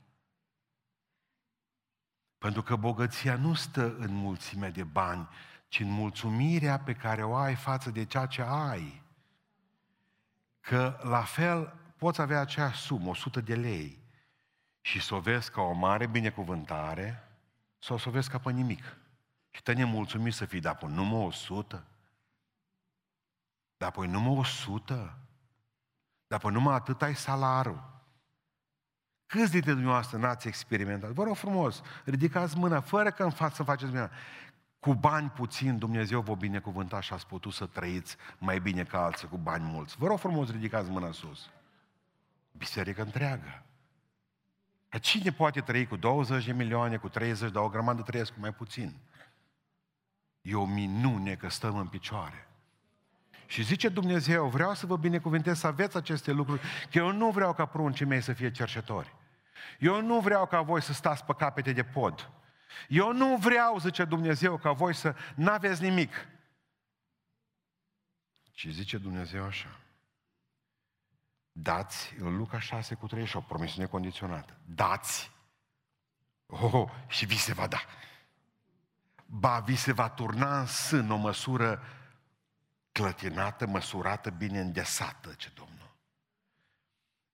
Pentru 2.37 2.63
că 2.63 2.75
bogăția 2.75 3.35
nu 3.35 3.53
stă 3.53 3.95
în 3.97 4.13
mulțimea 4.13 4.71
de 4.71 4.83
bani, 4.83 5.27
ci 5.67 5.79
în 5.79 5.89
mulțumirea 5.89 6.79
pe 6.79 6.93
care 6.93 7.23
o 7.23 7.35
ai 7.35 7.55
față 7.55 7.89
de 7.89 8.05
ceea 8.05 8.25
ce 8.25 8.41
ai. 8.41 9.01
Că 10.59 10.99
la 11.03 11.21
fel 11.21 11.73
poți 11.97 12.21
avea 12.21 12.39
aceeași 12.39 12.81
sumă, 12.81 13.09
100 13.09 13.41
de 13.41 13.55
lei, 13.55 13.99
și 14.81 15.01
să 15.01 15.15
o 15.15 15.19
vezi 15.19 15.51
ca 15.51 15.61
o 15.61 15.73
mare 15.73 16.07
binecuvântare 16.07 17.31
sau 17.79 17.97
să 17.97 18.09
o 18.09 18.11
vezi 18.11 18.29
ca 18.29 18.37
pe 18.37 18.51
nimic. 18.51 18.97
Și 19.51 19.61
te 19.61 19.73
nemulțumit 19.73 20.33
să 20.33 20.45
fii, 20.45 20.59
dar 20.59 20.75
pe 20.75 20.85
numai 20.85 21.25
100? 21.25 21.85
Dar 23.77 23.89
apoi 23.89 24.07
numai 24.07 24.37
100? 24.37 25.17
Dar 26.27 26.39
pe 26.39 26.49
numai 26.49 26.75
atât 26.75 27.01
ai 27.01 27.15
salarul. 27.15 27.96
Câți 29.27 29.51
dintre 29.51 29.71
dumneavoastră 29.71 30.17
n-ați 30.17 30.47
experimentat? 30.47 31.11
Vă 31.11 31.23
rog 31.23 31.35
frumos, 31.35 31.81
ridicați 32.05 32.57
mâna, 32.57 32.79
fără 32.79 33.11
că 33.11 33.23
în 33.23 33.29
față 33.29 33.63
faceți 33.63 33.91
mâna. 33.91 34.11
Cu 34.79 34.93
bani 34.93 35.29
puțin 35.29 35.77
Dumnezeu 35.77 36.21
vă 36.21 36.35
binecuvânta 36.35 36.99
și 36.99 37.13
ați 37.13 37.27
putut 37.27 37.53
să 37.53 37.65
trăiți 37.65 38.17
mai 38.37 38.59
bine 38.59 38.83
ca 38.83 39.03
alții 39.03 39.27
cu 39.27 39.37
bani 39.37 39.63
mulți. 39.63 39.95
Vă 39.97 40.07
rog 40.07 40.19
frumos, 40.19 40.51
ridicați 40.51 40.89
mâna 40.89 41.11
sus. 41.11 41.49
Biserică 42.51 43.01
întreagă. 43.01 43.63
Dar 44.89 44.99
cine 44.99 45.31
poate 45.31 45.61
trăi 45.61 45.87
cu 45.87 45.95
20 45.95 46.45
de 46.45 46.53
milioane, 46.53 46.97
cu 46.97 47.09
30, 47.09 47.51
dar 47.51 47.63
o 47.63 47.69
grămadă 47.69 48.01
trăiesc 48.01 48.33
cu 48.33 48.39
mai 48.39 48.53
puțin? 48.53 48.97
E 50.41 50.55
o 50.55 50.65
minune 50.65 51.35
că 51.35 51.49
stăm 51.49 51.77
în 51.77 51.87
picioare. 51.87 52.46
Și 53.47 53.63
zice 53.63 53.89
Dumnezeu, 53.89 54.47
vreau 54.47 54.73
să 54.73 54.85
vă 54.85 54.97
binecuvântez 54.97 55.59
să 55.59 55.67
aveți 55.67 55.97
aceste 55.97 56.31
lucruri, 56.31 56.61
că 56.91 56.97
eu 56.97 57.11
nu 57.11 57.29
vreau 57.29 57.53
ca 57.53 57.65
pruncii 57.65 58.05
mei 58.05 58.21
să 58.21 58.33
fie 58.33 58.51
cercetori. 58.51 59.15
Eu 59.79 60.01
nu 60.01 60.19
vreau 60.19 60.47
ca 60.47 60.61
voi 60.61 60.81
să 60.81 60.93
stați 60.93 61.25
pe 61.25 61.33
capete 61.33 61.73
de 61.73 61.83
pod. 61.83 62.31
Eu 62.87 63.13
nu 63.13 63.37
vreau, 63.37 63.79
zice 63.79 64.05
Dumnezeu, 64.05 64.57
ca 64.57 64.71
voi 64.71 64.93
să 64.93 65.15
n-aveți 65.35 65.81
nimic. 65.81 66.27
Și 68.53 68.71
zice 68.71 68.97
Dumnezeu 68.97 69.43
așa. 69.43 69.79
Dați, 71.51 72.15
în 72.19 72.37
Luca 72.37 72.59
6 72.59 72.95
cu 72.95 73.07
38, 73.07 73.47
promisiune 73.47 73.87
condiționată. 73.87 74.57
Dați. 74.65 75.31
Oh, 76.45 76.89
și 77.07 77.25
vi 77.25 77.37
se 77.37 77.53
va 77.53 77.67
da. 77.67 77.79
Ba, 79.25 79.59
vi 79.59 79.75
se 79.75 79.93
va 79.93 80.09
turna 80.09 80.59
în 80.59 80.65
sân 80.65 81.11
o 81.11 81.15
măsură 81.15 81.81
clătinată, 82.97 83.67
măsurată, 83.67 84.29
bine 84.29 84.59
îndesată, 84.59 85.33
ce 85.33 85.51
Domnul. 85.53 85.95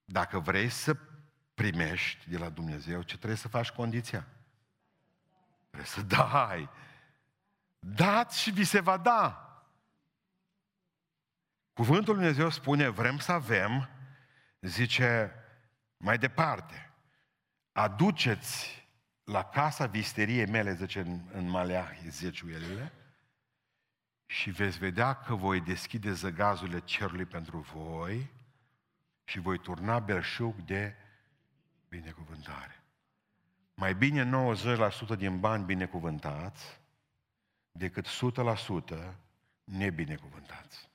Dacă 0.05 0.39
vrei 0.39 0.69
să 0.69 0.97
primești 1.53 2.29
de 2.29 2.37
la 2.37 2.49
Dumnezeu, 2.49 3.01
ce 3.01 3.15
trebuie 3.15 3.37
să 3.37 3.47
faci 3.47 3.69
condiția? 3.69 4.27
Trebuie 5.69 5.89
să 5.89 6.01
dai. 6.01 6.69
Dați 7.79 8.41
și 8.41 8.51
vi 8.51 8.63
se 8.63 8.79
va 8.79 8.97
da. 8.97 9.47
Cuvântul 11.73 12.13
Lui 12.13 12.23
Dumnezeu 12.23 12.49
spune, 12.49 12.87
vrem 12.87 13.17
să 13.17 13.31
avem, 13.31 13.89
zice 14.61 15.33
mai 15.97 16.17
departe, 16.17 16.93
aduceți 17.71 18.87
la 19.23 19.43
casa 19.43 19.85
visteriei 19.85 20.47
mele, 20.47 20.73
zice 20.73 20.99
în, 20.99 21.21
în 21.33 21.49
Maleahi, 21.49 22.09
zeciuielile, 22.09 22.91
și 24.33 24.49
veți 24.49 24.77
vedea 24.77 25.13
că 25.13 25.35
voi 25.35 25.61
deschide 25.61 26.11
zăgazurile 26.11 26.79
cerului 26.79 27.25
pentru 27.25 27.57
voi 27.57 28.31
și 29.23 29.39
voi 29.39 29.59
turna 29.59 29.99
belșug 29.99 30.55
de 30.55 30.95
binecuvântare. 31.87 32.83
Mai 33.73 33.95
bine 33.95 34.53
90% 35.15 35.17
din 35.17 35.39
bani 35.39 35.65
binecuvântați 35.65 36.79
decât 37.71 38.07
100% 38.07 39.13
nebinecuvântați. 39.63 40.89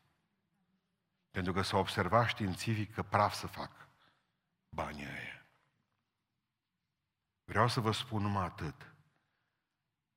Pentru 1.30 1.52
că 1.52 1.62
s-a 1.62 1.76
observat 1.76 2.28
științific 2.28 2.94
că 2.94 3.02
praf 3.02 3.34
să 3.34 3.46
fac 3.46 3.88
banii 4.68 5.04
ăia. 5.04 5.46
Vreau 7.44 7.68
să 7.68 7.80
vă 7.80 7.92
spun 7.92 8.22
numai 8.22 8.44
atât. 8.44 8.94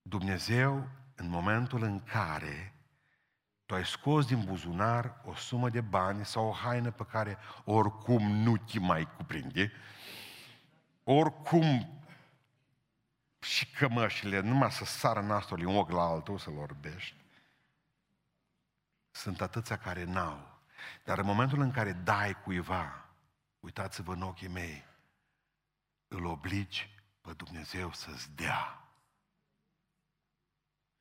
Dumnezeu, 0.01 0.89
în 1.15 1.28
momentul 1.28 1.84
în 1.84 2.03
care 2.03 2.76
tu 3.72 3.78
ai 3.78 3.86
scos 3.86 4.26
din 4.26 4.43
buzunar 4.43 5.22
o 5.26 5.36
sumă 5.36 5.69
de 5.69 5.82
bani 5.82 6.26
sau 6.26 6.47
o 6.47 6.51
haină 6.51 6.91
pe 6.91 7.05
care 7.05 7.38
oricum 7.63 8.32
nu 8.32 8.57
te 8.57 8.80
mai 8.80 9.15
cuprinde, 9.15 9.72
oricum 11.03 11.99
și 13.39 13.72
cămășile, 13.72 14.39
numai 14.39 14.72
să 14.72 14.86
sară 14.86 15.22
nasul 15.22 15.57
din 15.57 15.67
ochi 15.67 15.91
la 15.91 16.01
altul 16.01 16.38
să-l 16.38 16.57
orbești. 16.57 17.15
Sunt 19.11 19.41
atâția 19.41 19.78
care 19.78 20.03
n-au. 20.03 20.59
Dar 21.03 21.17
în 21.17 21.26
momentul 21.26 21.59
în 21.59 21.72
care 21.72 21.91
dai 21.91 22.41
cuiva, 22.41 23.09
uitați-vă 23.59 24.13
în 24.13 24.22
ochii 24.22 24.47
mei, 24.47 24.86
îl 26.07 26.26
obligi 26.26 26.89
pe 27.22 27.34
Dumnezeu 27.34 27.91
să-ți 27.91 28.32
dea. 28.32 28.88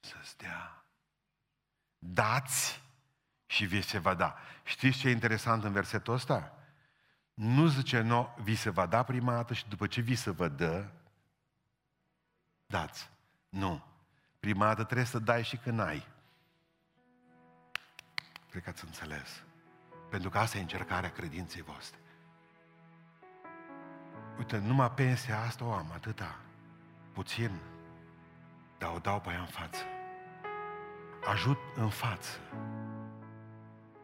Să-ți 0.01 0.37
dea. 0.37 0.80
Dați 2.03 2.83
și 3.47 3.65
vi 3.65 3.81
se 3.81 3.99
va 3.99 4.15
da. 4.15 4.37
Știți 4.65 4.99
ce 4.99 5.09
e 5.09 5.11
interesant 5.11 5.65
în 5.65 5.73
versetul 5.73 6.15
ăsta? 6.15 6.55
Nu 7.35 7.67
zice, 7.67 8.01
no, 8.01 8.29
vi 8.37 8.55
se 8.55 8.71
va 8.71 8.87
da 8.87 9.03
prima 9.03 9.33
dată 9.33 9.55
și 9.55 9.69
după 9.69 9.87
ce 9.87 10.01
vi 10.01 10.15
se 10.15 10.31
vă 10.31 10.49
dă, 10.49 10.89
dați. 12.67 13.11
Nu. 13.49 13.85
Prima 14.41 14.67
dată 14.67 14.85
trebuie 14.85 15.07
să 15.07 15.19
dai 15.19 15.45
și 15.45 15.57
când 15.57 15.81
ai. 15.81 16.07
Cred 18.51 18.63
că 18.63 18.69
ați 18.69 18.85
înțeles. 18.85 19.43
Pentru 20.11 20.31
că 20.31 20.39
asta 20.39 20.59
e 20.59 20.61
încercarea 20.61 21.11
credinței 21.11 21.63
voastre. 21.63 21.99
Uite, 24.39 24.59
numai 24.59 24.91
pensia 24.91 25.41
asta 25.41 25.65
o 25.65 25.73
am, 25.73 25.91
atâta. 25.93 26.39
Puțin. 27.13 27.61
Dar 28.79 28.95
o 28.95 28.99
dau 28.99 29.21
pe 29.21 29.31
ea 29.31 29.41
în 29.41 29.47
față. 29.47 29.85
Ajut 31.25 31.59
în 31.77 31.89
față. 31.89 32.39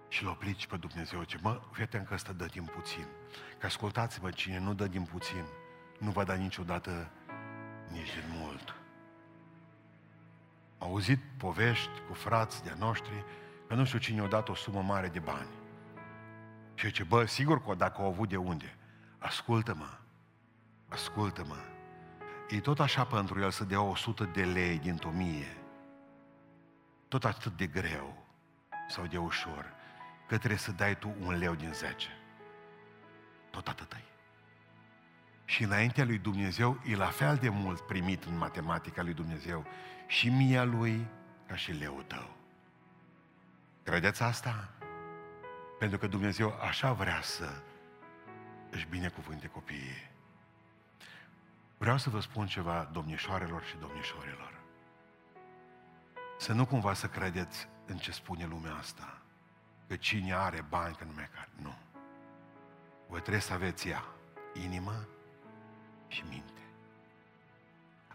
Și 0.09 0.25
l 0.25 0.27
oplici 0.27 0.67
pe 0.67 0.77
Dumnezeu. 0.77 1.23
Ce, 1.23 1.39
mă, 1.43 1.61
fii 1.73 1.87
că 1.87 2.09
ăsta 2.13 2.33
dă 2.33 2.45
din 2.45 2.65
puțin. 2.65 3.07
Că 3.59 3.67
ascultați-vă, 3.67 4.31
cine 4.31 4.59
nu 4.59 4.75
dă 4.75 4.87
din 4.87 5.03
puțin, 5.03 5.45
nu 5.99 6.11
va 6.11 6.25
da 6.25 6.35
niciodată 6.35 7.11
nici 7.93 8.15
din 8.15 8.39
mult. 8.41 8.75
Am 10.79 10.89
auzit 10.89 11.21
povești 11.37 12.01
cu 12.09 12.15
frați 12.15 12.65
de 12.65 12.75
noștri 12.79 13.25
că 13.69 13.75
nu 13.75 13.85
știu 13.85 13.99
cine 13.99 14.21
a 14.21 14.27
dat 14.27 14.49
o 14.49 14.55
sumă 14.55 14.83
mare 14.83 15.09
de 15.09 15.19
bani. 15.19 15.49
Și 16.75 16.91
ce, 16.91 17.05
bă, 17.05 17.25
sigur 17.25 17.63
că 17.63 17.75
dacă 17.75 18.01
au 18.01 18.07
avut 18.09 18.29
de 18.29 18.37
unde. 18.37 18.77
Ascultă-mă, 19.19 19.99
ascultă-mă. 20.89 21.57
E 22.49 22.61
tot 22.61 22.81
așa 22.81 23.05
pentru 23.05 23.41
el 23.41 23.51
să 23.51 23.65
dea 23.65 23.81
100 23.81 24.25
de 24.25 24.45
lei 24.45 24.79
din 24.79 25.01
mie. 25.13 25.66
Tot 27.09 27.25
atât 27.25 27.57
de 27.57 27.67
greu 27.67 28.27
sau 28.89 29.07
de 29.07 29.19
ușor, 29.19 29.73
că 30.27 30.39
trebuie 30.39 30.59
să 30.59 30.73
dai 30.73 30.99
tu 30.99 31.15
un 31.21 31.39
leu 31.39 31.55
din 31.55 31.73
10. 31.73 32.09
Tot 33.51 33.69
atât 33.69 33.93
e. 33.93 34.03
Și 35.45 35.63
înaintea 35.63 36.05
lui 36.05 36.19
Dumnezeu 36.19 36.81
e 36.85 36.97
la 36.97 37.07
fel 37.07 37.37
de 37.37 37.49
mult 37.49 37.81
primit 37.81 38.25
în 38.25 38.37
matematica 38.37 39.03
lui 39.03 39.15
Dumnezeu 39.15 39.67
și 40.07 40.29
mia 40.29 40.65
lui 40.65 41.07
ca 41.47 41.57
și 41.57 41.73
leul 41.73 42.03
tău. 42.03 42.37
Credeți 43.83 44.23
asta? 44.23 44.69
Pentru 45.79 45.99
că 45.99 46.07
Dumnezeu 46.07 46.59
așa 46.61 46.93
vrea 46.93 47.21
să 47.23 47.63
își 48.71 48.87
binecuvânte 48.87 49.47
copiii. 49.47 50.11
Vreau 51.79 51.99
să 51.99 52.11
vă 52.11 52.21
spun 52.21 52.47
ceva, 52.47 52.89
domnișoarelor 52.93 53.63
și 53.63 53.77
domnișorilor. 53.77 54.56
Să 56.39 56.53
nu 56.53 56.67
cumva 56.67 56.95
să 56.95 57.07
credeți 57.07 57.69
în 57.87 57.97
ce 57.97 58.13
spune 58.13 58.47
lumea 58.47 58.75
asta. 58.75 59.19
Că 59.89 59.97
cine 59.97 60.35
are 60.35 60.65
bani, 60.69 60.95
că 60.95 61.05
nu 61.05 61.13
mai 61.15 61.29
care. 61.35 61.49
Nu. 61.63 61.75
Voi 63.09 63.21
trebuie 63.21 63.43
să 63.43 63.53
aveți 63.53 63.89
ea. 63.89 64.05
Inimă 64.65 65.07
și 66.09 66.25
minte. 66.29 66.61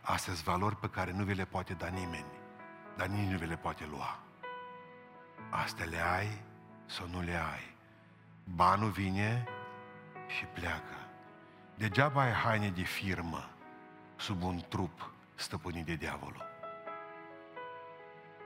Astea 0.02 0.34
sunt 0.34 0.46
valori 0.46 0.76
pe 0.76 0.90
care 0.90 1.12
nu 1.12 1.24
vi 1.24 1.34
le 1.34 1.46
poate 1.46 1.74
da 1.74 1.88
nimeni, 1.88 2.32
dar 2.98 3.08
nici 3.08 3.30
nu 3.32 3.38
vi 3.38 3.46
le 3.46 3.58
poate 3.58 3.86
lua. 3.86 4.20
Astea 5.50 5.86
le 5.86 6.02
ai 6.02 6.42
sau 6.86 7.08
nu 7.08 7.22
le 7.22 7.36
ai. 7.36 7.76
Banul 8.44 8.90
vine 8.90 9.48
și 10.28 10.46
pleacă. 10.46 10.96
Degeaba 11.76 12.22
ai 12.22 12.32
haine 12.32 12.70
de 12.70 12.84
firmă 12.84 13.50
sub 14.16 14.44
un 14.44 14.62
trup 14.70 15.14
stăpânit 15.36 15.86
de 15.86 15.96
diavolul. 15.96 16.51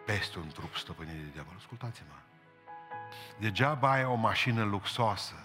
Peste 0.06 0.39
un 0.39 0.47
trup 0.47 0.76
stăpânit 0.76 1.14
de 1.14 1.30
diavolul. 1.34 1.60
Ascultați-mă. 1.60 2.16
Degeaba 3.39 3.91
ai 3.91 4.06
o 4.06 4.16
mașină 4.16 4.64
luxoasă 4.64 5.36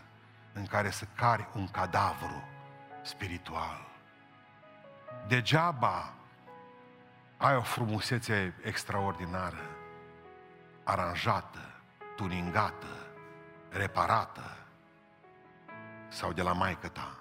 în 0.52 0.66
care 0.66 0.90
să 0.90 1.06
cari 1.14 1.48
un 1.54 1.68
cadavru 1.68 2.42
spiritual. 3.02 3.88
Degeaba 5.28 6.14
ai 7.36 7.56
o 7.56 7.62
frumusețe 7.62 8.54
extraordinară, 8.62 9.70
aranjată, 10.84 11.74
tuningată, 12.16 13.06
reparată 13.68 14.56
sau 16.08 16.32
de 16.32 16.42
la 16.42 16.52
maică 16.52 16.88
ta, 16.88 17.18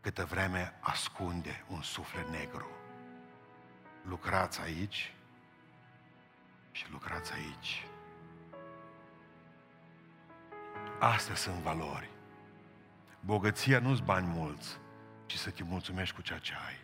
câtă 0.00 0.24
vreme 0.24 0.74
ascunde 0.80 1.64
un 1.68 1.82
suflet 1.82 2.28
negru. 2.28 2.68
Lucrați 4.02 4.60
aici 4.60 5.13
și 6.74 6.90
lucrați 6.90 7.32
aici. 7.32 7.86
Astea 11.00 11.34
sunt 11.34 11.54
valori. 11.54 12.10
Bogăția 13.20 13.78
nu-ți 13.78 14.02
bani 14.02 14.26
mulți, 14.26 14.78
ci 15.26 15.34
să 15.36 15.50
te 15.50 15.62
mulțumești 15.62 16.14
cu 16.14 16.22
ceea 16.22 16.38
ce 16.38 16.52
ai. 16.66 16.76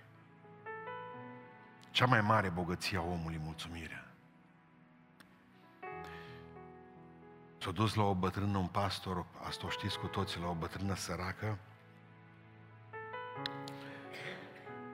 Cea 1.90 2.06
mai 2.06 2.20
mare 2.20 2.48
bogăție 2.48 2.98
a 2.98 3.00
omului, 3.00 3.40
mulțumirea. 3.44 4.04
S-a 7.58 7.70
dus 7.70 7.94
la 7.94 8.02
o 8.02 8.14
bătrână, 8.14 8.58
un 8.58 8.66
pastor, 8.66 9.26
asta 9.46 9.66
o 9.66 9.70
știți 9.70 9.98
cu 9.98 10.06
toții, 10.06 10.40
la 10.40 10.48
o 10.48 10.54
bătrână 10.54 10.94
săracă, 10.94 11.58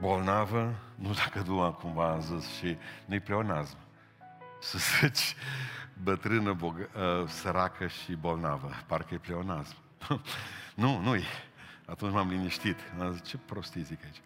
bolnavă, 0.00 0.74
nu 0.94 1.12
dacă 1.12 1.40
nu 1.40 1.72
cumva 1.72 2.10
am 2.10 2.20
zis, 2.20 2.56
și 2.56 2.78
nu-i 3.04 3.20
pleonazm. 3.20 3.85
Să 4.60 4.78
zici 4.78 5.36
bătrână, 6.02 6.52
bogă, 6.52 6.88
uh, 6.94 7.28
săracă 7.28 7.86
și 7.86 8.12
bolnavă, 8.12 8.70
parcă 8.86 9.14
e 9.14 9.18
pleonazm. 9.18 9.76
nu, 10.74 11.00
nu-i. 11.00 11.24
Atunci 11.86 12.12
m-am 12.12 12.28
liniștit. 12.28 12.76
Am 13.00 13.12
zis, 13.12 13.28
ce 13.28 13.36
prostii 13.36 13.82
zic 13.82 14.04
aici. 14.04 14.20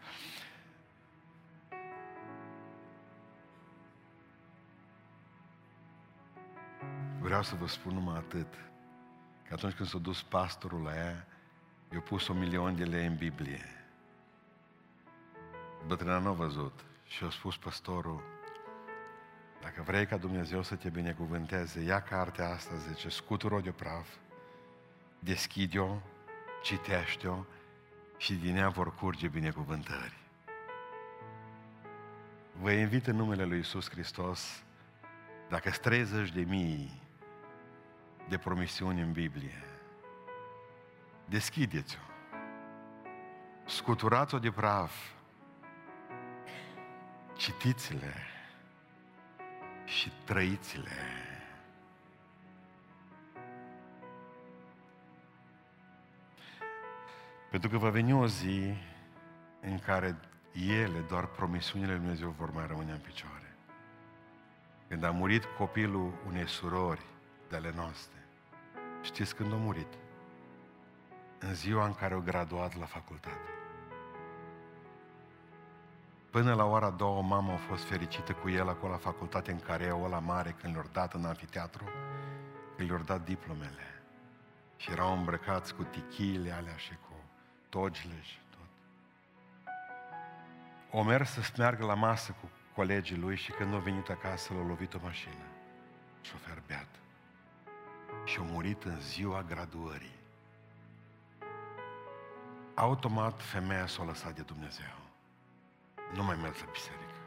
Vreau 7.20 7.42
să 7.42 7.54
vă 7.54 7.66
spun 7.66 7.94
numai 7.94 8.16
atât. 8.16 8.54
Că 9.48 9.54
atunci 9.54 9.74
când 9.74 9.88
s-a 9.88 9.98
dus 9.98 10.22
pastorul 10.22 10.82
la 10.82 10.94
ea, 10.94 11.26
i-a 11.92 12.00
pus 12.00 12.28
o 12.28 12.32
milion 12.32 12.76
de 12.76 12.84
lei 12.84 13.06
în 13.06 13.16
Biblie. 13.16 13.64
Bătrâna 15.86 16.18
nu 16.18 16.28
a 16.28 16.32
văzut. 16.32 16.84
Și 17.06 17.24
a 17.24 17.30
spus 17.30 17.56
pastorul, 17.56 18.22
dacă 19.60 19.82
vrei 19.82 20.06
ca 20.06 20.16
Dumnezeu 20.16 20.62
să 20.62 20.74
te 20.74 20.88
binecuvânteze, 20.88 21.80
ia 21.80 22.02
cartea 22.02 22.48
asta, 22.48 22.74
zice, 22.74 23.08
scutură 23.08 23.60
de 23.60 23.70
praf, 23.70 24.08
deschide-o, 25.18 25.96
citește-o 26.62 27.44
și 28.16 28.34
din 28.34 28.56
ea 28.56 28.68
vor 28.68 28.94
curge 28.94 29.28
binecuvântări. 29.28 30.18
Vă 32.60 32.70
invit 32.70 33.06
în 33.06 33.16
numele 33.16 33.44
Lui 33.44 33.58
Isus 33.58 33.90
Hristos, 33.90 34.62
dacă 35.48 35.70
30 35.70 36.30
de 36.30 36.40
mii 36.40 37.02
de 38.28 38.38
promisiuni 38.38 39.00
în 39.00 39.12
Biblie. 39.12 39.64
Deschideți-o. 41.24 42.00
Scuturați-o 43.66 44.38
de 44.38 44.50
praf. 44.50 44.92
Citiți-le 47.36 48.14
și 49.90 50.12
trăiți-le. 50.24 50.90
Pentru 57.50 57.68
că 57.68 57.78
va 57.78 57.90
veni 57.90 58.12
o 58.12 58.26
zi 58.26 58.74
în 59.60 59.78
care 59.78 60.16
ele, 60.52 60.98
doar 61.08 61.26
promisiunile 61.26 61.90
lui 61.90 62.00
Dumnezeu, 62.00 62.30
vor 62.30 62.50
mai 62.52 62.66
rămâne 62.66 62.92
în 62.92 62.98
picioare. 62.98 63.56
Când 64.88 65.04
a 65.04 65.10
murit 65.10 65.44
copilul 65.44 66.12
unei 66.26 66.48
surori 66.48 67.04
de 67.48 67.56
ale 67.56 67.72
noastre, 67.74 68.26
știți 69.02 69.34
când 69.34 69.52
a 69.52 69.56
murit? 69.56 69.98
În 71.38 71.54
ziua 71.54 71.86
în 71.86 71.94
care 71.94 72.14
au 72.14 72.20
graduat 72.20 72.78
la 72.78 72.84
facultate. 72.84 73.59
Până 76.30 76.54
la 76.54 76.64
ora 76.64 76.90
două, 76.90 77.22
mama 77.22 77.52
a 77.52 77.56
fost 77.56 77.84
fericită 77.84 78.32
cu 78.32 78.48
el 78.48 78.68
acolo 78.68 78.92
la 78.92 78.98
facultate 78.98 79.50
în 79.50 79.60
care 79.60 79.84
e 79.84 80.08
la 80.08 80.18
mare, 80.18 80.56
când 80.60 80.72
le-au 80.72 80.88
dat 80.92 81.14
în 81.14 81.24
anfiteatru, 81.24 81.84
când 82.76 82.90
le-au 82.90 83.02
dat 83.02 83.24
diplomele. 83.24 84.02
Și 84.76 84.90
erau 84.90 85.16
îmbrăcați 85.16 85.74
cu 85.74 85.82
tichile 85.82 86.52
alea 86.52 86.76
și 86.76 86.90
cu 86.90 87.14
togile 87.68 88.20
și 88.22 88.38
tot. 88.50 88.68
O 90.90 91.02
mers 91.02 91.30
să 91.30 91.52
meargă 91.56 91.84
la 91.84 91.94
masă 91.94 92.36
cu 92.40 92.50
colegii 92.74 93.16
lui 93.16 93.36
și 93.36 93.50
când 93.50 93.74
a 93.74 93.78
venit 93.78 94.08
acasă 94.08 94.54
l-a 94.54 94.66
lovit 94.66 94.94
o 94.94 94.98
mașină. 95.02 95.44
Șofer 96.20 96.62
beat. 96.66 96.88
Și 98.24 98.38
a 98.38 98.42
murit 98.42 98.84
în 98.84 99.00
ziua 99.00 99.42
graduării. 99.42 100.18
Automat 102.74 103.42
femeia 103.42 103.86
s-a 103.86 104.04
lăsat 104.04 104.34
de 104.34 104.42
Dumnezeu. 104.42 105.09
Nu 106.14 106.24
mai 106.24 106.36
merg 106.36 106.54
la 106.54 106.70
biserică. 106.72 107.20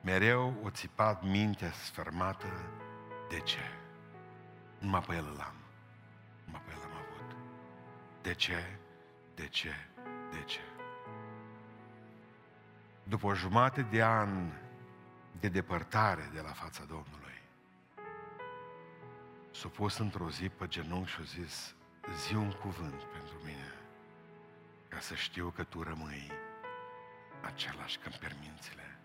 Mereu 0.00 0.60
o 0.62 0.70
țipat 0.70 1.22
mintea 1.22 1.70
sfermată. 1.70 2.46
De 3.28 3.40
ce? 3.40 3.58
Numai 4.78 5.00
pe 5.00 5.14
el 5.14 5.24
îl 5.32 5.40
am. 5.40 5.54
Numai 6.44 6.62
pe 6.64 6.72
el 6.72 6.82
am 6.82 6.92
avut. 6.92 7.36
De 8.22 8.34
ce? 8.34 8.78
De 9.34 9.48
ce? 9.48 9.74
De 10.30 10.42
ce? 10.42 10.60
După 13.02 13.26
o 13.26 13.34
jumătate 13.34 13.82
de 13.82 14.02
an 14.02 14.50
de 15.40 15.48
depărtare 15.48 16.30
de 16.34 16.40
la 16.40 16.52
fața 16.52 16.84
Domnului, 16.84 17.42
s-a 19.50 19.68
pus 19.68 19.98
într-o 19.98 20.30
zi 20.30 20.48
pe 20.48 20.66
genunchi 20.66 21.10
și 21.10 21.18
a 21.20 21.24
zis, 21.24 21.74
zi 22.16 22.34
un 22.34 22.50
cuvânt 22.50 23.02
pentru 23.02 23.34
mine, 23.44 23.74
ca 24.88 24.98
să 25.00 25.14
știu 25.14 25.52
că 25.56 25.62
tu 25.62 25.82
rămâi 25.82 26.30
același 27.40 27.98
ca 27.98 28.10
permințile. 28.20 28.98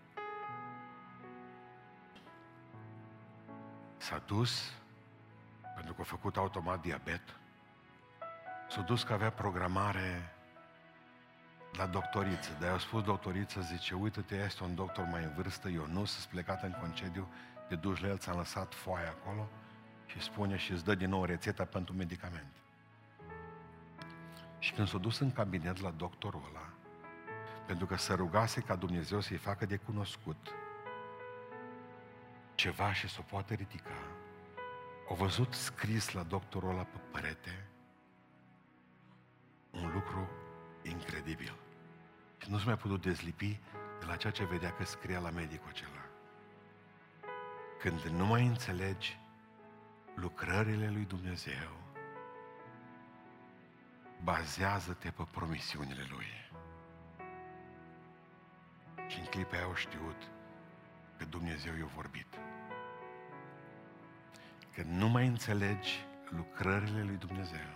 S-a 3.96 4.22
dus, 4.26 4.72
pentru 5.74 5.94
că 5.94 6.00
a 6.00 6.04
făcut 6.04 6.36
automat 6.36 6.80
diabet, 6.80 7.22
s-a 8.68 8.80
dus 8.80 9.02
că 9.02 9.12
avea 9.12 9.30
programare 9.30 10.32
la 11.76 11.86
doctoriță. 11.86 12.50
Dar 12.60 12.70
i-a 12.70 12.78
spus 12.78 13.02
doctoriță, 13.02 13.60
zice, 13.60 13.94
uite-te, 13.94 14.34
este 14.34 14.64
un 14.64 14.74
doctor 14.74 15.04
mai 15.04 15.22
în 15.22 15.32
vârstă, 15.34 15.68
eu 15.68 15.86
nu, 15.86 16.04
sunt 16.04 16.24
plecat 16.24 16.62
în 16.62 16.76
concediu, 16.80 17.28
te 17.68 17.74
duci 17.74 18.00
la 18.00 18.08
el, 18.08 18.18
ți-am 18.18 18.36
lăsat 18.36 18.74
foaia 18.74 19.08
acolo 19.08 19.48
și 20.06 20.20
spune 20.20 20.56
și 20.56 20.72
îți 20.72 20.84
dă 20.84 20.94
din 20.94 21.08
nou 21.08 21.24
rețeta 21.24 21.64
pentru 21.64 21.94
medicamente. 21.94 22.58
Și 24.58 24.72
când 24.72 24.88
s-a 24.88 24.98
dus 24.98 25.18
în 25.18 25.32
cabinet 25.32 25.80
la 25.80 25.90
doctorul 25.90 26.42
ăla, 26.48 26.68
pentru 27.66 27.86
că 27.86 27.96
să 27.96 28.14
rugase 28.14 28.60
ca 28.60 28.76
Dumnezeu 28.76 29.20
să-i 29.20 29.36
facă 29.36 29.66
de 29.66 29.76
cunoscut 29.76 30.54
ceva 32.54 32.92
și 32.92 33.08
să 33.08 33.16
o 33.20 33.24
poată 33.30 33.54
ridica, 33.54 33.98
au 35.08 35.14
văzut 35.14 35.52
scris 35.52 36.12
la 36.12 36.22
doctorul 36.22 36.70
ăla 36.70 36.82
pe 36.82 36.98
perete 37.12 37.68
un 39.70 39.90
lucru 39.92 40.28
incredibil. 40.82 41.54
Și 42.38 42.50
nu 42.50 42.58
s 42.58 42.64
mai 42.64 42.76
putut 42.76 43.02
dezlipi 43.02 43.60
de 43.98 44.04
la 44.06 44.16
ceea 44.16 44.32
ce 44.32 44.44
vedea 44.44 44.72
că 44.72 44.84
scria 44.84 45.18
la 45.18 45.30
medicul 45.30 45.68
acela. 45.68 46.04
Când 47.78 48.00
nu 48.00 48.26
mai 48.26 48.46
înțelegi 48.46 49.18
lucrările 50.14 50.90
lui 50.90 51.04
Dumnezeu, 51.04 51.84
bazează-te 54.22 55.10
pe 55.10 55.26
promisiunile 55.30 56.06
Lui. 56.10 56.26
Și 59.16 59.22
în 59.22 59.28
clipa 59.28 59.56
aia 59.56 59.64
au 59.64 59.74
știut 59.74 60.28
că 61.16 61.24
Dumnezeu 61.24 61.72
i-a 61.76 61.90
vorbit. 61.94 62.26
Când 64.74 64.90
nu 64.90 65.08
mai 65.08 65.26
înțelegi 65.26 66.04
lucrările 66.30 67.02
lui 67.02 67.16
Dumnezeu, 67.16 67.68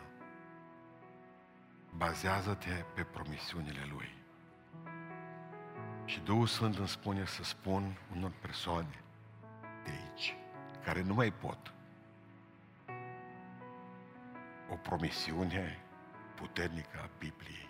bazează-te 1.97 2.85
pe 2.95 3.03
promisiunile 3.03 3.89
Lui. 3.93 4.09
Și 6.05 6.21
Duhul 6.21 6.47
Sfânt 6.47 6.79
îmi 6.79 6.89
spune 6.89 7.25
să 7.25 7.43
spun 7.43 7.97
unor 8.17 8.33
persoane 8.41 9.03
de 9.85 9.91
aici, 9.91 10.37
care 10.85 11.03
nu 11.03 11.15
mai 11.15 11.33
pot, 11.33 11.75
o 14.71 14.75
promisiune 14.75 15.79
puternică 16.35 16.99
a 17.03 17.11
Bibliei, 17.19 17.69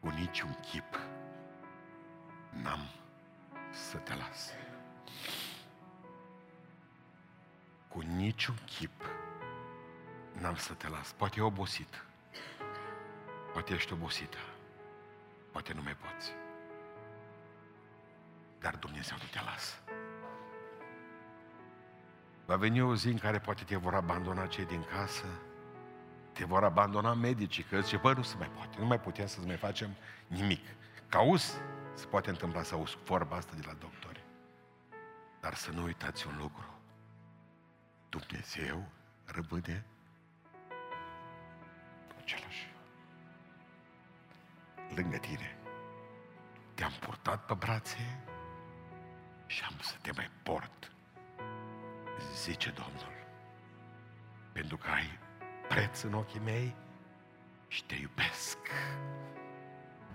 cu 0.00 0.08
niciun 0.08 0.58
chip 0.60 1.00
n-am 2.50 2.80
să 3.70 3.96
te 3.96 4.14
las. 4.14 4.52
Cu 7.88 8.00
niciun 8.00 8.58
chip 8.64 9.04
n-am 10.32 10.56
să 10.56 10.72
te 10.72 10.88
las. 10.88 11.12
Poate 11.12 11.36
e 11.38 11.42
obosit. 11.42 12.04
Poate 13.52 13.74
ești 13.74 13.92
obosită. 13.92 14.38
Poate 15.52 15.72
nu 15.72 15.82
mai 15.82 15.96
poți. 15.96 16.32
Dar 18.60 18.76
Dumnezeu 18.76 19.16
nu 19.16 19.28
te 19.30 19.40
lasă. 19.44 19.74
Va 22.46 22.56
veni 22.56 22.80
o 22.80 22.94
zi 22.94 23.08
în 23.08 23.18
care 23.18 23.38
poate 23.38 23.64
te 23.64 23.76
vor 23.76 23.94
abandona 23.94 24.46
cei 24.46 24.64
din 24.64 24.84
casă, 24.84 25.24
te 26.32 26.44
vor 26.44 26.64
abandona 26.64 27.14
medicii, 27.14 27.62
că 27.62 27.80
zice, 27.80 27.96
bă, 27.96 28.12
nu 28.12 28.22
se 28.22 28.34
mai 28.38 28.50
poate, 28.54 28.76
nu 28.78 28.86
mai 28.86 29.00
putem 29.00 29.26
să 29.26 29.40
mai 29.46 29.56
facem 29.56 29.90
nimic. 30.26 30.64
Că 31.08 31.16
auzi, 31.16 31.54
se 31.98 32.06
poate 32.06 32.30
întâmpla 32.30 32.62
să 32.62 32.74
auzi 32.74 32.96
vorba 33.04 33.36
asta 33.36 33.52
de 33.56 33.66
la 33.66 33.72
doctori. 33.72 34.24
Dar 35.40 35.54
să 35.54 35.70
nu 35.70 35.82
uitați 35.82 36.26
un 36.26 36.36
lucru. 36.36 36.80
Dumnezeu 38.08 38.88
rămâne 39.24 39.86
același. 42.18 42.72
Lângă 44.94 45.16
tine. 45.16 45.58
Te-am 46.74 46.92
purtat 47.00 47.44
pe 47.44 47.54
brațe 47.54 48.24
și 49.46 49.62
am 49.64 49.76
să 49.80 49.96
te 50.02 50.10
mai 50.16 50.30
port, 50.42 50.92
zice 52.34 52.70
Domnul. 52.70 53.26
Pentru 54.52 54.76
că 54.76 54.90
ai 54.90 55.18
preț 55.68 56.02
în 56.02 56.12
ochii 56.12 56.40
mei 56.40 56.76
și 57.68 57.84
te 57.84 57.94
iubesc. 57.94 58.58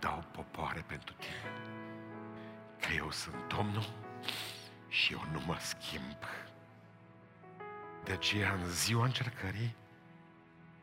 Dau 0.04 0.24
popoare 0.32 0.84
pentru 0.88 1.14
tine. 1.14 1.52
Că 2.80 2.88
eu 2.96 3.12
sunt 3.12 3.36
Domnul 3.58 3.94
și 4.88 5.14
eu 5.14 5.22
nu 5.32 5.42
mă 5.46 5.58
schimb. 5.60 6.18
De 8.04 8.12
aceea, 8.12 8.52
în 8.52 8.70
ziua 8.70 9.06
încercării, 9.06 9.76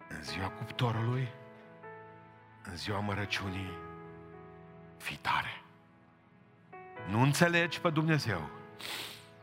în 0.09 0.23
ziua 0.23 0.49
cuptorului, 0.49 1.29
în 2.63 2.77
ziua 2.77 3.01
mărăciunii, 3.01 3.79
fii 4.97 5.17
tare. 5.17 5.63
Nu 7.09 7.21
înțelegi 7.21 7.81
pe 7.81 7.91
Dumnezeu, 7.91 8.51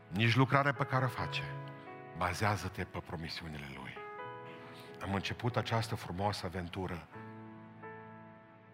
nici 0.08 0.36
lucrarea 0.36 0.72
pe 0.72 0.84
care 0.84 1.04
o 1.04 1.08
face. 1.08 1.42
Bazează-te 2.16 2.84
pe 2.84 2.98
promisiunile 2.98 3.66
Lui. 3.74 3.96
Am 5.02 5.14
început 5.14 5.56
această 5.56 5.94
frumoasă 5.94 6.46
aventură 6.46 7.08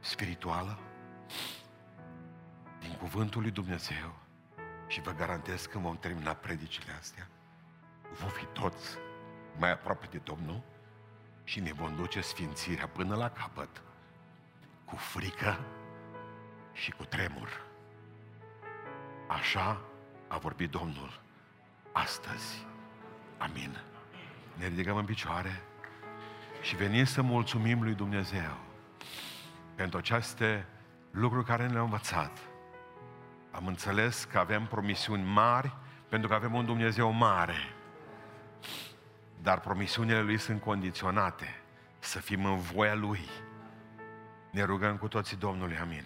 spirituală 0.01 0.79
din 2.81 2.97
Cuvântul 2.97 3.41
lui 3.43 3.51
Dumnezeu 3.51 4.15
și 4.87 5.01
vă 5.01 5.11
garantez 5.11 5.67
că 5.67 5.79
vom 5.79 5.97
termina 5.97 6.33
predicile 6.33 6.93
astea. 6.99 7.29
Vom 8.13 8.29
fi 8.29 8.45
toți 8.45 8.97
mai 9.59 9.71
aproape 9.71 10.07
de 10.11 10.21
Domnul 10.25 10.63
și 11.45 11.61
ne 11.61 11.73
vom 11.73 11.97
duce 11.97 12.21
sfințirea 12.21 12.89
până 12.89 13.17
la 13.17 13.31
capăt 13.31 13.83
cu 14.85 14.97
frică 14.97 15.59
și 16.73 16.91
cu 16.91 17.05
tremur. 17.05 17.67
Așa 19.29 19.81
a 20.29 20.39
vorbit 20.39 20.71
Domnul 20.71 21.21
astăzi. 21.93 22.67
Amin. 23.39 23.77
Ne 24.55 24.67
ridicăm 24.67 24.97
în 24.97 25.05
picioare 25.05 25.63
și 26.63 26.77
venim 26.77 27.05
să 27.05 27.23
mulțumim 27.23 27.83
lui 27.83 27.95
Dumnezeu 27.95 28.57
pentru 29.75 29.99
aceste 29.99 30.67
lucruri 31.15 31.45
care 31.45 31.67
ne-au 31.67 31.85
învățat. 31.85 32.39
Am 33.51 33.67
înțeles 33.67 34.25
că 34.25 34.39
avem 34.39 34.67
promisiuni 34.67 35.23
mari 35.23 35.77
pentru 36.09 36.29
că 36.29 36.35
avem 36.35 36.55
un 36.55 36.65
Dumnezeu 36.65 37.11
mare. 37.11 37.75
Dar 39.43 39.61
promisiunile 39.61 40.23
Lui 40.23 40.39
sunt 40.39 40.61
condiționate 40.61 41.61
să 41.99 42.19
fim 42.19 42.45
în 42.45 42.59
voia 42.59 42.95
Lui 42.95 43.29
Ne 44.51 44.65
rugăm 44.65 44.97
cu 44.97 45.09
toții 45.09 45.37
Domnului, 45.37 45.79
amin. 45.79 46.05